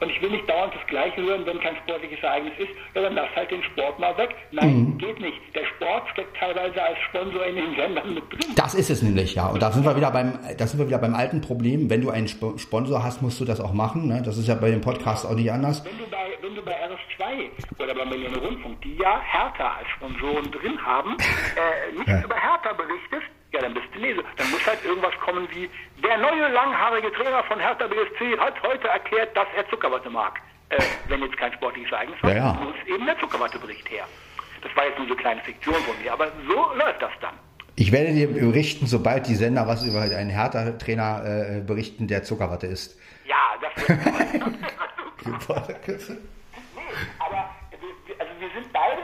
Und 0.00 0.10
ich 0.10 0.22
will 0.22 0.30
nicht 0.30 0.48
dauernd 0.48 0.72
das 0.74 0.86
Gleiche 0.86 1.22
hören, 1.22 1.44
wenn 1.44 1.58
kein 1.60 1.76
sportliches 1.76 2.22
Ereignis 2.22 2.52
ist, 2.58 2.70
ja, 2.94 3.02
dann 3.02 3.14
lass 3.14 3.28
halt 3.34 3.50
den 3.50 3.62
Sport 3.64 3.98
mal 3.98 4.16
weg. 4.16 4.34
Nein, 4.52 4.94
mhm. 4.94 4.98
geht 4.98 5.20
nicht. 5.20 5.38
Der 5.54 5.64
Sport 5.64 6.08
steckt 6.12 6.36
teilweise 6.36 6.80
als 6.82 6.98
Sponsor 7.08 7.44
in 7.46 7.56
den 7.56 7.74
Sendern 7.74 8.14
mit 8.14 8.24
drin. 8.32 8.54
Das 8.54 8.74
ist 8.74 8.90
es 8.90 9.02
nämlich, 9.02 9.34
ja. 9.34 9.48
Und 9.48 9.60
da 9.60 9.72
sind 9.72 9.84
wir 9.84 9.96
wieder 9.96 10.10
beim, 10.10 10.38
da 10.56 10.66
sind 10.66 10.78
wir 10.78 10.86
wieder 10.86 10.98
beim 10.98 11.14
alten 11.14 11.40
Problem. 11.40 11.90
Wenn 11.90 12.00
du 12.00 12.10
einen 12.10 12.28
Sponsor 12.28 13.02
hast, 13.02 13.22
musst 13.22 13.40
du 13.40 13.44
das 13.44 13.60
auch 13.60 13.72
machen. 13.72 14.06
Ne? 14.06 14.22
Das 14.24 14.38
ist 14.38 14.46
ja 14.46 14.54
bei 14.54 14.70
dem 14.70 14.80
Podcast 14.80 15.26
auch 15.26 15.34
nicht 15.34 15.50
anders. 15.50 15.84
Wenn 15.84 15.98
du 15.98 16.04
bei, 16.10 16.28
wenn 16.40 16.54
du 16.54 16.62
bei 16.62 16.72
RS2 16.72 17.82
oder 17.82 17.94
bei 17.94 18.04
Millionen 18.04 18.36
Rundfunk, 18.36 18.80
die 18.82 18.96
ja 18.96 19.20
Hertha 19.20 19.78
als 19.78 19.88
Sponsoren 19.96 20.50
drin 20.52 20.78
haben, 20.84 21.16
äh, 21.18 21.96
nicht 21.98 22.08
ja. 22.08 22.22
über 22.22 22.36
Hertha 22.36 22.72
berichtest, 22.72 23.37
ja, 23.52 23.60
dann 23.60 23.74
bist 23.74 23.86
du 23.94 23.98
Lese. 23.98 24.22
Dann 24.36 24.50
muss 24.50 24.66
halt 24.66 24.84
irgendwas 24.84 25.14
kommen 25.20 25.48
wie, 25.52 25.70
der 26.02 26.18
neue 26.18 26.48
langhaarige 26.52 27.12
Trainer 27.12 27.42
von 27.44 27.58
Hertha 27.58 27.86
BSC 27.86 28.38
hat 28.38 28.54
heute 28.62 28.88
erklärt, 28.88 29.36
dass 29.36 29.46
er 29.56 29.68
Zuckerwatte 29.68 30.10
mag. 30.10 30.40
Äh, 30.70 30.82
wenn 31.08 31.22
jetzt 31.22 31.36
kein 31.38 31.52
sportliches 31.54 31.90
Ereignis 31.92 32.18
ja, 32.22 32.34
ja. 32.34 32.52
muss 32.52 32.74
eben 32.86 33.06
der 33.06 33.18
Zuckerwattebericht 33.18 33.88
her. 33.90 34.04
Das 34.62 34.74
war 34.76 34.84
jetzt 34.84 34.98
nur 34.98 35.06
so 35.06 35.14
eine 35.14 35.22
kleine 35.22 35.40
Fiktion 35.40 35.76
von 35.76 36.02
mir, 36.02 36.12
aber 36.12 36.30
so 36.46 36.74
läuft 36.74 37.00
das 37.00 37.12
dann. 37.22 37.34
Ich 37.76 37.92
werde 37.92 38.12
dir 38.12 38.26
berichten, 38.26 38.86
sobald 38.86 39.28
die 39.28 39.36
Sender 39.36 39.66
was 39.66 39.86
über 39.86 40.00
einen 40.02 40.30
Hertha-Trainer 40.30 41.22
äh, 41.24 41.60
berichten, 41.60 42.08
der 42.08 42.24
Zuckerwatte 42.24 42.66
ist. 42.66 42.98
Ja, 43.24 43.54
das 43.62 43.88
wird 43.88 45.42
toll. 45.46 45.62
nee, 45.86 46.82
aber 47.20 47.48
also 48.18 48.32
wir 48.40 48.50
sind 48.50 48.72
beide 48.72 49.02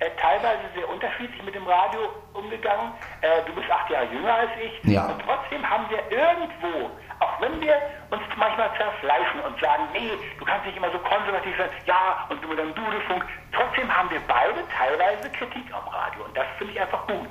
äh, 0.00 0.10
teilweise 0.20 0.64
sehr 0.74 0.88
unterschiedlich 0.88 1.42
mit 1.42 1.54
dem 1.54 1.66
Radio 1.66 2.00
umgegangen. 2.32 2.92
Äh, 3.20 3.44
du 3.46 3.52
bist 3.52 3.70
acht 3.70 3.88
Jahre 3.90 4.06
jünger 4.06 4.34
als 4.34 4.50
ich. 4.56 4.90
Ja. 4.90 5.06
Und 5.06 5.20
trotzdem 5.20 5.60
haben 5.68 5.84
wir 5.90 6.00
irgendwo, 6.10 6.90
auch 7.20 7.40
wenn 7.40 7.60
wir 7.60 7.76
uns 8.08 8.22
manchmal 8.36 8.70
zerfleischen 8.76 9.40
und 9.40 9.60
sagen, 9.60 9.84
nee, 9.92 10.12
du 10.38 10.44
kannst 10.44 10.64
nicht 10.64 10.76
immer 10.76 10.90
so 10.90 10.98
konservativ 11.00 11.54
sein, 11.56 11.68
ja, 11.84 12.26
und 12.30 12.42
du 12.42 12.48
mit 12.48 12.58
deinem 12.58 12.74
Dudelfunk, 12.74 13.24
trotzdem 13.52 13.94
haben 13.94 14.10
wir 14.10 14.20
beide 14.26 14.64
teilweise 14.72 15.28
Kritik 15.30 15.68
am 15.72 15.86
Radio. 15.88 16.24
Und 16.24 16.36
das 16.36 16.46
finde 16.56 16.72
ich 16.72 16.80
einfach 16.80 17.06
gut. 17.06 17.30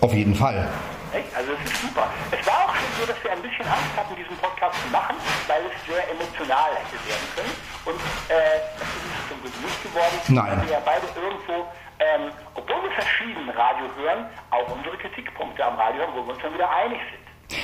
Auf 0.00 0.12
jeden 0.12 0.34
Fall. 0.34 0.66
Also 1.12 1.52
es 1.52 1.70
ist 1.70 1.80
super. 1.82 2.08
Es 2.30 2.46
war 2.46 2.66
auch 2.66 2.74
schon 2.74 2.90
so, 3.00 3.06
dass 3.06 3.22
wir 3.22 3.32
ein 3.32 3.42
bisschen 3.42 3.66
Angst 3.66 3.94
hatten, 3.96 4.16
diesen 4.16 4.36
Podcast 4.38 4.74
zu 4.82 4.88
machen, 4.90 5.14
weil 5.46 5.62
es 5.66 5.86
sehr 5.86 6.10
emotional 6.10 6.70
hätte 6.74 6.98
werden 7.06 7.28
können. 7.36 7.69
Und 7.84 7.96
äh, 8.28 8.60
das 8.78 8.88
ist 8.88 9.04
es 9.06 9.28
zum 9.28 9.64
nicht 9.64 9.82
geworden. 9.82 10.16
Nein. 10.28 10.58
Weil 10.58 10.66
wir 10.66 10.72
ja 10.72 10.82
beide 10.84 11.06
irgendwo, 11.20 11.66
ähm, 11.98 12.32
obwohl 12.54 12.82
wir 12.82 12.92
verschieden 12.92 13.48
Radio 13.50 13.86
hören, 13.96 14.26
auch 14.50 14.68
unsere 14.74 14.96
Kritikpunkte 14.98 15.64
am 15.64 15.76
Radio 15.76 16.02
haben, 16.02 16.12
wo 16.14 16.26
wir 16.26 16.34
uns 16.34 16.42
dann 16.42 16.54
wieder 16.54 16.70
einig 16.70 16.98
sind. 17.10 17.20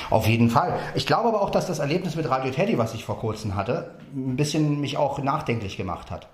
Auf 0.09 0.25
jeden 0.27 0.49
Fall. 0.49 0.79
Ich 0.95 1.07
glaube 1.07 1.29
aber 1.29 1.41
auch, 1.41 1.49
dass 1.49 1.67
das 1.67 1.79
Erlebnis 1.79 2.15
mit 2.15 2.29
Radio 2.29 2.51
Teddy, 2.51 2.77
was 2.77 2.93
ich 2.93 3.05
vor 3.05 3.19
kurzem 3.19 3.55
hatte, 3.55 3.97
ein 4.13 4.35
bisschen 4.35 4.81
mich 4.81 4.97
auch 4.97 5.19
nachdenklich 5.19 5.77
gemacht 5.77 6.11
hat. 6.11 6.27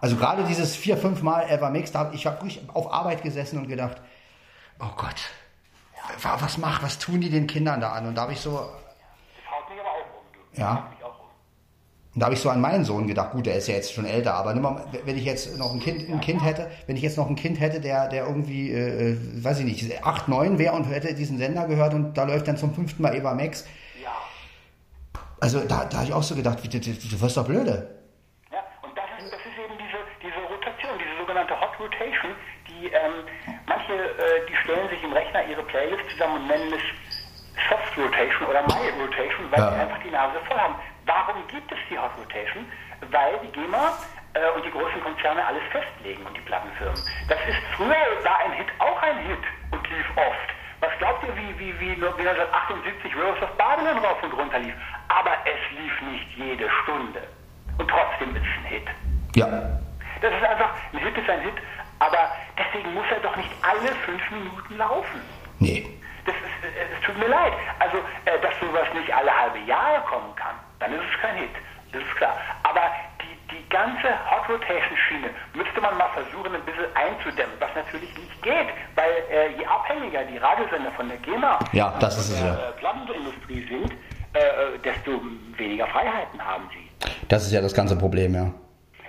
Also 0.00 0.16
gerade 0.16 0.44
dieses 0.44 0.76
vier, 0.76 0.98
fünf 0.98 1.22
Mal 1.22 1.48
Ever 1.48 1.70
Mix, 1.70 1.92
da 1.92 2.00
hab 2.00 2.14
ich 2.14 2.26
habe 2.26 2.36
wirklich 2.36 2.60
auf 2.74 2.92
Arbeit 2.92 3.22
gesessen 3.22 3.58
und 3.58 3.68
gedacht, 3.68 4.02
oh 4.78 4.90
Gott, 4.96 5.30
was 6.22 6.58
macht, 6.58 6.82
was 6.82 6.98
tun 6.98 7.22
die 7.22 7.30
den 7.30 7.46
Kindern 7.46 7.80
da 7.80 7.92
an? 7.92 8.08
Und 8.08 8.14
da 8.14 8.22
habe 8.22 8.32
ich 8.32 8.40
so. 8.40 8.50
Das 8.50 8.60
haut 9.50 9.70
mich 9.70 9.80
aber 9.80 9.88
auch 9.88 9.96
um. 9.96 10.60
Ja. 10.60 10.90
Und 12.14 12.20
da 12.20 12.26
habe 12.26 12.34
ich 12.34 12.40
so 12.40 12.48
an 12.48 12.60
meinen 12.60 12.84
Sohn 12.84 13.08
gedacht, 13.08 13.32
gut, 13.32 13.46
der 13.46 13.56
ist 13.56 13.66
ja 13.66 13.74
jetzt 13.74 13.92
schon 13.92 14.04
älter, 14.06 14.34
aber 14.34 14.54
mal, 14.54 14.84
wenn 15.04 15.18
ich 15.18 15.24
jetzt 15.24 15.58
noch 15.58 15.72
ein 15.72 15.80
Kind, 15.80 16.08
ein 16.08 16.20
Kind 16.20 16.44
hätte, 16.44 16.70
wenn 16.86 16.96
ich 16.96 17.02
jetzt 17.02 17.18
noch 17.18 17.28
ein 17.28 17.34
Kind 17.34 17.58
hätte, 17.58 17.80
der, 17.80 18.08
der 18.08 18.26
irgendwie, 18.26 18.70
äh, 18.70 19.16
weiß 19.42 19.58
ich 19.58 19.64
nicht, 19.64 20.06
acht, 20.06 20.28
neun 20.28 20.58
wäre 20.60 20.74
und 20.74 20.84
hätte 20.84 21.12
diesen 21.12 21.38
Sender 21.38 21.66
gehört 21.66 21.92
und 21.92 22.14
da 22.14 22.22
läuft 22.22 22.46
dann 22.46 22.56
zum 22.56 22.72
fünften 22.72 23.02
Mal 23.02 23.16
Eva 23.16 23.34
Max. 23.34 23.66
Ja. 24.00 24.12
Also 25.40 25.58
da, 25.66 25.86
da 25.86 25.96
habe 25.96 26.06
ich 26.06 26.12
auch 26.12 26.22
so 26.22 26.36
gedacht, 26.36 26.62
du, 26.62 26.68
du, 26.68 26.78
du 26.78 27.20
wirst 27.20 27.36
doch 27.36 27.46
blöde. 27.46 27.90
Ja, 28.52 28.62
und 28.82 28.96
das 28.96 29.10
ist, 29.18 29.32
das 29.32 29.40
ist 29.40 29.58
eben 29.58 29.74
diese, 29.74 29.98
diese 30.22 30.38
Rotation, 30.46 30.94
diese 30.94 31.18
sogenannte 31.18 31.60
Hot 31.60 31.74
Rotation, 31.80 32.30
die 32.70 32.94
ähm, 32.94 33.26
manche, 33.66 33.92
äh, 33.92 34.46
die 34.48 34.54
stellen 34.62 34.88
sich 34.88 35.02
im 35.02 35.12
Rechner 35.12 35.44
ihre 35.50 35.64
Playlist 35.64 36.04
zusammen 36.12 36.42
und 36.42 36.46
nennen 36.46 36.72
es 36.78 36.84
Soft 37.68 37.98
Rotation 37.98 38.46
oder 38.46 38.62
My 38.70 39.02
Rotation, 39.02 39.50
weil 39.50 39.58
ja. 39.58 39.70
sie 39.72 39.80
einfach 39.82 39.98
die 40.04 40.10
Nase 40.10 40.38
voll 40.46 40.58
haben. 40.58 40.76
Warum 41.06 41.46
gibt 41.48 41.70
es 41.70 41.78
die 41.90 41.98
Hot 41.98 42.10
Rotation? 42.18 42.64
Weil 43.10 43.38
die 43.42 43.52
GEMA 43.52 43.92
äh, 44.34 44.50
und 44.56 44.64
die 44.64 44.70
großen 44.70 45.00
Konzerne 45.02 45.44
alles 45.44 45.62
festlegen 45.70 46.24
und 46.24 46.36
die 46.36 46.40
Plattenfirmen. 46.40 47.00
Das 47.28 47.38
ist 47.46 47.58
früher 47.76 48.24
war 48.24 48.38
ein 48.40 48.52
Hit 48.52 48.68
auch 48.78 49.02
ein 49.02 49.18
Hit 49.18 49.44
und 49.70 49.90
lief 49.90 50.06
oft. 50.16 50.48
Was 50.80 50.90
glaubt 50.98 51.24
ihr, 51.24 51.36
wie, 51.36 51.58
wie, 51.58 51.80
wie, 51.80 51.96
wie 51.96 52.04
1978 52.04 53.16
Rose 53.16 53.40
of 53.42 53.50
Babylon 53.56 53.98
rauf 53.98 54.22
und 54.22 54.32
runter 54.32 54.58
lief? 54.58 54.74
Aber 55.08 55.32
es 55.44 55.78
lief 55.78 56.00
nicht 56.02 56.36
jede 56.36 56.68
Stunde. 56.82 57.22
Und 57.78 57.88
trotzdem 57.88 58.34
ist 58.36 58.42
es 58.42 58.64
ein 58.64 58.64
Hit. 58.64 58.88
Ja. 59.36 59.46
Das 60.20 60.32
ist 60.32 60.44
einfach, 60.44 60.70
ein 60.92 60.98
Hit 60.98 61.16
ist 61.16 61.28
ein 61.28 61.40
Hit, 61.40 61.54
aber 61.98 62.30
deswegen 62.58 62.94
muss 62.94 63.06
er 63.10 63.20
doch 63.20 63.36
nicht 63.36 63.50
alle 63.62 63.94
fünf 64.04 64.30
Minuten 64.30 64.76
laufen. 64.76 65.20
Nee. 65.58 65.86
Das 66.24 66.34
ist, 66.34 66.64
äh, 66.64 66.96
es 66.96 67.04
tut 67.04 67.18
mir 67.18 67.28
leid. 67.28 67.52
Also, 67.78 67.98
äh, 68.24 68.38
dass 68.40 68.58
sowas 68.60 68.88
nicht 68.94 69.12
alle 69.12 69.30
halbe 69.30 69.58
Jahre 69.60 70.00
kommen 70.02 70.34
kann, 70.36 70.54
dann 70.84 70.92
ist 70.94 71.04
es 71.08 71.20
kein 71.20 71.36
Hit. 71.36 71.56
Das 71.92 72.02
ist 72.02 72.16
klar. 72.16 72.36
Aber 72.62 72.82
die, 73.22 73.56
die 73.56 73.68
ganze 73.68 74.08
Hot 74.30 74.48
Rotation 74.48 74.96
Schiene 75.08 75.30
müsste 75.54 75.80
man 75.80 75.96
mal 75.96 76.10
versuchen, 76.12 76.54
ein 76.54 76.62
bisschen 76.62 76.84
einzudämmen, 76.94 77.54
was 77.58 77.70
natürlich 77.74 78.12
nicht 78.18 78.42
geht, 78.42 78.68
weil 78.94 79.12
äh, 79.30 79.56
je 79.56 79.64
abhängiger 79.64 80.24
die 80.24 80.38
Radiosender 80.38 80.90
von 80.92 81.08
der 81.08 81.18
GEMA 81.18 81.58
ja, 81.72 81.94
das 82.00 82.18
ist 82.18 82.40
der 82.40 82.46
ja. 82.46 82.54
Äh, 82.54 82.72
Plattenindustrie 82.72 83.66
sind, 83.68 83.92
äh, 84.34 84.78
desto 84.84 85.20
weniger 85.56 85.86
Freiheiten 85.86 86.44
haben 86.44 86.68
sie. 86.72 87.08
Das 87.28 87.46
ist 87.46 87.52
ja 87.52 87.60
das 87.60 87.72
ganze 87.72 87.96
Problem, 87.96 88.34
ja. 88.34 88.52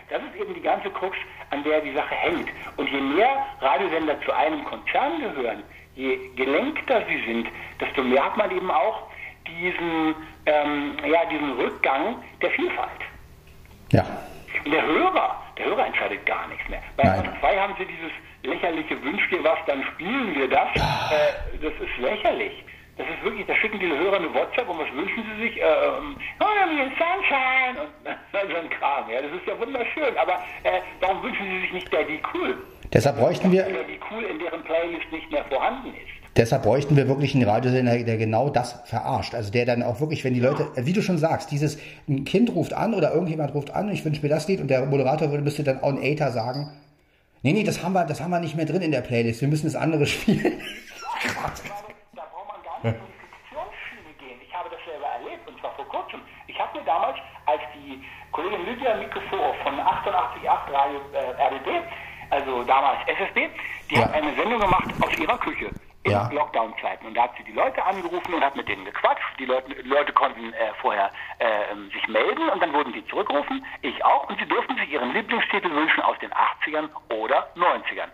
Das 0.10 0.22
ist 0.22 0.36
eben 0.40 0.54
die 0.54 0.62
ganze 0.62 0.90
Krux, 0.92 1.18
an 1.50 1.64
der 1.64 1.82
die 1.82 1.94
Sache 1.94 2.14
hängt. 2.14 2.48
Und 2.78 2.88
je 2.90 3.02
mehr 3.02 3.46
Radiosender 3.60 4.22
zu 4.22 4.32
einem 4.32 4.64
Konzern 4.66 5.20
gehören, 5.20 5.64
je 5.96 6.18
gelenkter 6.36 7.02
sie 7.08 7.26
sind, 7.26 7.48
desto 7.82 8.04
mehr 8.04 8.24
hat 8.24 8.38
man 8.38 8.52
eben 8.52 8.70
auch 8.70 9.10
diesen, 9.48 10.16
ähm, 10.46 10.98
ja, 11.06 11.26
diesen 11.26 11.54
Rückgang 11.54 12.24
der 12.42 12.52
Vielfalt. 12.52 13.02
Ja. 13.92 14.06
Und 14.64 14.72
der 14.72 14.86
Hörer, 14.86 15.42
der 15.58 15.66
Hörer 15.66 15.86
entscheidet 15.88 16.26
gar 16.26 16.48
nichts 16.48 16.68
mehr. 16.70 16.82
Bei 16.98 17.04
Nein. 17.04 17.38
2 17.40 17.58
haben 17.60 17.76
sie 17.78 17.86
dieses 17.86 18.12
lächerliche 18.44 19.02
Wünsch 19.04 19.30
dir 19.30 19.44
was, 19.44 19.60
dann 19.68 19.84
spielen 19.94 20.36
wir 20.36 20.50
das. 20.50 20.70
Äh, 20.76 21.58
das 21.62 21.74
ist 21.74 21.98
lächerlich. 22.00 22.64
Das 22.98 23.08
ist 23.10 23.24
wirklich, 23.24 23.46
da 23.46 23.56
schicken 23.56 23.80
die 23.80 23.88
Hörer 23.88 24.16
eine 24.16 24.34
WhatsApp 24.34 24.70
und 24.70 24.80
was 24.80 24.92
wünschen 24.94 25.24
sie 25.36 25.44
sich? 25.44 25.58
Ähm, 25.58 26.16
oh, 26.40 26.46
Sunshine 26.96 27.82
und 27.82 27.92
so 28.32 28.58
ein 28.58 28.70
Kram. 28.70 29.10
Ja, 29.10 29.22
das 29.22 29.32
ist 29.32 29.48
ja 29.48 29.60
wunderschön. 29.60 30.18
Aber 30.18 30.34
äh, 30.64 30.80
warum 31.02 31.22
wünschen 31.24 31.46
sie 31.46 31.60
sich 31.62 31.74
nicht 31.74 31.94
Daddy 31.94 32.22
Cool? 32.34 32.58
Deshalb 32.94 33.18
bräuchten 33.18 33.52
wir. 33.52 33.64
Daddy 33.64 34.00
Cool 34.10 34.24
in 34.24 34.40
deren 34.40 34.64
Playlist 34.64 35.12
nicht 35.12 35.30
mehr 35.30 35.44
vorhanden 35.46 35.94
ist. 35.94 36.15
Deshalb 36.38 36.64
bräuchten 36.64 36.98
wir 36.98 37.08
wirklich 37.08 37.34
einen 37.34 37.48
Radiosender, 37.48 37.98
der 37.98 38.18
genau 38.18 38.50
das 38.50 38.82
verarscht. 38.84 39.34
Also 39.34 39.54
der 39.54 39.66
dann 39.66 39.82
auch 39.84 40.02
wirklich, 40.02 40.26
wenn 40.26 40.34
die 40.34 40.42
Leute, 40.42 40.68
wie 40.76 40.92
du 40.92 41.02
schon 41.02 41.18
sagst, 41.18 41.50
dieses 41.50 41.80
ein 42.10 42.26
Kind 42.26 42.54
ruft 42.54 42.74
an 42.74 42.94
oder 42.94 43.14
irgendjemand 43.14 43.54
ruft 43.54 43.72
an, 43.72 43.88
ich 43.90 44.04
wünsche 44.04 44.22
mir 44.22 44.28
das 44.28 44.46
Lied 44.50 44.60
und 44.60 44.68
der 44.68 44.86
Moderator 44.86 45.32
würde, 45.32 45.44
müsste 45.44 45.64
dann 45.64 45.82
on 45.82 45.98
Aether 45.98 46.32
sagen, 46.32 46.74
nee, 47.42 47.54
nee, 47.54 47.64
das 47.64 47.82
haben 47.82 47.94
wir, 47.94 48.04
das 48.04 48.20
haben 48.20 48.32
wir 48.32 48.42
nicht 48.42 48.58
mehr 48.58 48.66
drin 48.66 48.82
in 48.82 48.92
der 48.92 49.00
Playlist, 49.00 49.40
wir 49.40 49.48
müssen 49.48 49.68
das 49.68 49.78
andere 49.78 50.06
spielen. 50.14 50.60
da 52.14 52.24
braucht 52.30 52.48
man 52.52 52.60
gar 52.68 52.84
nicht 52.84 53.00
in 53.00 53.08
die 53.08 53.24
Fiktionsschiene 53.32 54.12
gehen. 54.20 54.40
Ich 54.46 54.54
habe 54.54 54.68
das 54.68 54.80
selber 54.84 55.08
erlebt 55.08 55.48
und 55.48 55.58
zwar 55.62 55.74
vor 55.78 55.88
kurzem. 55.88 56.20
Ich 56.48 56.60
habe 56.60 56.78
mir 56.78 56.84
damals, 56.84 57.16
als 57.46 57.62
die 57.80 58.04
Kollegin 58.34 58.60
Lydia 58.66 58.98
Mikrofor 58.98 59.56
von 59.64 59.80
888 59.80 60.44
Radio 60.52 61.00
äh, 61.16 61.32
RBB, 61.48 61.80
also 62.30 62.64
damals 62.64 63.00
SSB, 63.08 63.48
die 63.90 63.96
ja. 63.96 64.02
hat 64.02 64.14
eine 64.14 64.36
Sendung 64.36 64.60
gemacht 64.60 64.92
aus 65.00 65.18
ihrer 65.18 65.38
Küche 65.38 65.72
in 66.06 66.12
ja. 66.12 66.30
Lockdown-Zeiten. 66.32 67.08
Und 67.08 67.16
da 67.16 67.24
hat 67.24 67.36
sie 67.38 67.44
die 67.44 67.52
Leute 67.52 67.84
angerufen 67.84 68.34
und 68.34 68.44
hat 68.44 68.56
mit 68.56 68.68
denen 68.68 68.86
gequatscht. 68.86 69.26
Die 69.40 69.46
Leute, 69.46 69.74
Leute 69.82 70.14
konnten 70.14 70.54
äh, 70.54 70.74
vorher 70.80 71.12
äh, 71.40 71.76
sich 71.92 72.08
melden 72.08 72.48
und 72.50 72.62
dann 72.62 72.74
wurden 72.74 72.94
die 72.94 73.06
zurückgerufen, 73.08 73.66
ich 73.82 74.06
auch, 74.06 74.30
und 74.30 74.40
sie 74.40 74.46
durften 74.46 74.78
sich 74.78 74.92
ihren 74.92 75.14
Lieblingstitel 75.14 75.70
wünschen 75.72 76.02
aus 76.02 76.18
den 76.20 76.32
80ern 76.32 76.90
oder 77.10 77.50
90ern. 77.56 78.10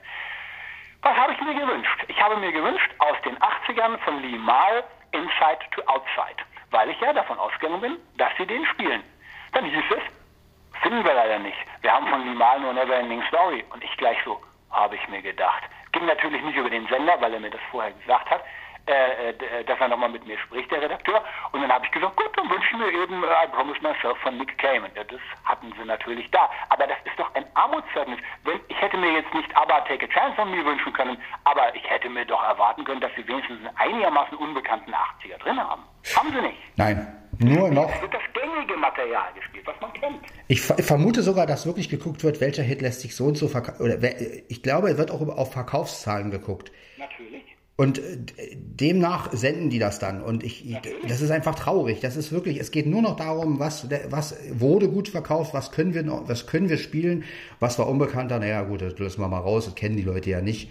Was 1.01 1.17
habe 1.17 1.34
ich 1.34 1.41
mir 1.41 1.54
gewünscht? 1.54 2.06
Ich 2.08 2.21
habe 2.21 2.38
mir 2.38 2.51
gewünscht 2.54 2.91
aus 2.99 3.17
den 3.25 3.38
80ern 3.38 3.97
von 3.99 4.21
Lee 4.21 4.38
Mal 4.38 4.84
Inside 5.12 5.60
to 5.71 5.82
Outside, 5.88 6.41
weil 6.69 6.89
ich 6.89 6.99
ja 7.01 7.12
davon 7.12 7.38
ausgegangen 7.39 7.82
bin, 7.82 7.97
dass 8.17 8.32
sie 8.38 8.45
den 8.45 8.65
spielen. 8.67 9.04
Dann 9.51 9.65
hieß 9.65 9.84
es, 9.89 10.82
finden 10.82 11.04
wir 11.04 11.13
leider 11.13 11.39
nicht. 11.39 11.58
Wir 11.82 11.91
haben 11.91 12.08
von 12.08 12.23
Lee 12.25 12.36
Mal 12.36 12.62
nur 12.62 12.71
Neverending 12.71 13.23
Story. 13.27 13.65
Und 13.73 13.84
ich 13.84 13.97
gleich 13.97 14.17
so, 14.23 14.41
habe 14.69 14.95
ich 14.95 15.06
mir 15.10 15.21
gedacht. 15.21 15.63
Ging 15.91 16.06
natürlich 16.06 16.41
nicht 16.41 16.58
über 16.58 16.69
den 16.69 16.88
Sender, 16.88 17.19
weil 17.19 17.34
er 17.34 17.39
mir 17.39 17.49
das 17.49 17.62
vorher 17.69 17.91
gesagt 17.91 18.30
hat, 18.30 18.43
äh, 18.88 19.30
äh 19.30 19.63
dass 19.65 19.80
er 19.80 19.88
nochmal 19.88 20.10
mit 20.10 20.25
mir 20.25 20.38
spricht, 20.39 20.71
der 20.71 20.82
Redakteur. 20.82 21.23
Und 21.51 21.62
dann 21.62 21.71
habe 21.71 21.86
ich 21.86 21.91
gesagt, 21.91 22.15
gut, 22.15 22.30
dann 22.36 22.49
wünsche 22.49 22.67
ich 22.71 22.77
mir 22.77 22.91
eben 23.04 23.23
äh, 23.23 23.27
I 23.27 23.47
Promise 23.51 23.80
Myself 23.82 24.17
von 24.19 24.38
Nick 24.38 24.58
Cayman. 24.58 24.91
Ja, 24.95 25.04
das 25.04 25.19
hatten 25.45 25.73
sie 25.77 25.86
natürlich 25.86 26.30
da. 26.32 26.49
Aber 26.69 26.88
das 26.88 26.97
ist 27.06 27.17
doch 27.17 27.34
ein 27.36 27.45
Armutszeugnis. 27.56 28.19
Wenn, 28.43 28.60
ich 28.67 28.82
hätte 28.82 28.97
mir 28.97 29.12
jetzt 29.12 29.34
nicht 29.34 29.56
aber 29.56 29.84
Take 29.86 30.06
a 30.06 30.10
Chance 30.10 30.36
von 30.36 30.51
mir 30.51 30.65
wünschen 30.65 30.93
können, 30.93 31.17
aber 31.43 31.75
ich 31.75 31.89
hätte 31.89 32.10
mir 32.10 32.25
doch 32.25 32.43
erwarten 32.43 32.84
können, 32.84 33.01
dass 33.01 33.12
sie 33.15 33.27
wenigstens 33.27 33.60
einen 33.60 33.77
einigermaßen 33.77 34.38
unbekannten 34.38 34.93
80er 34.93 35.38
drin 35.39 35.60
haben. 35.60 35.84
Haben 36.15 36.32
sie 36.32 36.41
nicht. 36.41 36.60
Nein. 36.77 37.17
Nur 37.43 37.69
noch. 37.71 37.93
Es 37.93 38.01
wird 38.01 38.13
das 38.13 38.21
gängige 38.34 38.77
Material 38.77 39.34
gespielt, 39.36 39.65
was 39.65 39.75
man 39.82 39.93
kennt. 39.93 40.19
Ich, 40.47 40.62
vermute 40.62 41.23
sogar, 41.23 41.47
dass 41.47 41.65
wirklich 41.65 41.89
geguckt 41.89 42.23
wird, 42.23 42.41
welcher 42.41 42.63
Hit 42.63 42.82
lässt 42.82 43.01
sich 43.01 43.15
so 43.15 43.25
und 43.25 43.38
so 43.38 43.47
verkaufen. 43.47 44.04
ich 44.47 44.63
glaube, 44.63 44.89
es 44.89 44.97
wird 44.97 45.12
auch 45.12 45.21
auf 45.21 45.51
Verkaufszahlen 45.51 46.32
geguckt. 46.32 46.71
Natürlich. 46.97 47.43
Und 47.77 47.97
äh, 47.97 48.56
demnach 48.56 49.32
senden 49.32 49.69
die 49.69 49.80
das 49.80 49.97
dann. 49.97 50.21
Und 50.21 50.43
ich, 50.43 50.77
das 51.08 51.21
ist 51.21 51.32
einfach 51.32 51.56
traurig. 51.56 51.99
Das 51.99 52.15
ist 52.15 52.32
wirklich, 52.32 52.60
es 52.60 52.69
geht 52.69 52.86
nur 52.86 53.01
noch 53.01 53.15
darum, 53.15 53.60
was, 53.60 53.89
was 54.10 54.38
wurde 54.51 54.88
gut 54.88 55.10
verkauft, 55.10 55.54
was 55.54 55.71
können 55.71 55.93
wir 55.93 56.04
noch, 56.04 56.27
was 56.27 56.45
können 56.45 56.69
wir 56.69 56.77
spielen, 56.77 57.23
was 57.60 57.80
war 57.80 57.88
unbekannter. 57.88 58.39
Naja, 58.39 58.62
gut, 58.62 58.82
das 58.82 58.99
lassen 58.99 59.21
wir 59.21 59.27
mal 59.27 59.39
raus, 59.39 59.65
das 59.65 59.75
kennen 59.75 59.97
die 59.97 60.04
Leute 60.04 60.30
ja 60.30 60.41
nicht. 60.41 60.69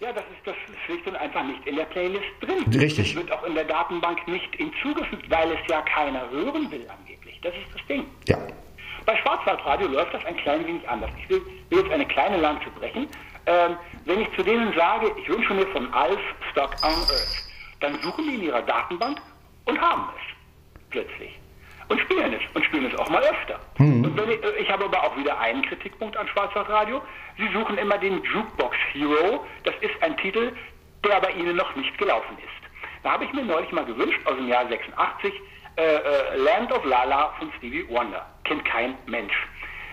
Ja, 0.00 0.12
das 0.12 0.24
ist, 0.24 0.46
das 0.46 0.54
schlicht 0.88 1.06
und 1.06 1.16
einfach 1.16 1.44
nicht 1.44 1.64
in 1.66 1.76
der 1.76 1.84
Playlist 1.84 2.24
drin. 2.40 2.64
Richtig. 2.80 3.14
Das 3.14 3.22
wird 3.22 3.32
auch 3.32 3.44
in 3.44 3.54
der 3.54 3.64
Datenbank 3.64 4.26
nicht 4.26 4.54
hinzugefügt, 4.56 5.30
weil 5.30 5.52
es 5.52 5.58
ja 5.68 5.82
keiner 5.82 6.28
hören 6.30 6.70
will 6.70 6.86
angeblich. 6.88 7.38
Das 7.42 7.54
ist 7.54 7.74
das 7.74 7.86
Ding. 7.86 8.06
Ja. 8.26 8.38
Bei 9.04 9.16
Schwarzwaldradio 9.16 9.88
läuft 9.88 10.14
das 10.14 10.24
ein 10.24 10.36
klein 10.38 10.66
wenig 10.66 10.88
anders. 10.88 11.10
Ich 11.22 11.28
will, 11.28 11.42
will 11.70 11.80
jetzt 11.80 11.92
eine 11.92 12.06
kleine 12.06 12.38
Lanze 12.38 12.70
brechen. 12.78 13.06
Ähm, 13.46 13.76
wenn 14.04 14.20
ich 14.20 14.28
zu 14.34 14.42
denen 14.42 14.72
sage, 14.74 15.10
ich 15.20 15.28
wünsche 15.28 15.54
mir 15.54 15.66
von 15.68 15.92
Alf 15.92 16.20
Stock 16.50 16.74
on 16.82 16.90
Earth, 16.90 17.48
dann 17.80 18.00
suchen 18.02 18.24
die 18.24 18.34
in 18.34 18.42
ihrer 18.44 18.62
Datenbank 18.62 19.20
und 19.66 19.80
haben 19.80 20.08
es. 20.16 20.22
Plötzlich 20.90 21.38
und 21.88 22.00
spielen 22.00 22.34
es 22.34 22.40
und 22.54 22.64
spielen 22.66 22.86
es 22.86 22.98
auch 22.98 23.08
mal 23.08 23.22
öfter. 23.22 23.58
Mhm. 23.78 24.04
Und 24.04 24.20
ich, 24.28 24.44
äh, 24.44 24.62
ich, 24.62 24.70
habe 24.70 24.84
aber 24.84 25.02
auch 25.02 25.16
wieder 25.16 25.38
einen 25.38 25.62
Kritikpunkt 25.62 26.16
an 26.16 26.28
Schwarzwaldradio. 26.28 27.00
Sie 27.38 27.48
suchen 27.52 27.78
immer 27.78 27.98
den 27.98 28.22
Jukebox 28.24 28.76
Hero. 28.92 29.46
Das 29.64 29.74
ist 29.80 30.02
ein 30.02 30.16
Titel, 30.18 30.52
der 31.04 31.20
bei 31.20 31.30
Ihnen 31.32 31.56
noch 31.56 31.74
nicht 31.76 31.96
gelaufen 31.98 32.36
ist. 32.38 33.02
Da 33.02 33.12
habe 33.12 33.24
ich 33.24 33.32
mir 33.32 33.44
neulich 33.44 33.70
mal 33.72 33.84
gewünscht, 33.84 34.20
aus 34.24 34.36
dem 34.36 34.48
Jahr 34.48 34.66
86, 34.68 35.32
äh, 35.76 35.82
äh, 35.82 36.36
Land 36.36 36.72
of 36.72 36.84
Lala 36.84 37.32
von 37.38 37.52
Stevie 37.58 37.88
Wonder. 37.88 38.26
Kennt 38.44 38.64
kein 38.64 38.96
Mensch. 39.06 39.46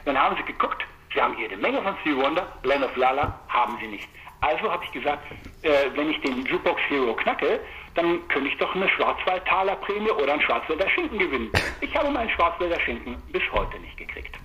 Dann 0.05 0.17
haben 0.17 0.35
sie 0.35 0.43
geguckt, 0.43 0.83
sie 1.13 1.21
haben 1.21 1.37
jede 1.37 1.57
Menge 1.57 1.81
von 1.81 1.95
Stevie 2.01 2.17
Wonder, 2.17 2.47
Land 2.63 2.83
of 2.83 2.95
Lala 2.95 3.39
haben 3.49 3.77
sie 3.79 3.87
nicht. 3.87 4.09
Also 4.41 4.71
habe 4.71 4.83
ich 4.83 4.91
gesagt, 4.91 5.23
äh, 5.61 5.89
wenn 5.93 6.09
ich 6.09 6.19
den 6.21 6.45
Jukebox 6.45 6.81
Hero 6.89 7.13
knacke, 7.15 7.59
dann 7.95 8.27
könnte 8.27 8.49
ich 8.49 8.57
doch 8.57 8.75
eine 8.75 8.89
Schwarzwaldtaler 8.89 9.75
Prämie 9.77 10.11
oder 10.11 10.33
einen 10.33 10.41
Schwarzwälder 10.41 10.89
Schinken 10.89 11.17
gewinnen. 11.17 11.51
Ich 11.81 11.95
habe 11.95 12.09
meinen 12.11 12.29
Schwarzwälder 12.29 12.79
Schinken 12.81 13.21
bis 13.31 13.41
heute 13.51 13.79
nicht 13.79 13.97
gekriegt. 13.97 14.37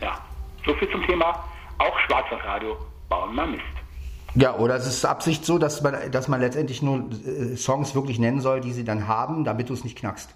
Ja, 0.00 0.18
so 0.66 0.74
viel 0.74 0.90
zum 0.90 1.06
Thema. 1.06 1.44
Auch 1.78 1.98
Schwarzwaldradio 2.00 2.76
bauen 3.08 3.34
mal 3.34 3.46
Mist. 3.46 3.83
Ja, 4.34 4.56
oder 4.56 4.74
es 4.76 4.86
ist 4.86 5.04
Absicht 5.04 5.44
so, 5.44 5.58
dass 5.58 5.80
man, 5.82 6.10
dass 6.10 6.28
man 6.28 6.40
letztendlich 6.40 6.82
nur 6.82 7.08
äh, 7.26 7.56
Songs 7.56 7.94
wirklich 7.94 8.18
nennen 8.18 8.40
soll, 8.40 8.60
die 8.60 8.72
sie 8.72 8.84
dann 8.84 9.06
haben, 9.06 9.44
damit 9.44 9.68
du 9.68 9.74
es 9.74 9.84
nicht 9.84 9.96
knackst. 9.98 10.34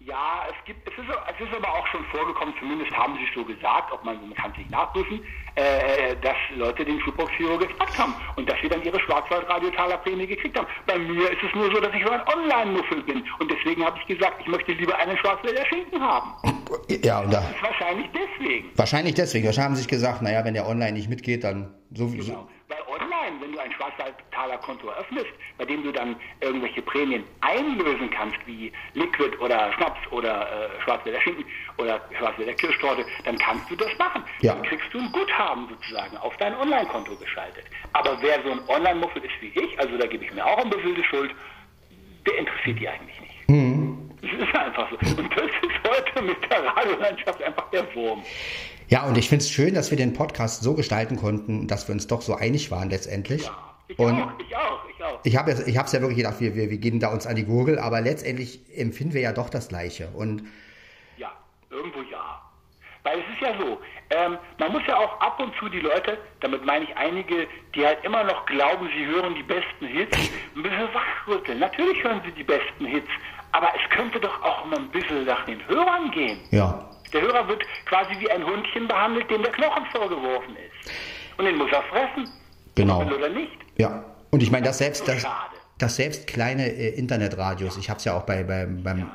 Ja, 0.00 0.42
es 0.50 0.64
gibt, 0.66 0.86
es 0.86 0.92
ist, 0.98 1.08
es 1.08 1.46
ist 1.48 1.54
aber 1.56 1.68
auch 1.72 1.86
schon 1.86 2.04
vorgekommen, 2.12 2.52
zumindest 2.60 2.90
haben 2.92 3.14
sie 3.16 3.24
es 3.24 3.34
so 3.34 3.42
gesagt, 3.42 3.90
ob 3.90 4.04
man, 4.04 4.16
man 4.20 4.34
kann 4.34 4.50
es 4.50 4.58
nicht 4.58 4.70
nachprüfen, 4.70 5.20
äh, 5.54 6.14
dass 6.20 6.36
Leute 6.56 6.84
den 6.84 6.98
Jukebox 6.98 7.32
Hero 7.38 7.56
gefragt 7.56 7.96
haben 7.96 8.14
und 8.36 8.46
dass 8.50 8.58
sie 8.60 8.68
dann 8.68 8.82
ihre 8.82 9.00
Schwarzwald-Radio-Talerprämie 9.00 10.26
gekriegt 10.26 10.58
haben. 10.58 10.66
Bei 10.86 10.98
mir 10.98 11.30
ist 11.30 11.42
es 11.42 11.54
nur 11.54 11.72
so, 11.72 11.80
dass 11.80 11.94
ich 11.94 12.04
so 12.04 12.10
ein 12.10 12.20
Online-Muffel 12.26 13.02
bin 13.04 13.24
und 13.38 13.50
deswegen 13.50 13.82
habe 13.82 13.96
ich 13.98 14.06
gesagt, 14.06 14.42
ich 14.42 14.46
möchte 14.48 14.72
lieber 14.72 14.94
einen 14.98 15.16
Schwarzwälder 15.16 15.64
Schinken 15.66 16.00
haben. 16.02 16.34
Ja, 17.02 17.20
und 17.20 17.32
da, 17.32 17.40
Das 17.40 17.50
ist 17.52 17.62
wahrscheinlich 17.62 18.10
deswegen. 18.12 18.68
wahrscheinlich 18.76 19.14
deswegen. 19.14 19.46
Wahrscheinlich 19.46 19.64
haben 19.64 19.74
sie 19.76 19.82
sich 19.82 19.88
gesagt, 19.90 20.20
naja, 20.20 20.44
wenn 20.44 20.52
der 20.54 20.68
online 20.68 20.92
nicht 20.92 21.08
mitgeht, 21.08 21.44
dann 21.44 21.72
sowieso. 21.94 22.32
Genau. 22.32 22.48
Online, 23.24 23.40
wenn 23.40 23.52
du 23.52 23.58
ein 23.58 23.72
Schwarzwaldtaler-Konto 23.72 24.88
eröffnest, 24.88 25.30
bei 25.58 25.64
dem 25.64 25.82
du 25.82 25.92
dann 25.92 26.16
irgendwelche 26.40 26.82
Prämien 26.82 27.24
einlösen 27.40 28.10
kannst, 28.10 28.38
wie 28.46 28.72
Liquid 28.94 29.36
oder 29.38 29.72
Schnaps 29.74 30.00
oder 30.10 30.48
äh, 30.50 30.82
Schwarzwälder 30.82 31.20
Schinken 31.20 31.44
oder 31.78 32.00
Schwarzwälder 32.18 32.54
Kirschtorte, 32.54 33.04
dann 33.24 33.38
kannst 33.38 33.70
du 33.70 33.76
das 33.76 33.96
machen. 33.98 34.22
Ja. 34.40 34.54
Dann 34.54 34.62
kriegst 34.64 34.92
du 34.92 34.98
ein 34.98 35.10
Guthaben 35.12 35.68
sozusagen 35.68 36.16
auf 36.18 36.36
dein 36.38 36.54
Online-Konto 36.54 37.16
geschaltet. 37.16 37.64
Aber 37.92 38.20
wer 38.20 38.42
so 38.42 38.52
ein 38.52 38.60
Online-Muffel 38.68 39.22
ist 39.24 39.40
wie 39.40 39.52
ich, 39.58 39.78
also 39.78 39.96
da 39.96 40.06
gebe 40.06 40.24
ich 40.24 40.32
mir 40.32 40.44
auch 40.44 40.58
ein 40.58 40.70
bisschen 40.70 40.94
die 40.94 41.04
Schuld, 41.04 41.34
der 42.26 42.38
interessiert 42.38 42.80
die 42.80 42.88
eigentlich 42.88 43.20
nicht. 43.20 43.48
Mhm. 43.48 43.83
Das 44.38 44.48
ist 44.48 44.54
einfach 44.54 44.90
so. 44.90 44.96
Und 45.22 45.30
das 45.36 45.44
ist 45.46 45.88
heute 45.88 46.22
mit 46.22 46.50
der 46.50 46.64
Radiolandschaft 46.64 47.42
einfach 47.42 47.70
der 47.70 47.94
Wurm. 47.94 48.22
Ja, 48.88 49.04
und 49.06 49.16
ich 49.16 49.28
finde 49.28 49.42
es 49.42 49.50
schön, 49.50 49.74
dass 49.74 49.90
wir 49.90 49.96
den 49.98 50.12
Podcast 50.12 50.62
so 50.62 50.74
gestalten 50.74 51.16
konnten, 51.16 51.66
dass 51.66 51.88
wir 51.88 51.94
uns 51.94 52.06
doch 52.06 52.20
so 52.22 52.34
einig 52.34 52.70
waren 52.70 52.90
letztendlich. 52.90 53.50
Ich 53.88 53.98
Und 53.98 54.20
auch, 54.22 54.32
ich 54.38 54.56
auch, 54.56 54.88
ich 54.88 55.04
auch. 55.04 55.20
ich 55.24 55.36
habe 55.36 55.50
es 55.52 55.76
hab's 55.76 55.92
ja 55.92 56.00
wirklich 56.00 56.18
gedacht, 56.18 56.40
wir, 56.40 56.54
wir, 56.54 56.70
wir 56.70 56.78
gehen 56.78 57.00
da 57.00 57.08
uns 57.12 57.26
an 57.26 57.36
die 57.36 57.44
Gurgel, 57.44 57.78
aber 57.78 58.00
letztendlich 58.00 58.60
empfinden 58.76 59.14
wir 59.14 59.20
ja 59.20 59.32
doch 59.32 59.50
das 59.50 59.68
Gleiche. 59.68 60.08
Und 60.08 60.42
Ja, 61.16 61.32
irgendwo 61.70 62.00
ja. 62.02 62.40
Weil 63.02 63.18
es 63.18 63.24
ist 63.34 63.42
ja 63.42 63.52
so, 63.58 63.78
ähm, 64.10 64.38
man 64.58 64.72
muss 64.72 64.82
ja 64.86 64.96
auch 64.96 65.20
ab 65.20 65.38
und 65.38 65.54
zu 65.56 65.68
die 65.68 65.80
Leute, 65.80 66.16
damit 66.40 66.64
meine 66.64 66.84
ich 66.86 66.96
einige, 66.96 67.46
die 67.74 67.84
halt 67.84 68.02
immer 68.02 68.24
noch 68.24 68.46
glauben, 68.46 68.88
sie 68.96 69.04
hören 69.04 69.34
die 69.34 69.42
besten 69.42 69.86
Hits, 69.86 70.16
ein 70.56 70.62
bisschen 70.62 70.88
wachrütteln. 70.94 71.58
Natürlich 71.58 72.02
hören 72.02 72.22
sie 72.24 72.32
die 72.32 72.44
besten 72.44 72.86
Hits, 72.86 73.08
aber 73.54 73.68
es 73.74 73.88
könnte 73.96 74.18
doch 74.20 74.42
auch 74.42 74.66
mal 74.66 74.78
ein 74.78 74.90
bisschen 74.90 75.24
nach 75.24 75.44
den 75.46 75.64
Hörern 75.68 76.10
gehen. 76.10 76.38
ja, 76.50 76.90
Der 77.12 77.22
Hörer 77.22 77.46
wird 77.48 77.62
quasi 77.86 78.18
wie 78.18 78.28
ein 78.30 78.44
Hundchen 78.44 78.88
behandelt, 78.88 79.30
dem 79.30 79.42
der 79.42 79.52
Knochen 79.52 79.84
vorgeworfen 79.92 80.56
ist. 80.56 80.90
Und 81.38 81.44
den 81.44 81.56
muss 81.56 81.70
er 81.72 81.82
fressen. 81.84 82.28
Genau. 82.74 83.04
Oder 83.04 83.28
nicht. 83.30 83.52
ja. 83.78 84.04
Und 84.30 84.42
ich 84.42 84.50
meine, 84.50 84.66
dass 84.66 84.78
selbst, 84.78 85.06
das, 85.06 85.24
dass 85.78 85.94
selbst 85.94 86.26
kleine 86.26 86.66
äh, 86.66 86.88
Internetradios, 86.98 87.76
ich 87.76 87.88
habe 87.88 87.98
es 87.98 88.04
ja 88.04 88.14
auch 88.16 88.24
bei, 88.24 88.42
bei, 88.42 88.66
beim, 88.66 89.08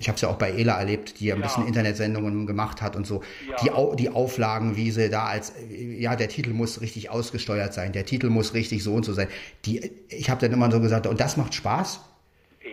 ich 0.00 0.08
habe 0.08 0.16
es 0.16 0.22
ja 0.22 0.28
auch 0.28 0.38
bei 0.38 0.50
Ela 0.50 0.76
erlebt, 0.80 1.20
die 1.20 1.26
ja 1.26 1.36
ein 1.36 1.40
bisschen 1.40 1.68
Internetsendungen 1.68 2.46
gemacht 2.48 2.82
hat 2.82 2.96
und 2.96 3.06
so. 3.06 3.22
Ja. 3.48 3.56
Die, 3.62 3.70
Au, 3.70 3.94
die 3.94 4.08
Auflagen, 4.10 4.74
wie 4.74 4.90
sie 4.90 5.08
da 5.08 5.26
als, 5.26 5.50
äh, 5.50 6.00
ja, 6.00 6.16
der 6.16 6.28
Titel 6.28 6.50
muss 6.50 6.80
richtig 6.80 7.10
ausgesteuert 7.10 7.72
sein, 7.74 7.92
der 7.92 8.04
Titel 8.04 8.28
muss 8.28 8.54
richtig 8.54 8.82
so 8.82 8.94
und 8.94 9.04
so 9.04 9.12
sein. 9.12 9.28
Die, 9.66 9.88
ich 10.08 10.28
habe 10.30 10.40
dann 10.40 10.52
immer 10.52 10.68
so 10.72 10.80
gesagt, 10.80 11.06
und 11.06 11.20
das 11.20 11.36
macht 11.36 11.54
Spaß. 11.54 12.00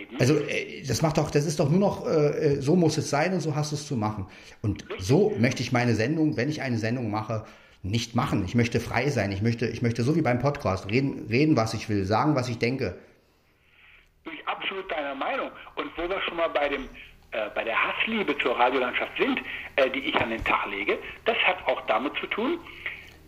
Eben. 0.03 0.19
Also 0.19 0.35
äh, 0.35 0.83
das 0.83 1.01
macht 1.01 1.17
doch, 1.17 1.31
das 1.31 1.45
ist 1.45 1.59
doch 1.59 1.69
nur 1.69 1.79
noch, 1.79 2.07
äh, 2.07 2.55
äh, 2.55 2.61
so 2.61 2.75
muss 2.75 2.97
es 2.97 3.09
sein 3.09 3.33
und 3.33 3.39
so 3.39 3.55
hast 3.55 3.71
du 3.71 3.75
es 3.75 3.87
zu 3.87 3.95
machen. 3.95 4.27
Und 4.61 4.85
so 4.99 5.33
möchte 5.37 5.61
ich 5.61 5.71
meine 5.71 5.95
Sendung, 5.95 6.37
wenn 6.37 6.49
ich 6.49 6.61
eine 6.61 6.77
Sendung 6.77 7.09
mache, 7.09 7.45
nicht 7.81 8.15
machen. 8.15 8.45
Ich 8.45 8.55
möchte 8.55 8.79
frei 8.79 9.09
sein. 9.09 9.31
Ich 9.31 9.41
möchte, 9.41 9.67
ich 9.67 9.81
möchte 9.81 10.03
so 10.03 10.15
wie 10.15 10.21
beim 10.21 10.39
Podcast 10.39 10.89
reden, 10.89 11.27
reden, 11.29 11.57
was 11.57 11.73
ich 11.73 11.89
will, 11.89 12.05
sagen, 12.05 12.35
was 12.35 12.47
ich 12.49 12.57
denke. 12.59 12.97
bin 14.23 14.33
ich 14.33 14.47
absolut 14.47 14.89
deiner 14.89 15.15
Meinung. 15.15 15.51
Und 15.75 15.91
wo 15.97 16.07
wir 16.07 16.21
schon 16.21 16.37
mal 16.37 16.49
bei 16.49 16.69
dem 16.69 16.87
äh, 17.33 17.49
bei 17.55 17.63
der 17.63 17.75
Hassliebe 17.75 18.37
zur 18.37 18.57
Radiolandschaft 18.57 19.17
sind, 19.17 19.41
äh, 19.75 19.89
die 19.89 20.01
ich 20.01 20.15
an 20.15 20.29
den 20.29 20.43
Tag 20.43 20.67
lege, 20.69 20.99
das 21.25 21.35
hat 21.37 21.57
auch 21.65 21.81
damit 21.87 22.13
zu 22.17 22.27
tun, 22.27 22.59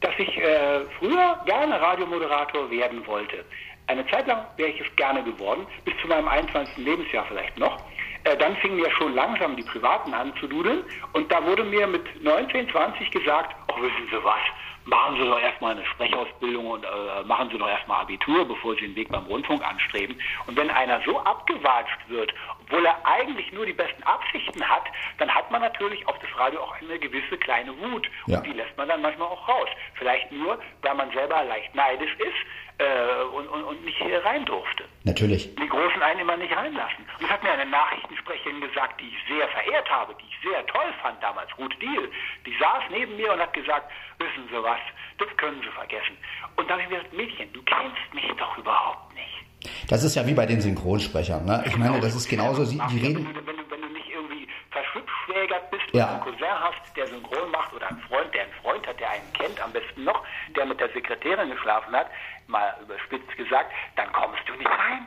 dass 0.01 0.13
ich 0.19 0.37
äh, 0.37 0.81
früher 0.99 1.41
gerne 1.45 1.81
Radiomoderator 1.81 2.69
werden 2.69 3.05
wollte. 3.07 3.43
Eine 3.87 4.05
Zeit 4.07 4.25
lang 4.27 4.45
wäre 4.57 4.69
ich 4.69 4.81
es 4.81 4.95
gerne 4.95 5.23
geworden, 5.23 5.67
bis 5.83 5.93
zu 6.01 6.07
meinem 6.07 6.27
21. 6.27 6.77
Lebensjahr 6.77 7.25
vielleicht 7.27 7.57
noch. 7.59 7.79
Äh, 8.23 8.35
dann 8.37 8.55
fingen 8.57 8.79
ja 8.79 8.89
schon 8.91 9.13
langsam 9.13 9.55
die 9.55 9.63
Privaten 9.63 10.13
an 10.13 10.33
zu 10.39 10.47
dudeln 10.47 10.83
und 11.13 11.31
da 11.31 11.45
wurde 11.45 11.63
mir 11.63 11.85
mit 11.85 12.03
19, 12.23 12.69
20 12.69 13.11
gesagt, 13.11 13.55
oh 13.67 13.81
wissen 13.81 14.07
Sie 14.09 14.23
was, 14.23 14.41
machen 14.85 15.17
Sie 15.17 15.27
doch 15.27 15.39
erstmal 15.39 15.73
eine 15.73 15.85
Sprechausbildung 15.85 16.65
und 16.65 16.83
äh, 16.83 17.23
machen 17.25 17.49
Sie 17.51 17.57
doch 17.59 17.67
erstmal 17.67 18.01
Abitur, 18.01 18.47
bevor 18.47 18.73
Sie 18.75 18.81
den 18.81 18.95
Weg 18.95 19.09
beim 19.09 19.25
Rundfunk 19.25 19.63
anstreben. 19.63 20.19
Und 20.47 20.57
wenn 20.57 20.71
einer 20.71 21.01
so 21.05 21.19
abgewatscht 21.19 21.99
wird, 22.07 22.33
obwohl 22.65 22.85
er 22.85 23.05
eigentlich 23.05 23.51
nur 23.51 23.65
die 23.65 23.73
besten 23.73 24.01
Absichten 24.03 24.67
hat, 24.67 24.85
dann 25.19 25.33
hat 25.33 25.51
man 25.51 25.61
natürlich 25.61 26.07
auf 26.07 26.17
das 26.19 26.29
Radio 26.37 26.61
auch 26.61 26.75
eine 26.81 26.97
gewisse 26.97 27.37
kleine 27.37 27.77
Wut. 27.77 28.09
Ja. 28.25 28.37
Und 28.37 28.47
die 28.47 28.53
lässt 28.53 28.75
man 28.75 28.89
dann 28.89 29.01
manchmal 29.01 29.27
auch 29.27 29.47
raus. 29.47 29.69
Vielleicht 29.93 30.31
nur, 30.31 30.59
weil 30.81 30.95
man 30.95 31.11
selber 31.11 31.43
leicht 31.43 31.73
neidisch 31.75 32.13
ist 32.17 32.81
äh, 32.81 33.23
und, 33.35 33.47
und, 33.47 33.63
und 33.63 33.85
nicht 33.85 33.97
hier 33.97 34.23
rein 34.25 34.45
durfte 34.45 34.83
Natürlich. 35.03 35.53
die 35.55 35.67
Großen 35.67 36.01
einen 36.01 36.21
immer 36.21 36.37
nicht 36.37 36.55
reinlassen. 36.55 37.05
Und 37.19 37.23
das 37.23 37.29
hat 37.29 37.43
mir 37.43 37.51
eine 37.51 37.65
Nachrichtensprecherin 37.67 38.61
gesagt, 38.61 38.99
die 38.99 39.09
ich 39.09 39.27
sehr 39.27 39.47
verehrt 39.49 39.89
habe, 39.89 40.15
die 40.15 40.25
ich 40.25 40.49
sehr 40.49 40.65
toll 40.65 40.93
fand 41.01 41.21
damals, 41.21 41.55
Ruth 41.57 41.79
Diel. 41.81 42.11
Die 42.45 42.57
saß 42.57 42.83
neben 42.89 43.15
mir 43.15 43.31
und 43.31 43.39
hat 43.39 43.53
gesagt, 43.53 43.91
wissen 44.17 44.49
Sie 44.49 44.63
was, 44.63 44.79
das 45.19 45.27
können 45.37 45.61
Sie 45.61 45.69
vergessen. 45.69 46.17
Und 46.55 46.69
dann 46.69 46.81
habe 46.81 46.83
ich 46.83 46.89
mir 46.89 46.97
gesagt, 46.97 47.13
Mädchen, 47.13 47.53
du 47.53 47.61
kennst 47.63 48.13
mich 48.13 48.27
doch 48.37 48.57
überhaupt 48.57 49.13
nicht. 49.13 49.44
Das 49.87 50.03
ist 50.03 50.15
ja 50.15 50.25
wie 50.27 50.33
bei 50.33 50.45
den 50.45 50.61
Synchronsprechern. 50.61 51.45
Ne? 51.45 51.63
Ich 51.67 51.77
meine, 51.77 51.99
das 51.99 52.15
ist 52.15 52.27
genauso, 52.29 52.65
sie, 52.65 52.79
die 52.91 52.99
reden. 52.99 53.25
wenn, 53.25 53.33
du, 53.33 53.45
wenn 53.69 53.81
du 53.81 53.87
nicht 53.93 54.09
irgendwie 54.13 54.47
verschwibschwägert 54.71 55.69
bist 55.71 55.83
Ja. 55.93 56.05
oder 56.05 56.13
einen 56.13 56.23
Cousin 56.23 56.59
hast, 56.59 56.97
der 56.97 57.07
synchron 57.07 57.51
macht 57.51 57.73
oder 57.73 57.87
einen 57.87 57.99
Freund, 58.01 58.33
der 58.33 58.43
einen 58.43 58.53
Freund 58.61 58.87
hat, 58.87 58.99
der 58.99 59.09
einen 59.11 59.33
kennt, 59.33 59.61
am 59.63 59.71
besten 59.71 60.03
noch, 60.03 60.23
der 60.55 60.65
mit 60.65 60.79
der 60.79 60.89
Sekretärin 60.89 61.49
geschlafen 61.49 61.93
hat, 61.95 62.07
mal 62.47 62.73
überspitzt 62.83 63.35
gesagt, 63.37 63.71
dann 63.95 64.11
kommst 64.13 64.41
du 64.47 64.53
nicht 64.53 64.67
rein. 64.69 65.05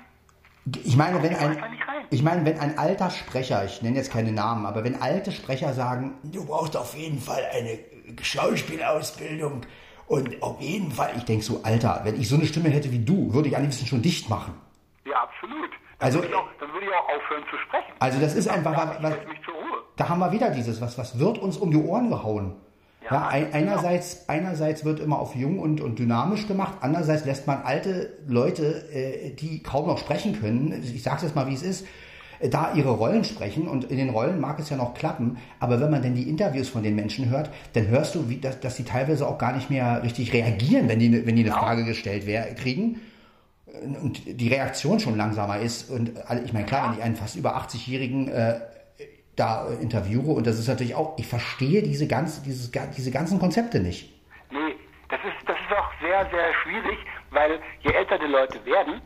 Ich 0.84 0.96
meine, 0.96 1.22
wenn 1.22 1.34
ein, 1.34 1.50
nicht 1.50 1.88
rein. 1.88 2.04
ich 2.10 2.22
meine, 2.22 2.44
wenn 2.44 2.58
ein 2.60 2.76
alter 2.78 3.10
Sprecher, 3.10 3.64
ich 3.64 3.80
nenne 3.80 3.96
jetzt 3.96 4.12
keine 4.12 4.32
Namen, 4.32 4.66
aber 4.66 4.84
wenn 4.84 5.00
alte 5.00 5.32
Sprecher 5.32 5.72
sagen, 5.72 6.18
du 6.24 6.44
brauchst 6.44 6.76
auf 6.76 6.94
jeden 6.94 7.20
Fall 7.20 7.42
eine 7.54 7.78
Schauspielausbildung 8.22 9.62
und 10.08 10.42
auf 10.42 10.60
jeden 10.60 10.90
Fall, 10.90 11.10
ich 11.16 11.24
denke 11.24 11.44
so, 11.44 11.60
Alter, 11.62 12.00
wenn 12.04 12.20
ich 12.20 12.28
so 12.28 12.36
eine 12.36 12.46
Stimme 12.46 12.70
hätte 12.70 12.90
wie 12.92 12.98
du, 13.04 13.32
würde 13.32 13.48
ich 13.48 13.56
am 13.56 13.62
liebsten 13.62 13.86
schon 13.86 14.02
dicht 14.02 14.28
machen. 14.28 14.54
Ja, 15.06 15.22
absolut. 15.22 15.70
Dann 15.98 16.06
Also, 16.06 16.18
würde 16.18 16.28
ich 16.28 16.34
auch, 16.34 16.48
dann 16.60 16.72
würde 16.72 16.86
ich 16.86 16.92
auch 16.92 17.08
aufhören 17.16 17.42
zu 17.50 17.56
sprechen. 17.66 17.92
Also 17.98 18.20
das 18.20 18.34
ist 18.34 18.48
einfach, 18.48 18.76
was, 19.02 19.12
Ruhe. 19.12 19.82
da 19.96 20.08
haben 20.08 20.18
wir 20.20 20.32
wieder 20.32 20.50
dieses, 20.50 20.80
was, 20.80 20.96
was 20.98 21.18
wird 21.18 21.38
uns 21.38 21.56
um 21.56 21.70
die 21.70 21.76
Ohren 21.76 22.08
gehauen. 22.08 22.54
Ja, 23.04 23.12
Ja, 23.12 23.28
ein, 23.28 23.52
einerseits, 23.52 24.28
einerseits 24.28 24.84
wird 24.84 25.00
immer 25.00 25.18
auf 25.18 25.34
jung 25.34 25.58
und, 25.58 25.80
und 25.80 25.98
dynamisch 25.98 26.46
gemacht, 26.46 26.74
andererseits 26.80 27.24
lässt 27.24 27.46
man 27.46 27.62
alte 27.62 28.18
Leute, 28.26 28.90
äh, 28.92 29.30
die 29.34 29.62
kaum 29.62 29.86
noch 29.86 29.98
sprechen 29.98 30.38
können, 30.40 30.72
ich 30.82 31.02
sage 31.02 31.16
es 31.16 31.22
jetzt 31.22 31.36
mal, 31.36 31.46
wie 31.48 31.54
es 31.54 31.62
ist, 31.62 31.86
da 32.40 32.72
ihre 32.74 32.90
Rollen 32.90 33.24
sprechen 33.24 33.66
und 33.68 33.84
in 33.84 33.96
den 33.96 34.10
Rollen 34.10 34.40
mag 34.40 34.58
es 34.58 34.70
ja 34.70 34.76
noch 34.76 34.94
klappen, 34.94 35.38
aber 35.60 35.80
wenn 35.80 35.90
man 35.90 36.02
denn 36.02 36.14
die 36.14 36.28
Interviews 36.28 36.68
von 36.68 36.82
den 36.82 36.94
Menschen 36.94 37.30
hört, 37.30 37.50
dann 37.72 37.88
hörst 37.88 38.14
du, 38.14 38.28
wie, 38.28 38.38
dass, 38.38 38.60
dass 38.60 38.76
die 38.76 38.84
teilweise 38.84 39.26
auch 39.26 39.38
gar 39.38 39.52
nicht 39.54 39.70
mehr 39.70 40.02
richtig 40.02 40.32
reagieren, 40.32 40.88
wenn 40.88 40.98
die, 40.98 41.08
ne- 41.08 41.26
wenn 41.26 41.36
die 41.36 41.42
eine 41.42 41.50
Genau. 41.50 41.62
Frage 41.62 41.84
gestellt 41.84 42.22
wer, 42.26 42.54
kriegen 42.54 43.00
und 44.02 44.22
die 44.26 44.48
Reaktion 44.48 44.98
schon 45.00 45.16
langsamer 45.16 45.58
ist. 45.58 45.90
Und 45.90 46.12
ich 46.44 46.52
meine, 46.52 46.64
klar, 46.66 46.88
wenn 46.90 46.98
ich 46.98 47.04
einen 47.04 47.16
fast 47.16 47.36
über 47.36 47.56
80-Jährigen 47.56 48.28
äh, 48.28 48.60
da 49.36 49.68
interviewe, 49.80 50.32
und 50.32 50.46
das 50.46 50.58
ist 50.58 50.68
natürlich 50.68 50.94
auch, 50.94 51.18
ich 51.18 51.26
verstehe 51.26 51.82
diese, 51.82 52.06
ganze, 52.08 52.42
dieses, 52.42 52.70
diese 52.96 53.10
ganzen 53.10 53.38
Konzepte 53.38 53.80
nicht. 53.80 54.12
Nee, 54.50 54.74
das 55.10 55.20
ist, 55.20 55.48
das 55.48 55.56
ist 55.56 55.76
auch 55.76 55.90
sehr, 56.00 56.28
sehr 56.30 56.54
schwierig, 56.62 56.98
weil 57.30 57.60
je 57.80 57.92
älter 57.92 58.18
die 58.18 58.26
Leute 58.26 58.64
werden, 58.64 59.00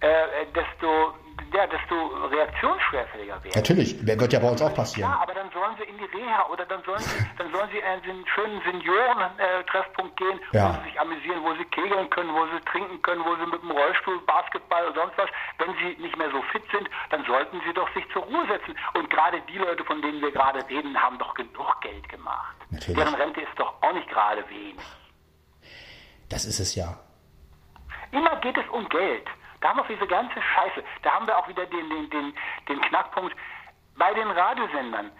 äh, 0.00 0.06
desto, 0.54 1.14
ja, 1.52 1.66
desto 1.66 1.94
reaktionsschwerfälliger 2.26 3.34
werden. 3.44 3.52
Natürlich, 3.54 4.04
wird 4.06 4.32
ja 4.32 4.38
bei 4.40 4.50
uns 4.50 4.60
auch 4.62 4.74
passieren. 4.74 5.10
Ja, 5.10 5.20
aber 5.20 5.34
dann 5.34 5.50
sollen 5.52 5.76
sie 5.78 5.84
in 5.84 5.98
die 5.98 6.04
Reha 6.04 6.46
oder 6.50 6.64
dann 6.66 6.82
sollen 6.84 6.98
sie, 7.00 7.26
dann 7.38 7.50
sollen 7.52 7.68
sie 7.70 7.78
in 7.78 7.84
einen 7.84 8.26
schönen 8.26 8.60
Senioren-Treffpunkt 8.62 10.16
gehen, 10.16 10.40
Ja. 10.52 10.68
wo 10.68 10.72
sie 10.82 10.90
sich 10.90 11.00
amüsieren, 11.00 11.42
wo 11.42 11.54
sie 11.54 11.64
kegeln 11.66 12.10
können, 12.10 12.32
wo 12.34 12.44
sie 12.46 12.60
trinken 12.66 13.00
können, 13.02 13.24
wo 13.24 13.34
sie 13.36 13.46
mit 13.46 13.62
dem 13.62 13.70
Rollstuhl, 13.70 14.18
Basketball 14.26 14.86
oder 14.88 15.02
sonst 15.02 15.18
was, 15.18 15.28
wenn 15.58 15.74
sie 15.78 16.02
nicht 16.02 16.16
mehr 16.16 16.30
so 16.30 16.42
fit 16.52 16.62
sind, 16.72 16.88
dann 17.10 17.24
sollten 17.26 17.60
sie 17.66 17.72
doch 17.72 17.92
sich 17.94 18.04
zur 18.12 18.22
Ruhe 18.22 18.46
setzen. 18.48 18.74
Und 18.94 19.08
gerade 19.10 19.40
die 19.48 19.58
Leute, 19.58 19.84
von 19.84 20.02
denen 20.02 20.20
wir 20.20 20.32
gerade 20.32 20.66
reden, 20.68 21.00
haben 21.00 21.18
doch 21.18 21.34
genug 21.34 21.80
Geld 21.82 22.08
gemacht. 22.08 22.56
Natürlich. 22.70 22.96
Deren 22.98 23.14
Rente 23.14 23.40
ist 23.40 23.56
doch 23.58 23.74
auch 23.82 23.92
nicht 23.92 24.08
gerade 24.08 24.48
wenig. 24.48 24.76
Das 26.28 26.44
ist 26.44 26.58
es 26.58 26.74
ja. 26.74 26.96
Immer 28.12 28.36
geht 28.40 28.56
es 28.56 28.68
um 28.70 28.88
Geld. 28.88 29.26
Da 29.64 29.70
haben 29.70 29.78
wir 29.78 29.84
auch 29.84 29.88
diese 29.88 30.06
ganze 30.06 30.34
Scheiße. 30.42 30.84
Da 31.00 31.12
haben 31.12 31.26
wir 31.26 31.38
auch 31.38 31.48
wieder 31.48 31.64
den, 31.64 31.88
den, 31.88 32.10
den, 32.10 32.34
den 32.68 32.80
Knackpunkt. 32.82 33.34
Bei 33.96 34.12
den 34.12 34.28
Radiosendern 34.30 35.10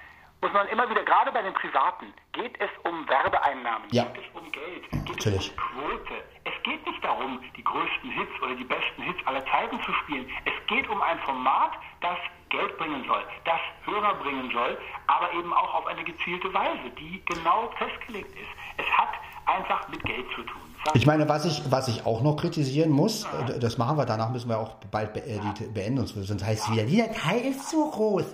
muss 0.43 0.53
man 0.53 0.69
immer 0.69 0.87
wieder, 0.91 1.03
gerade 1.03 1.33
bei 1.33 1.41
den 1.41 1.55
Privaten, 1.55 2.13
geht 2.33 2.61
es 2.61 2.69
um 2.83 3.09
Werbeeinnahmen, 3.09 3.89
Ja. 3.91 4.05
geht 4.05 4.23
es 4.27 4.35
um 4.39 4.53
Geld, 4.53 4.91
geht 4.91 5.09
Natürlich. 5.17 5.47
es 5.47 5.49
um 5.49 5.57
Quote. 5.57 6.25
Es 6.45 6.63
geht 6.63 6.87
nicht 6.87 7.03
darum, 7.03 7.41
die 7.57 7.65
größten 7.65 8.11
Hits 8.11 8.43
oder 8.43 8.55
die 8.55 8.65
besten 8.65 9.01
Hits 9.01 9.27
aller 9.27 9.47
Zeiten 9.47 9.83
zu 9.83 9.95
spielen. 9.95 10.31
Es 10.45 10.67
geht 10.67 10.87
um 10.91 11.01
ein 11.01 11.19
Format, 11.21 11.73
das 12.03 12.19
Geld 12.51 12.77
bringen 12.77 13.03
soll, 13.07 13.25
das 13.47 13.61
Hörer 13.87 14.15
bringen 14.17 14.51
soll, 14.53 14.79
aber 15.07 15.33
eben 15.33 15.55
auch 15.55 15.73
auf 15.73 15.87
eine 15.87 16.05
gezielte 16.05 16.53
Weise, 16.53 16.91
die 16.99 17.25
genau 17.25 17.71
festgelegt 17.79 18.35
ist. 18.37 18.51
Es 18.77 18.87
hat 18.99 19.15
einfach 19.47 19.89
mit 19.89 20.05
Geld 20.05 20.27
zu 20.35 20.43
tun. 20.43 20.74
Ich 20.93 21.07
meine, 21.07 21.29
was 21.29 21.47
ich, 21.47 21.63
was 21.71 21.89
ich 21.89 22.05
auch 22.05 22.23
noch 22.23 22.37
kritisieren 22.37 22.91
muss, 22.91 23.25
ja. 23.25 23.59
das 23.59 23.79
machen 23.79 23.97
wir, 23.97 24.05
danach 24.05 24.31
müssen 24.31 24.49
wir 24.51 24.59
auch 24.59 24.75
bald 24.91 25.15
be 25.15 25.25
äh, 25.25 25.41
die 25.59 25.65
beenden, 25.65 26.07
sonst 26.07 26.45
heißt 26.45 26.65
es 26.65 26.71
wieder, 26.71 26.85
die 26.85 26.99
Datei 26.99 27.39
ist 27.39 27.71
zu 27.71 27.91
groß. 27.91 28.27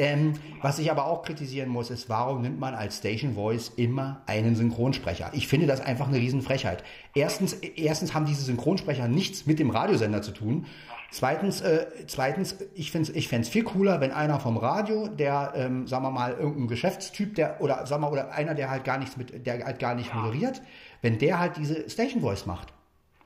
Ähm, 0.00 0.34
was 0.62 0.78
ich 0.78 0.92
aber 0.92 1.06
auch 1.06 1.22
kritisieren 1.22 1.68
muss, 1.68 1.90
ist, 1.90 2.08
warum 2.08 2.42
nimmt 2.42 2.60
man 2.60 2.74
als 2.74 2.98
Station 2.98 3.34
Voice 3.34 3.72
immer 3.74 4.22
einen 4.26 4.54
Synchronsprecher? 4.54 5.30
Ich 5.32 5.48
finde 5.48 5.66
das 5.66 5.80
einfach 5.80 6.06
eine 6.06 6.18
Riesenfrechheit. 6.18 6.84
Erstens, 7.16 7.54
erstens 7.54 8.14
haben 8.14 8.24
diese 8.24 8.42
Synchronsprecher 8.42 9.08
nichts 9.08 9.46
mit 9.46 9.58
dem 9.58 9.70
Radiosender 9.70 10.22
zu 10.22 10.30
tun. 10.30 10.66
Zweitens, 11.10 11.62
äh, 11.62 11.86
zweitens 12.06 12.56
ich 12.74 12.92
finde 12.92 13.10
es 13.10 13.16
ich 13.16 13.28
fänd's 13.28 13.48
viel 13.48 13.64
cooler, 13.64 14.00
wenn 14.00 14.12
einer 14.12 14.38
vom 14.38 14.56
Radio, 14.56 15.08
der, 15.08 15.54
ähm, 15.56 15.88
sagen 15.88 16.04
wir 16.04 16.10
mal, 16.10 16.32
irgendein 16.32 16.68
Geschäftstyp, 16.68 17.34
der, 17.34 17.60
oder 17.60 17.84
sagen 17.86 18.02
wir, 18.02 18.12
oder 18.12 18.30
einer, 18.30 18.54
der 18.54 18.70
halt 18.70 18.84
gar 18.84 18.98
nichts 18.98 19.16
mit, 19.16 19.46
der 19.46 19.64
halt 19.64 19.80
gar 19.80 19.94
nicht 19.94 20.14
moderiert, 20.14 20.62
wenn 21.02 21.18
der 21.18 21.38
halt 21.38 21.56
diese 21.56 21.88
Station 21.88 22.20
Voice 22.20 22.46
macht. 22.46 22.68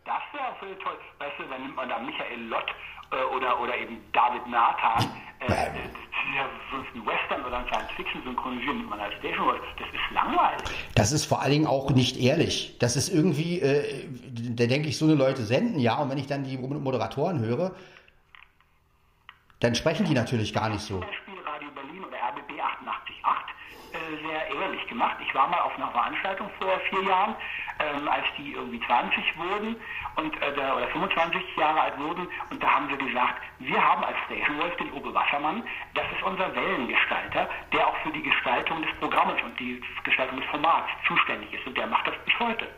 Das 0.05 0.23
wäre 0.33 0.55
völlig 0.59 0.79
toll. 0.83 0.97
Weißt 1.19 1.39
du, 1.39 1.45
dann 1.45 1.63
nimmt 1.63 1.77
man 1.77 1.89
da 1.89 1.99
Michael 1.99 2.41
Lott 2.49 2.67
äh, 3.13 3.37
oder, 3.37 3.61
oder 3.61 3.77
eben 3.77 3.99
David 4.13 4.47
Nathan, 4.47 5.11
äh, 5.41 5.49
ja 6.37 6.49
ein 6.73 7.07
Western 7.07 7.45
oder 7.45 7.65
Science 7.69 7.91
Fiction 7.97 8.23
synchronisieren, 8.25 8.79
nimmt 8.79 8.91
man 8.91 9.01
als 9.01 9.15
Station 9.15 9.45
Voice. 9.45 9.61
Das 9.79 9.89
ist 9.89 10.11
langweilig. 10.13 10.63
Das 10.95 11.13
ist 11.13 11.25
vor 11.25 11.43
allen 11.43 11.53
Dingen 11.53 11.67
auch 11.67 11.91
nicht 11.91 12.19
ehrlich. 12.19 12.77
Das 12.79 12.97
ist 12.97 13.09
irgendwie, 13.09 13.61
äh, 13.61 14.09
da 14.31 14.67
denke 14.67 14.89
ich, 14.89 14.99
so 14.99 15.05
eine 15.05 15.15
Leute 15.15 15.43
senden 15.43 15.79
ja, 15.79 15.97
und 15.97 16.11
wenn 16.11 16.19
ich 16.19 16.27
dann 16.27 16.45
die 16.45 16.57
Moderatoren 16.57 17.41
höre, 17.41 17.75
dann 19.61 19.75
sprechen 19.75 20.07
die 20.07 20.15
natürlich 20.15 20.53
gar 20.53 20.69
nicht 20.69 20.81
so. 20.81 21.01
Beispiel 21.01 21.35
Radio 21.45 21.71
Berlin 21.71 22.05
oder 22.05 22.17
RBB 22.17 22.51
88.8 22.61 23.93
äh, 23.93 24.02
sehr 24.17 24.61
ehrlich 24.61 24.87
gemacht. 24.89 25.17
Ich 25.27 25.35
war 25.35 25.49
mal 25.49 25.61
auf 25.61 25.75
einer 25.77 25.91
Veranstaltung 25.91 26.49
vor 26.59 26.79
vier 26.91 27.03
Jahren, 27.03 27.35
ähm, 27.79 28.09
als 28.09 28.25
die 28.39 28.53
irgendwie 28.53 28.81
20 28.81 29.25
wurden 29.39 29.77
und 30.17 30.35
äh, 30.43 30.51
oder 30.51 30.89
25 30.89 31.57
Jahre 31.57 31.81
alt 31.81 31.99
wurden 31.99 32.29
und 32.51 32.63
da 32.63 32.69
haben 32.69 32.89
sie 32.91 33.05
gesagt, 33.05 33.41
wir 33.59 33.83
haben 33.83 34.05
als 34.05 34.17
Station 34.27 34.59
Wolf 34.59 34.77
den 34.77 34.93
Uwe 34.93 35.15
Wassermann, 35.15 35.63
das 35.95 36.05
ist 36.13 36.23
unser 36.23 36.55
Wellengestalter, 36.55 37.49
der 37.73 37.87
auch 37.87 37.97
für 38.03 38.13
die 38.13 38.23
Gestaltung 38.23 38.83
des 38.83 38.91
Programmes 39.01 39.41
und 39.43 39.59
die 39.59 39.81
Gestaltung 40.05 40.41
des 40.41 40.49
Formats 40.51 40.89
zuständig 41.07 41.53
ist 41.53 41.67
und 41.67 41.77
der 41.77 41.87
macht 41.87 42.07
das 42.07 42.15
bis 42.25 42.39
heute. 42.39 42.69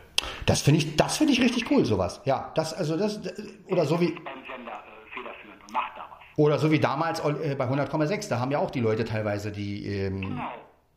Das 0.45 0.61
finde 0.61 0.79
ich, 0.79 0.95
das 0.95 1.17
finde 1.17 1.33
ich 1.33 1.41
richtig 1.41 1.69
cool, 1.71 1.85
sowas. 1.85 2.21
Ja, 2.25 2.51
das, 2.55 2.73
also 2.73 2.97
das, 2.97 3.19
oder 3.67 3.85
so 3.85 3.99
wie. 3.99 4.11
Beim 4.11 4.45
Sender 4.47 4.71
äh, 4.71 5.09
federführend 5.11 5.61
und 5.61 5.73
macht 5.73 5.91
da 5.95 6.05
was. 6.09 6.19
Oder 6.37 6.57
so 6.57 6.71
wie 6.71 6.79
damals 6.79 7.19
äh, 7.19 7.55
bei 7.57 7.65
100,6, 7.65 8.29
da 8.29 8.39
haben 8.39 8.51
ja 8.51 8.59
auch 8.59 8.71
die 8.71 8.79
Leute 8.79 9.05
teilweise 9.05 9.51
die. 9.51 9.85
Ähm, 9.87 10.21
genau. 10.21 10.53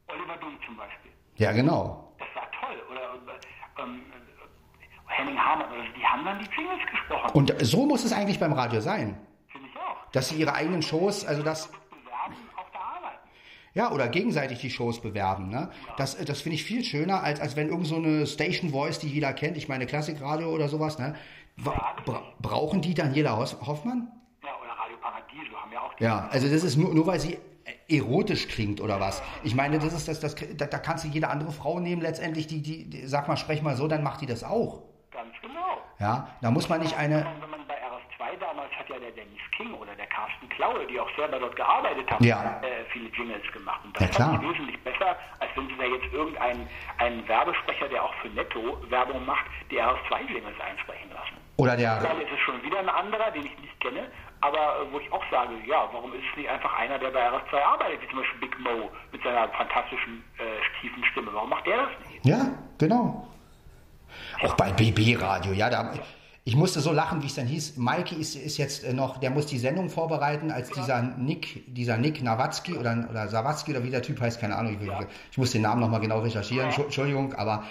Oliver 0.09 0.37
Dumm 0.41 0.57
zum 0.65 0.77
Beispiel. 0.77 1.11
Ja, 1.39 1.53
genau. 1.53 2.13
Das 2.19 2.29
war 2.35 2.51
toll. 2.61 2.77
Oder 2.91 3.85
ähm, 3.85 4.03
Henning 5.07 5.39
Hamann, 5.39 5.69
die 5.97 6.05
haben 6.05 6.25
dann 6.25 6.39
die 6.41 6.51
Jingles 6.55 6.81
gesprochen. 6.91 7.31
Und 7.33 7.55
so 7.65 7.87
muss 7.87 8.05
es 8.05 8.13
eigentlich 8.13 8.41
beim 8.41 8.53
Radio 8.53 8.81
sein. 8.81 9.19
Finde 9.47 9.69
ich 9.69 9.77
auch. 9.77 10.11
Dass 10.13 10.29
sie 10.29 10.37
ihre 10.37 10.55
eigenen 10.55 10.83
Shows, 10.83 11.25
also 11.25 11.43
das. 11.43 11.71
Ja, 13.75 13.93
oder 13.93 14.09
gegenseitig 14.09 14.59
die 14.59 14.71
Shows 14.71 15.01
bewerben. 15.01 15.51
Ne? 15.51 15.71
Das, 15.97 16.17
das 16.25 16.41
finde 16.41 16.57
ich 16.57 16.65
viel 16.65 16.83
schöner, 16.83 17.23
als, 17.23 17.39
als 17.39 17.55
wenn 17.55 17.69
irgend 17.69 17.87
so 17.87 17.97
eine 17.97 18.27
Station 18.27 18.71
Voice, 18.71 18.99
die 18.99 19.09
jeder 19.09 19.33
kennt, 19.33 19.57
ich 19.57 19.69
meine 19.69 19.87
Klassikradio 19.87 20.49
oder 20.49 20.69
sowas, 20.69 20.99
ne? 20.99 21.15
Bra 21.57 21.95
brauchen 22.41 22.81
die 22.81 22.95
Daniela 22.95 23.37
Hoffmann? 23.37 24.11
Ja, 24.43 24.49
oder 24.61 24.73
Radio 24.73 24.97
Paradiso 25.01 25.57
haben 25.57 25.73
ja 25.73 25.81
auch 25.81 25.95
die 25.95 26.03
Ja, 26.03 26.29
also 26.31 26.49
das 26.49 26.65
ist 26.65 26.77
nur, 26.77 26.93
nur 26.93 27.07
weil 27.07 27.21
sie 27.21 27.39
erotisch 27.89 28.49
klingt 28.49 28.81
oder 28.81 29.01
was. 29.01 29.23
Ich 29.43 29.55
meine, 29.55 29.79
das 29.79 29.93
ist 29.93 30.09
das, 30.09 30.21
das 30.21 30.35
da, 30.35 30.67
da 30.67 30.79
kannst 30.79 31.05
du 31.05 31.09
jede 31.09 31.29
andere 31.29 31.53
Frau 31.53 31.81
nehmen, 31.81 32.03
letztendlich, 32.03 32.47
die, 32.47 32.63
die, 32.63 32.89
die, 32.89 33.07
sag 33.07 33.29
mal, 33.29 33.37
sprech 33.37 33.63
mal 33.63 33.77
so, 33.77 33.89
dann 33.89 34.03
macht 34.03 34.21
die 34.21 34.27
das 34.27 34.45
auch. 34.45 34.83
Ganz 35.11 35.35
genau. 35.41 35.79
Ja, 35.99 36.29
da 36.41 36.51
muss 36.51 36.69
man 36.69 36.81
nicht 36.81 36.97
eine. 36.97 37.27
Wenn 37.41 37.51
man 37.51 37.67
bei 37.67 37.75
RS2 37.75 38.39
damals 38.39 38.71
hat 38.73 38.89
ja 38.89 38.99
der 38.99 39.11
Dennis 39.11 39.41
King 39.57 39.75
oder 39.75 39.95
der 39.97 40.07
Carsten 40.07 40.49
Klaue, 40.51 40.87
die 40.87 41.01
auch 41.01 41.11
selber 41.17 41.39
dort 41.41 41.57
gearbeitet 41.57 42.11
haben, 42.11 42.25
ja. 42.25 42.61
äh, 42.63 42.85
viele 42.93 43.09
Jingles 43.11 43.43
gemacht. 43.53 43.81
Und 43.85 44.01
das 44.01 44.17
ja, 44.17 44.35
ich 44.35 44.49
wesentlich 44.49 44.79
besser, 44.85 45.17
als 45.41 45.51
wenn 45.57 45.69
sie 45.69 45.77
da 45.77 45.85
jetzt 45.85 46.13
irgendeinen 46.13 46.69
einen 46.99 47.27
Werbesprecher, 47.27 47.89
der 47.89 48.05
auch 48.05 48.15
für 48.23 48.29
Netto 48.29 48.79
Werbung 48.89 49.25
macht, 49.27 49.47
die 49.71 49.81
RS2-Jingles 49.81 50.61
einsprechen 50.61 51.08
lassen. 51.08 51.08
Oder 51.59 51.77
der. 51.77 51.99
Dann 52.01 52.21
ist 52.21 52.31
es 52.33 52.39
schon 52.41 52.63
wieder 52.63 52.79
ein 52.79 52.89
anderer, 52.89 53.31
den 53.33 53.45
ich 53.45 53.59
nicht 53.59 53.81
kenne, 53.81 54.07
aber 54.41 54.59
äh, 54.59 54.93
wo 54.93 55.01
ich 55.01 55.13
auch 55.13 55.25
sage, 55.31 55.55
ja, 55.67 55.89
warum 55.93 56.13
ist 56.15 56.23
es 56.31 56.37
nicht 56.37 56.49
einfach 56.49 56.73
einer, 56.79 56.99
der 56.99 57.11
bei 57.11 57.29
RS2 57.29 57.61
arbeitet, 57.61 58.01
wie 58.01 58.09
zum 58.09 58.21
Beispiel 58.21 58.41
Big 58.41 58.59
Mo 58.61 58.91
mit 59.11 59.23
seiner 59.25 59.49
fantastischen 59.49 60.23
äh, 60.39 60.81
tiefen 60.81 61.05
Stimme? 61.05 61.31
Warum 61.33 61.51
macht 61.51 61.67
der 61.67 61.77
das 61.79 62.11
nicht? 62.11 62.25
Ja, 62.25 62.53
genau. 62.79 63.27
Auch 64.43 64.55
bei 64.55 64.73
BB 64.73 65.21
Radio, 65.21 65.53
ja, 65.53 65.69
da, 65.69 65.93
ich 66.49 66.57
musste 66.57 66.81
so 66.81 66.93
lachen, 66.93 67.23
wie 67.23 67.27
es 67.27 67.35
dann 67.35 67.47
hieß. 67.47 67.77
Mikey 67.77 68.15
ist, 68.15 68.35
ist 68.35 68.57
jetzt 68.57 68.83
äh, 68.83 68.95
noch, 68.95 69.19
der 69.19 69.29
muss 69.29 69.45
die 69.45 69.59
Sendung 69.59 69.91
vorbereiten, 69.91 70.51
als 70.51 70.71
dieser 70.71 71.03
Nick, 71.03 71.63
dieser 71.67 71.99
Nick 71.99 72.23
Nawatzki 72.23 72.73
oder, 72.79 73.07
oder 73.11 73.29
Sawatzki 73.29 73.73
oder 73.73 73.85
wie 73.85 73.91
der 73.91 74.01
Typ 74.01 74.19
heißt, 74.19 74.41
keine 74.41 74.57
Ahnung, 74.57 74.79
ich, 74.81 74.87
ja. 74.87 74.99
ich 75.31 75.37
muss 75.37 75.51
den 75.53 75.61
Namen 75.61 75.83
nochmal 75.83 76.01
genau 76.01 76.21
recherchieren, 76.21 76.71
ja. 76.71 76.83
Entschuldigung, 76.83 77.35
aber 77.35 77.65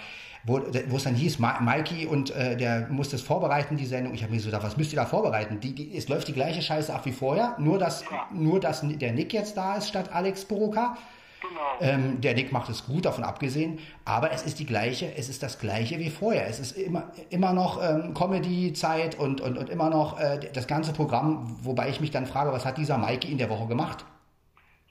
wo, 0.44 0.60
wo 0.90 0.96
es 0.96 1.02
dann 1.02 1.16
hieß, 1.16 1.40
Mikey 1.40 2.06
und 2.06 2.30
äh, 2.30 2.56
der 2.56 2.86
muss 2.88 3.08
das 3.08 3.20
vorbereiten, 3.20 3.76
die 3.76 3.84
Sendung. 3.84 4.14
Ich 4.14 4.22
habe 4.22 4.32
mir 4.32 4.38
so 4.38 4.46
gedacht, 4.46 4.62
was 4.62 4.76
müsst 4.76 4.92
ihr 4.92 4.96
da 5.00 5.06
vorbereiten? 5.06 5.58
Die, 5.58 5.74
die, 5.74 5.96
es 5.96 6.08
läuft 6.08 6.28
die 6.28 6.32
gleiche 6.32 6.62
Scheiße 6.62 6.94
ab 6.94 7.04
wie 7.04 7.10
vorher, 7.10 7.56
nur 7.58 7.80
dass, 7.80 8.04
Ja. 8.04 8.28
nur 8.32 8.60
dass 8.60 8.82
der 8.82 9.12
Nick 9.12 9.32
jetzt 9.32 9.56
da 9.56 9.74
ist 9.74 9.88
statt 9.88 10.10
Alex 10.12 10.44
Boroka. 10.44 10.96
Genau. 11.40 11.60
Ähm, 11.80 12.20
der 12.20 12.34
Nick 12.34 12.52
macht 12.52 12.68
es 12.68 12.86
gut, 12.86 13.04
davon 13.04 13.22
abgesehen, 13.22 13.78
aber 14.04 14.32
es 14.32 14.42
ist 14.42 14.58
die 14.58 14.66
gleiche, 14.66 15.14
es 15.16 15.28
ist 15.28 15.42
das 15.42 15.58
gleiche 15.58 15.98
wie 15.98 16.10
vorher. 16.10 16.48
Es 16.48 16.58
ist 16.58 16.72
immer, 16.72 17.12
immer 17.30 17.52
noch 17.52 17.80
ähm, 17.82 18.12
Comedy-Zeit 18.14 19.16
und, 19.18 19.40
und, 19.40 19.56
und 19.56 19.70
immer 19.70 19.88
noch 19.88 20.18
äh, 20.18 20.40
das 20.52 20.66
ganze 20.66 20.92
Programm, 20.92 21.56
wobei 21.62 21.90
ich 21.90 22.00
mich 22.00 22.10
dann 22.10 22.26
frage, 22.26 22.52
was 22.52 22.64
hat 22.64 22.76
dieser 22.76 22.98
Mikey 22.98 23.30
in 23.30 23.38
der 23.38 23.50
Woche 23.50 23.66
gemacht? 23.68 24.04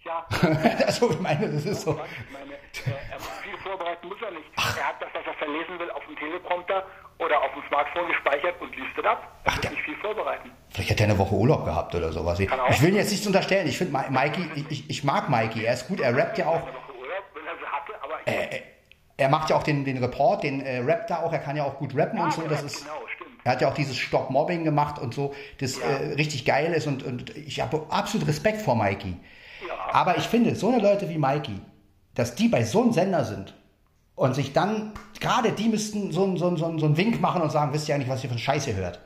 Ja, 0.06 0.26
also 0.86 1.12
ich 1.12 1.20
meine, 1.20 1.50
das 1.50 1.66
ist 1.66 1.82
so. 1.82 1.92
meine, 2.32 2.54
äh, 2.54 3.12
er 3.12 3.20
viel 3.20 3.37
vorbereiten 3.78 4.08
muss 4.08 4.18
er 4.22 4.32
nicht. 4.32 4.50
Er 4.58 4.88
hat 4.88 5.02
das, 5.02 5.10
was 5.14 5.26
er 5.26 5.34
verlesen 5.36 5.80
will, 5.80 5.90
auf 5.92 6.04
dem 6.06 6.16
Teleprompter 6.18 6.84
oder 7.20 7.42
auf 7.42 7.54
dem 7.54 7.64
Smartphone 7.68 8.08
gespeichert 8.08 8.56
und 8.62 8.76
liest 8.76 8.98
es 8.98 9.06
ab. 9.06 9.28
Er 9.44 9.52
muss 9.52 9.62
der- 9.62 9.72
nicht 9.72 9.84
viel 9.84 9.96
vorbereiten. 9.98 10.52
Vielleicht 10.70 10.92
hat 10.92 11.00
er 11.00 11.06
eine 11.06 11.18
Woche 11.18 11.34
Urlaub 11.36 11.66
gehabt 11.66 11.96
oder 11.96 12.12
sowas. 12.12 12.40
Ich, 12.40 12.50
ich 12.70 12.82
will 12.82 12.96
jetzt 12.96 13.12
nichts 13.12 13.26
unterstellen. 13.28 13.68
Ich 13.68 13.78
finde 13.78 13.98
Mi- 13.98 14.10
Mikey, 14.10 14.50
ich- 14.56 14.72
ich, 14.72 14.90
ich 14.90 15.04
mag 15.04 15.30
Mikey. 15.30 15.64
Er 15.66 15.74
ist 15.74 15.88
gut, 15.88 16.00
er 16.00 16.16
rappt 16.16 16.38
ja 16.38 16.48
auch. 16.48 16.62
Er 18.26 18.52
ich 18.52 18.54
Äh, 18.58 18.62
er 19.20 19.30
macht 19.30 19.50
ja 19.50 19.56
auch 19.56 19.64
den, 19.64 19.84
den 19.86 19.98
Report, 20.04 20.44
den 20.44 20.62
äh, 20.62 20.80
rappt 20.80 21.10
da 21.10 21.24
auch. 21.24 21.32
Er 21.34 21.40
kann 21.40 21.56
ja 21.56 21.64
auch 21.64 21.78
gut 21.78 21.96
rappen 21.96 22.20
und 22.20 22.32
so. 22.34 22.42
Das 22.44 22.62
ist, 22.64 22.84
genau, 22.86 23.00
stimmt. 23.16 23.32
er 23.46 23.52
hat 23.54 23.62
ja 23.62 23.70
auch 23.70 23.74
dieses 23.74 23.98
Stop 23.98 24.30
Mobbing 24.30 24.64
gemacht 24.64 25.00
und 25.00 25.14
so, 25.14 25.34
das 25.60 25.80
Ja. 25.80 25.86
äh, 25.88 26.14
richtig 26.14 26.46
geil 26.46 26.72
ist 26.74 26.86
und, 26.88 27.02
und 27.04 27.36
ich 27.36 27.62
habe 27.62 27.84
absolut 27.90 28.28
Respekt 28.28 28.62
vor 28.62 28.76
Mikey. 28.76 29.16
Ja. 29.68 29.74
Aber 29.92 30.18
ich 30.18 30.28
finde, 30.28 30.54
so 30.56 30.68
eine 30.68 30.80
Leute 30.80 31.10
wie 31.10 31.18
Mikey, 31.18 31.60
dass 32.14 32.36
die 32.36 32.48
bei 32.48 32.64
so 32.64 32.82
einem 32.84 32.92
Sender 32.92 33.24
sind 33.26 33.56
und 34.18 34.34
sich 34.34 34.52
dann, 34.52 34.92
gerade 35.22 35.52
die 35.54 35.70
müssten 35.70 36.12
so, 36.12 36.24
einen- 36.24 36.38
so, 36.38 36.54
so, 36.58 36.66
einen- 36.66 36.80
so 36.80 36.86
einen 36.88 36.98
Wink 36.98 37.22
machen 37.22 37.42
und 37.42 37.52
sagen, 37.52 37.72
wisst 37.72 37.88
ihr 37.88 37.96
eigentlich, 37.96 38.10
was 38.10 38.24
ihr 38.24 38.30
für 38.30 38.38
Scheiße 38.38 38.76
hört? 38.76 39.00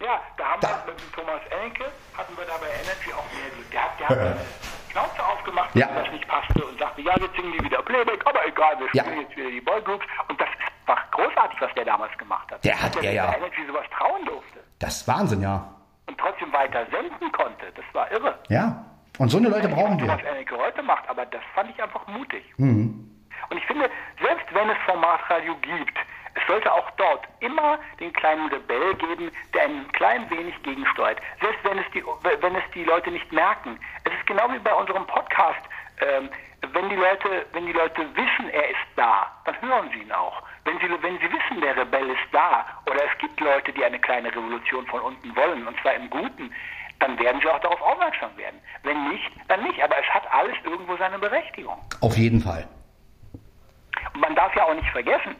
Ja, 0.00 0.20
da 0.36 0.44
haben 0.44 0.60
Da- 0.60 0.82
wir 0.86 0.92
mit 0.92 1.00
dem 1.02 1.12
Thomas 1.12 1.40
Enke, 1.64 1.84
hatten 2.16 2.36
wir 2.36 2.44
da 2.44 2.52
bei 2.60 2.66
Energy 2.68 3.10
auch 3.16 3.24
mehr 3.32 3.50
Glück. 3.56 3.70
Der 3.72 3.82
hat, 3.82 3.98
der 3.98 4.08
hat 4.08 4.18
eine 4.18 4.36
Schnauze 4.92 5.24
aufgemacht, 5.24 5.74
Ja. 5.74 5.88
wenn 5.88 6.04
das 6.04 6.12
nicht 6.12 6.28
passte 6.28 6.64
und 6.64 6.78
sagte, 6.78 7.00
ja, 7.00 7.14
jetzt 7.18 7.34
singen 7.34 7.52
die 7.58 7.64
wieder 7.64 7.80
Playback, 7.82 8.20
aber 8.26 8.46
egal, 8.46 8.78
wir 8.78 8.88
Ja. 8.92 9.04
spielen 9.04 9.20
jetzt 9.22 9.36
wieder 9.36 9.50
die 9.50 9.60
Boygroups. 9.60 10.04
Und 10.28 10.38
das 10.40 10.48
ist 10.48 10.60
einfach 10.86 11.10
großartig, 11.12 11.58
was 11.60 11.70
der 11.74 11.84
damals 11.86 12.12
gemacht 12.18 12.50
hat. 12.52 12.62
Der 12.64 12.76
hat 12.82 12.94
Dass 12.94 13.02
er 13.04 13.12
ja. 13.12 13.26
bei 13.30 13.36
Energy 13.38 13.62
sowas 13.66 13.86
trauen 13.96 14.24
durfte 14.26 14.58
Das 14.80 14.96
ist 14.96 15.08
Wahnsinn, 15.08 15.40
ja. 15.40 15.64
und 16.06 16.18
trotzdem 16.18 16.52
weiter 16.52 16.84
senden 16.90 17.32
konnte. 17.32 17.66
Das 17.74 17.84
war 17.94 18.10
irre. 18.12 18.38
Ja. 18.50 18.84
Und 19.18 19.28
so 19.30 19.38
eine 19.38 19.48
Leute 19.48 19.68
brauchen 19.68 19.94
was 19.94 20.00
wir. 20.02 20.08
Thomas 20.18 20.36
Enke 20.36 20.56
heute 20.58 20.82
macht, 20.82 21.08
aber 21.08 21.24
das 21.26 21.40
fand 21.54 21.70
ich 21.70 21.82
einfach 21.82 22.06
mutig. 22.08 22.42
Mhm. 22.58 23.08
Und 23.52 23.58
ich 23.58 23.66
finde, 23.66 23.90
selbst 24.22 24.46
wenn 24.54 24.70
es 24.70 24.78
Formatradio 24.86 25.54
gibt, 25.56 25.98
es 26.34 26.46
sollte 26.46 26.72
auch 26.72 26.90
dort 26.92 27.28
immer 27.40 27.78
den 28.00 28.10
kleinen 28.14 28.48
Rebell 28.48 28.94
geben, 28.94 29.30
der 29.52 29.64
ein 29.64 29.92
klein 29.92 30.30
wenig 30.30 30.54
gegensteuert. 30.62 31.20
Selbst 31.42 31.62
wenn 31.62 31.76
es 31.76 31.84
die, 31.92 32.02
wenn 32.02 32.54
es 32.56 32.62
die 32.74 32.84
Leute 32.84 33.10
nicht 33.10 33.30
merken. 33.30 33.78
Es 34.04 34.12
ist 34.14 34.26
genau 34.26 34.50
wie 34.50 34.58
bei 34.58 34.72
unserem 34.72 35.06
Podcast. 35.06 35.60
Ähm, 36.00 36.30
wenn 36.72 36.88
die 36.88 36.96
Leute, 36.96 37.44
wenn 37.52 37.66
die 37.66 37.72
Leute 37.72 38.06
wissen, 38.16 38.48
er 38.48 38.70
ist 38.70 38.88
da, 38.96 39.30
dann 39.44 39.60
hören 39.60 39.90
sie 39.92 40.00
ihn 40.00 40.12
auch. 40.12 40.42
Wenn 40.64 40.78
sie, 40.78 40.88
wenn 41.02 41.18
sie 41.18 41.30
wissen, 41.30 41.60
der 41.60 41.76
Rebell 41.76 42.08
ist 42.08 42.32
da, 42.32 42.64
oder 42.86 43.04
es 43.04 43.18
gibt 43.18 43.38
Leute, 43.38 43.70
die 43.70 43.84
eine 43.84 43.98
kleine 43.98 44.30
Revolution 44.30 44.86
von 44.86 45.00
unten 45.00 45.36
wollen, 45.36 45.66
und 45.66 45.78
zwar 45.82 45.92
im 45.92 46.08
Guten, 46.08 46.54
dann 47.00 47.18
werden 47.18 47.38
sie 47.42 47.50
auch 47.50 47.60
darauf 47.60 47.82
aufmerksam 47.82 48.34
werden. 48.38 48.58
Wenn 48.82 49.10
nicht, 49.10 49.30
dann 49.48 49.62
nicht. 49.62 49.82
Aber 49.82 49.98
es 49.98 50.06
hat 50.06 50.22
alles 50.32 50.56
irgendwo 50.64 50.96
seine 50.96 51.18
Berechtigung. 51.18 51.76
Auf 52.00 52.16
jeden 52.16 52.40
Fall. 52.40 52.66
Und 54.14 54.20
man 54.20 54.34
darf 54.34 54.54
ja 54.56 54.64
auch 54.64 54.74
nicht 54.74 54.88
vergessen, 54.90 55.34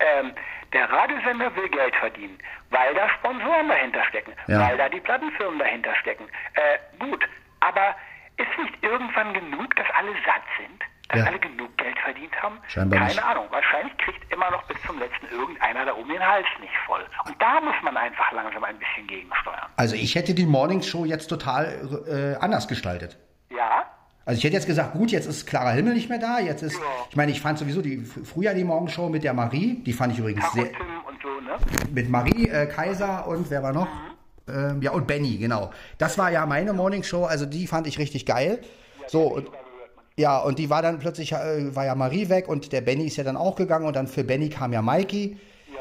ähm, 0.00 0.32
Der 0.72 0.90
Radiosender 0.90 1.54
will 1.54 1.68
Geld 1.68 1.94
verdienen, 1.94 2.36
weil 2.70 2.92
da 2.94 3.08
Sponsoren 3.10 3.68
dahinter 3.68 4.02
stecken, 4.06 4.32
Ja. 4.48 4.58
weil 4.60 4.76
da 4.76 4.88
die 4.88 4.98
Plattenfirmen 4.98 5.60
dahinter 5.60 5.94
stecken. 6.00 6.24
Äh, 6.54 6.78
gut, 6.98 7.24
aber 7.60 7.94
ist 8.36 8.58
nicht 8.58 8.82
irgendwann 8.82 9.32
genug, 9.34 9.76
dass 9.76 9.86
alle 9.96 10.10
satt 10.26 10.42
sind? 10.58 10.82
Dass 11.10 11.20
Ja. 11.20 11.26
alle 11.26 11.38
genug 11.38 11.76
Geld 11.78 11.96
verdient 12.00 12.34
haben? 12.42 12.58
Scheinbar 12.66 12.98
Keine 12.98 13.10
nicht. 13.12 13.22
Ahnung. 13.24 13.46
Wahrscheinlich 13.50 13.96
kriegt 13.98 14.32
immer 14.32 14.50
noch 14.50 14.64
bis 14.64 14.80
zum 14.82 14.98
letzten 14.98 15.26
irgendeiner 15.28 15.84
da 15.84 15.94
oben 15.94 16.08
den 16.08 16.26
Hals 16.26 16.46
nicht 16.60 16.76
voll. 16.86 17.06
Und 17.26 17.40
da 17.40 17.60
muss 17.60 17.76
man 17.82 17.96
einfach 17.96 18.32
langsam 18.32 18.64
ein 18.64 18.76
bisschen 18.78 19.06
gegensteuern. 19.06 19.68
Also 19.76 19.94
ich 19.94 20.16
hätte 20.16 20.34
die 20.34 20.46
Morning 20.46 20.82
Show 20.82 21.04
jetzt 21.04 21.28
total 21.28 21.66
äh, 22.08 22.42
anders 22.42 22.66
gestaltet. 22.66 23.16
Ja? 23.50 23.84
Also 24.26 24.38
ich 24.38 24.44
hätte 24.44 24.54
jetzt 24.54 24.66
gesagt, 24.66 24.94
gut, 24.94 25.10
jetzt 25.10 25.26
ist 25.26 25.46
Clara 25.46 25.70
Himmel 25.72 25.94
nicht 25.94 26.08
mehr 26.08 26.18
da. 26.18 26.38
Jetzt 26.38 26.62
ist, 26.62 26.74
Ja. 26.74 26.80
ich 27.10 27.16
meine, 27.16 27.30
ich 27.32 27.40
fand 27.40 27.58
sowieso 27.58 27.82
die 27.82 27.98
früher 27.98 28.54
die 28.54 28.64
Morgenshow 28.64 29.08
mit 29.08 29.22
der 29.24 29.34
Marie, 29.34 29.82
die 29.84 29.92
fand 29.92 30.12
ich 30.14 30.18
übrigens 30.18 30.42
Caro 30.44 30.54
sehr, 30.54 30.64
so, 31.22 31.28
ne? 31.40 31.56
mit 31.92 32.08
Marie 32.08 32.48
äh, 32.48 32.66
Kaiser 32.66 33.26
und 33.26 33.50
wer 33.50 33.62
war 33.62 33.72
noch? 33.72 33.88
Ähm, 34.48 34.80
ja 34.82 34.92
und 34.92 35.06
Benny, 35.06 35.36
genau. 35.38 35.70
Das 35.98 36.16
war 36.18 36.30
ja 36.30 36.44
meine 36.46 36.72
Morning 36.72 37.02
Show, 37.02 37.24
also 37.24 37.46
die 37.46 37.66
fand 37.66 37.86
ich 37.86 37.98
richtig 37.98 38.26
geil. 38.26 38.60
So 39.08 39.22
und 39.22 39.48
ja 40.16 40.38
und 40.38 40.58
die 40.58 40.70
war 40.70 40.80
dann 40.80 40.98
plötzlich 40.98 41.32
äh, 41.32 41.74
war 41.74 41.84
ja 41.84 41.94
Marie 41.94 42.28
weg 42.28 42.48
und 42.48 42.72
der 42.72 42.80
Benny 42.80 43.06
ist 43.06 43.16
ja 43.16 43.24
dann 43.24 43.36
auch 43.36 43.56
gegangen 43.56 43.86
und 43.86 43.94
dann 43.96 44.06
für 44.06 44.24
Benny 44.24 44.48
kam 44.48 44.72
ja 44.72 44.80
Mikey. 44.82 45.36
Ja. 45.74 45.80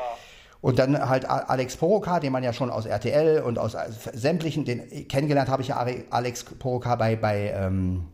Und 0.62 0.80
dann 0.80 1.10
halt 1.10 1.26
Alex 1.30 1.76
Poroka, 1.76 2.20
den 2.22 2.32
man 2.32 2.42
ja 2.44 2.54
schon 2.54 2.70
aus 2.70 2.86
RTL 2.86 3.42
und 3.42 3.58
aus 3.60 3.74
äh, 3.74 3.80
sämtlichen, 4.14 4.64
den 4.66 5.08
kennengelernt 5.10 5.50
habe 5.50 5.62
ich 5.62 5.70
ja 5.70 5.86
Alex 6.10 6.44
Poroka 6.46 6.96
bei, 6.96 7.16
bei, 7.18 7.54
ähm, 7.56 8.06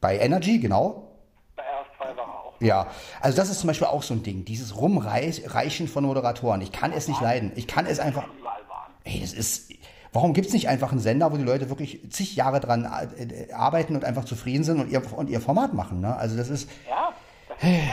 bei 0.00 0.18
Energy, 0.18 0.58
genau. 0.58 1.08
Bei 1.56 1.62
RS2 1.62 2.16
war 2.16 2.24
er 2.24 2.44
auch. 2.44 2.54
Ja, 2.60 2.86
also 3.20 3.36
das 3.36 3.50
ist 3.50 3.60
zum 3.60 3.68
Beispiel 3.68 3.86
auch 3.86 4.02
so 4.02 4.14
ein 4.14 4.22
Ding, 4.22 4.44
dieses 4.44 4.76
Rumreichen 4.76 5.88
von 5.88 6.04
Moderatoren. 6.04 6.60
Ich 6.60 6.72
kann 6.72 6.92
es 6.92 7.08
nicht 7.08 7.20
leiden. 7.20 7.52
Ich 7.56 7.66
kann 7.66 7.86
es 7.86 8.00
einfach. 8.00 8.24
Überall 8.38 8.62
waren. 8.68 8.92
Ey, 9.04 9.20
das 9.20 9.32
ist. 9.32 9.72
Warum 10.12 10.32
gibt 10.32 10.46
es 10.46 10.52
nicht 10.54 10.68
einfach 10.68 10.90
einen 10.90 11.00
Sender, 11.00 11.30
wo 11.32 11.36
die 11.36 11.44
Leute 11.44 11.68
wirklich 11.68 12.00
zig 12.10 12.34
Jahre 12.34 12.60
dran 12.60 12.84
äh, 13.18 13.52
arbeiten 13.52 13.94
und 13.94 14.04
einfach 14.04 14.24
zufrieden 14.24 14.64
sind 14.64 14.80
und 14.80 14.90
ihr, 14.90 15.02
und 15.12 15.28
ihr 15.28 15.40
Format 15.40 15.74
machen? 15.74 16.00
Ne? 16.00 16.16
Also 16.16 16.36
das 16.36 16.48
ist. 16.48 16.70
Ja, 16.88 17.12
das 17.48 17.56
ist 17.58 17.64
dieses, 17.64 17.88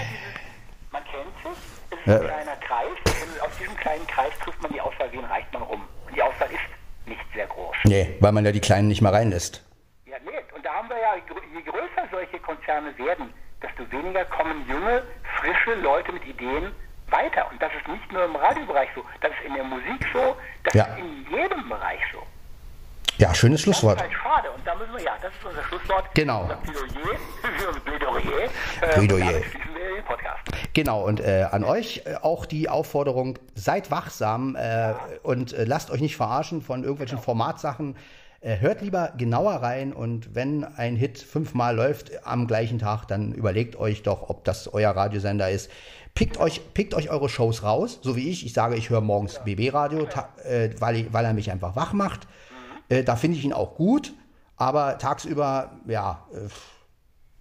man 0.91 1.03
kennt 1.03 1.35
sich, 1.43 1.61
es 1.91 1.97
ist 1.97 2.07
ein 2.07 2.27
kleiner 2.27 2.55
Kreis 2.55 2.87
und 3.05 3.41
aus 3.41 3.57
diesem 3.59 3.75
kleinen 3.75 4.07
Kreis 4.07 4.31
trifft 4.41 4.61
man 4.61 4.71
die 4.71 4.79
Auswahl, 4.79 5.11
wen 5.11 5.25
reicht 5.25 5.51
man 5.51 5.63
rum. 5.63 5.81
Und 6.07 6.15
die 6.15 6.21
Auswahl 6.21 6.49
ist 6.51 7.07
nicht 7.07 7.21
sehr 7.33 7.47
groß. 7.47 7.75
Nee, 7.83 8.15
weil 8.21 8.31
man 8.31 8.45
ja 8.45 8.51
die 8.51 8.61
Kleinen 8.61 8.87
nicht 8.87 9.01
mal 9.01 9.13
reinlässt. 9.13 9.64
Ja, 11.15 11.35
ja, 11.35 11.41
je 11.55 11.61
größer 11.63 12.07
solche 12.11 12.39
Konzerne 12.39 12.97
werden, 12.97 13.33
desto 13.61 13.89
weniger 13.91 14.25
kommen 14.25 14.65
junge, 14.67 15.01
frische 15.39 15.73
Leute 15.81 16.11
mit 16.11 16.25
Ideen 16.25 16.71
weiter. 17.09 17.49
Und 17.51 17.61
das 17.61 17.71
ist 17.79 17.87
nicht 17.87 18.11
nur 18.11 18.25
im 18.25 18.35
Radiobereich 18.35 18.89
so, 18.95 19.03
das 19.21 19.31
ist 19.31 19.45
in 19.47 19.53
der 19.53 19.63
Musik 19.63 20.05
so, 20.13 20.35
das 20.63 20.73
Ja. 20.73 20.83
ist 20.85 20.99
in 20.99 21.25
jedem 21.29 21.69
Bereich 21.69 22.01
so. 22.11 22.19
Ja, 23.17 23.33
schönes 23.33 23.61
Das 23.61 23.67
ist 23.69 23.79
Schlusswort. 23.79 24.01
halt 24.01 24.11
schade. 24.11 24.51
Und 24.51 24.67
da 24.67 24.75
müssen 24.75 24.93
wir, 24.93 25.01
ja, 25.03 25.13
das 25.21 25.31
ist 25.33 25.45
unser 25.45 25.63
Schlusswort. 25.63 26.03
Genau. 26.15 26.41
Unser 26.41 26.55
Plädoyer. 26.57 27.17
Plädoyer. 27.85 28.17
Äh, 28.81 28.87
Plädoyer. 28.93 29.25
wir 29.73 29.95
den 29.95 30.03
Podcast. 30.03 30.39
Genau, 30.73 31.01
und 31.05 31.21
äh, 31.21 31.47
an 31.49 31.63
euch 31.63 32.01
äh, 32.05 32.15
auch 32.21 32.45
die 32.45 32.67
Aufforderung, 32.67 33.39
seid 33.53 33.89
wachsam 33.89 34.57
äh, 34.57 34.93
und 35.23 35.53
äh, 35.53 35.63
lasst 35.63 35.91
euch 35.91 36.01
nicht 36.01 36.17
verarschen 36.17 36.61
von 36.61 36.81
irgendwelchen 36.83 37.17
Formatsachen. 37.19 37.95
Äh, 38.41 38.59
hört 38.59 38.81
lieber 38.81 39.13
genauer 39.17 39.55
rein 39.55 39.93
und 39.93 40.35
wenn 40.35 40.63
ein 40.63 40.95
Hit 40.95 41.19
fünfmal 41.19 41.75
läuft 41.75 42.25
am 42.25 42.47
gleichen 42.47 42.79
Tag, 42.79 43.05
dann 43.07 43.33
überlegt 43.33 43.75
euch 43.75 44.03
doch, 44.03 44.29
ob 44.29 44.43
das 44.43 44.71
euer 44.73 44.91
Radiosender 44.91 45.49
ist. 45.49 45.71
Pickt 46.13 46.37
euch, 46.39 46.73
pickt 46.73 46.93
euch 46.93 47.09
eure 47.09 47.27
Shows 47.27 47.63
raus, 47.63 47.99
so 48.01 48.15
wie 48.15 48.29
ich. 48.29 48.45
Ich 48.45 48.53
sage, 48.53 48.75
ich 48.75 48.89
höre 48.89 49.01
morgens 49.01 49.41
BB-Radio, 49.43 50.07
äh, 50.43 50.69
weil, 50.79 51.11
weil 51.11 51.25
er 51.25 51.33
mich 51.33 51.51
einfach 51.51 51.75
wach 51.75 51.93
macht. 51.93 52.27
Äh, 52.87 53.03
da 53.03 53.15
finde 53.15 53.37
ich 53.37 53.43
ihn 53.43 53.53
auch 53.53 53.75
gut, 53.75 54.13
aber 54.55 54.97
tagsüber, 54.97 55.71
ja, 55.87 56.25
äh, 56.31 56.47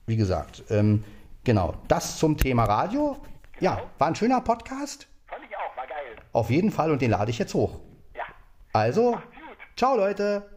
wie 0.07 0.17
gesagt, 0.17 0.65
ähm, 0.71 1.05
genau, 1.45 1.75
das 1.89 2.19
zum 2.19 2.37
Thema 2.37 2.65
Radio. 2.65 3.17
Ja, 3.61 3.83
war 3.99 4.09
ein 4.09 4.17
schöner 4.17 4.41
Podcast. 4.41 5.07
Fand 5.27 5.43
ich 5.49 5.57
auch, 5.57 5.77
war 5.77 5.87
geil. 5.87 6.17
Auf 6.33 6.51
jeden 6.51 6.71
Fall 6.71 6.91
und 6.91 7.01
den 7.01 7.11
lade 7.11 7.31
ich 7.31 7.39
jetzt 7.39 7.55
hoch. 7.55 7.79
Ja. 8.17 8.25
Also, 8.73 9.19
ciao 9.77 9.97
Leute. 9.97 10.54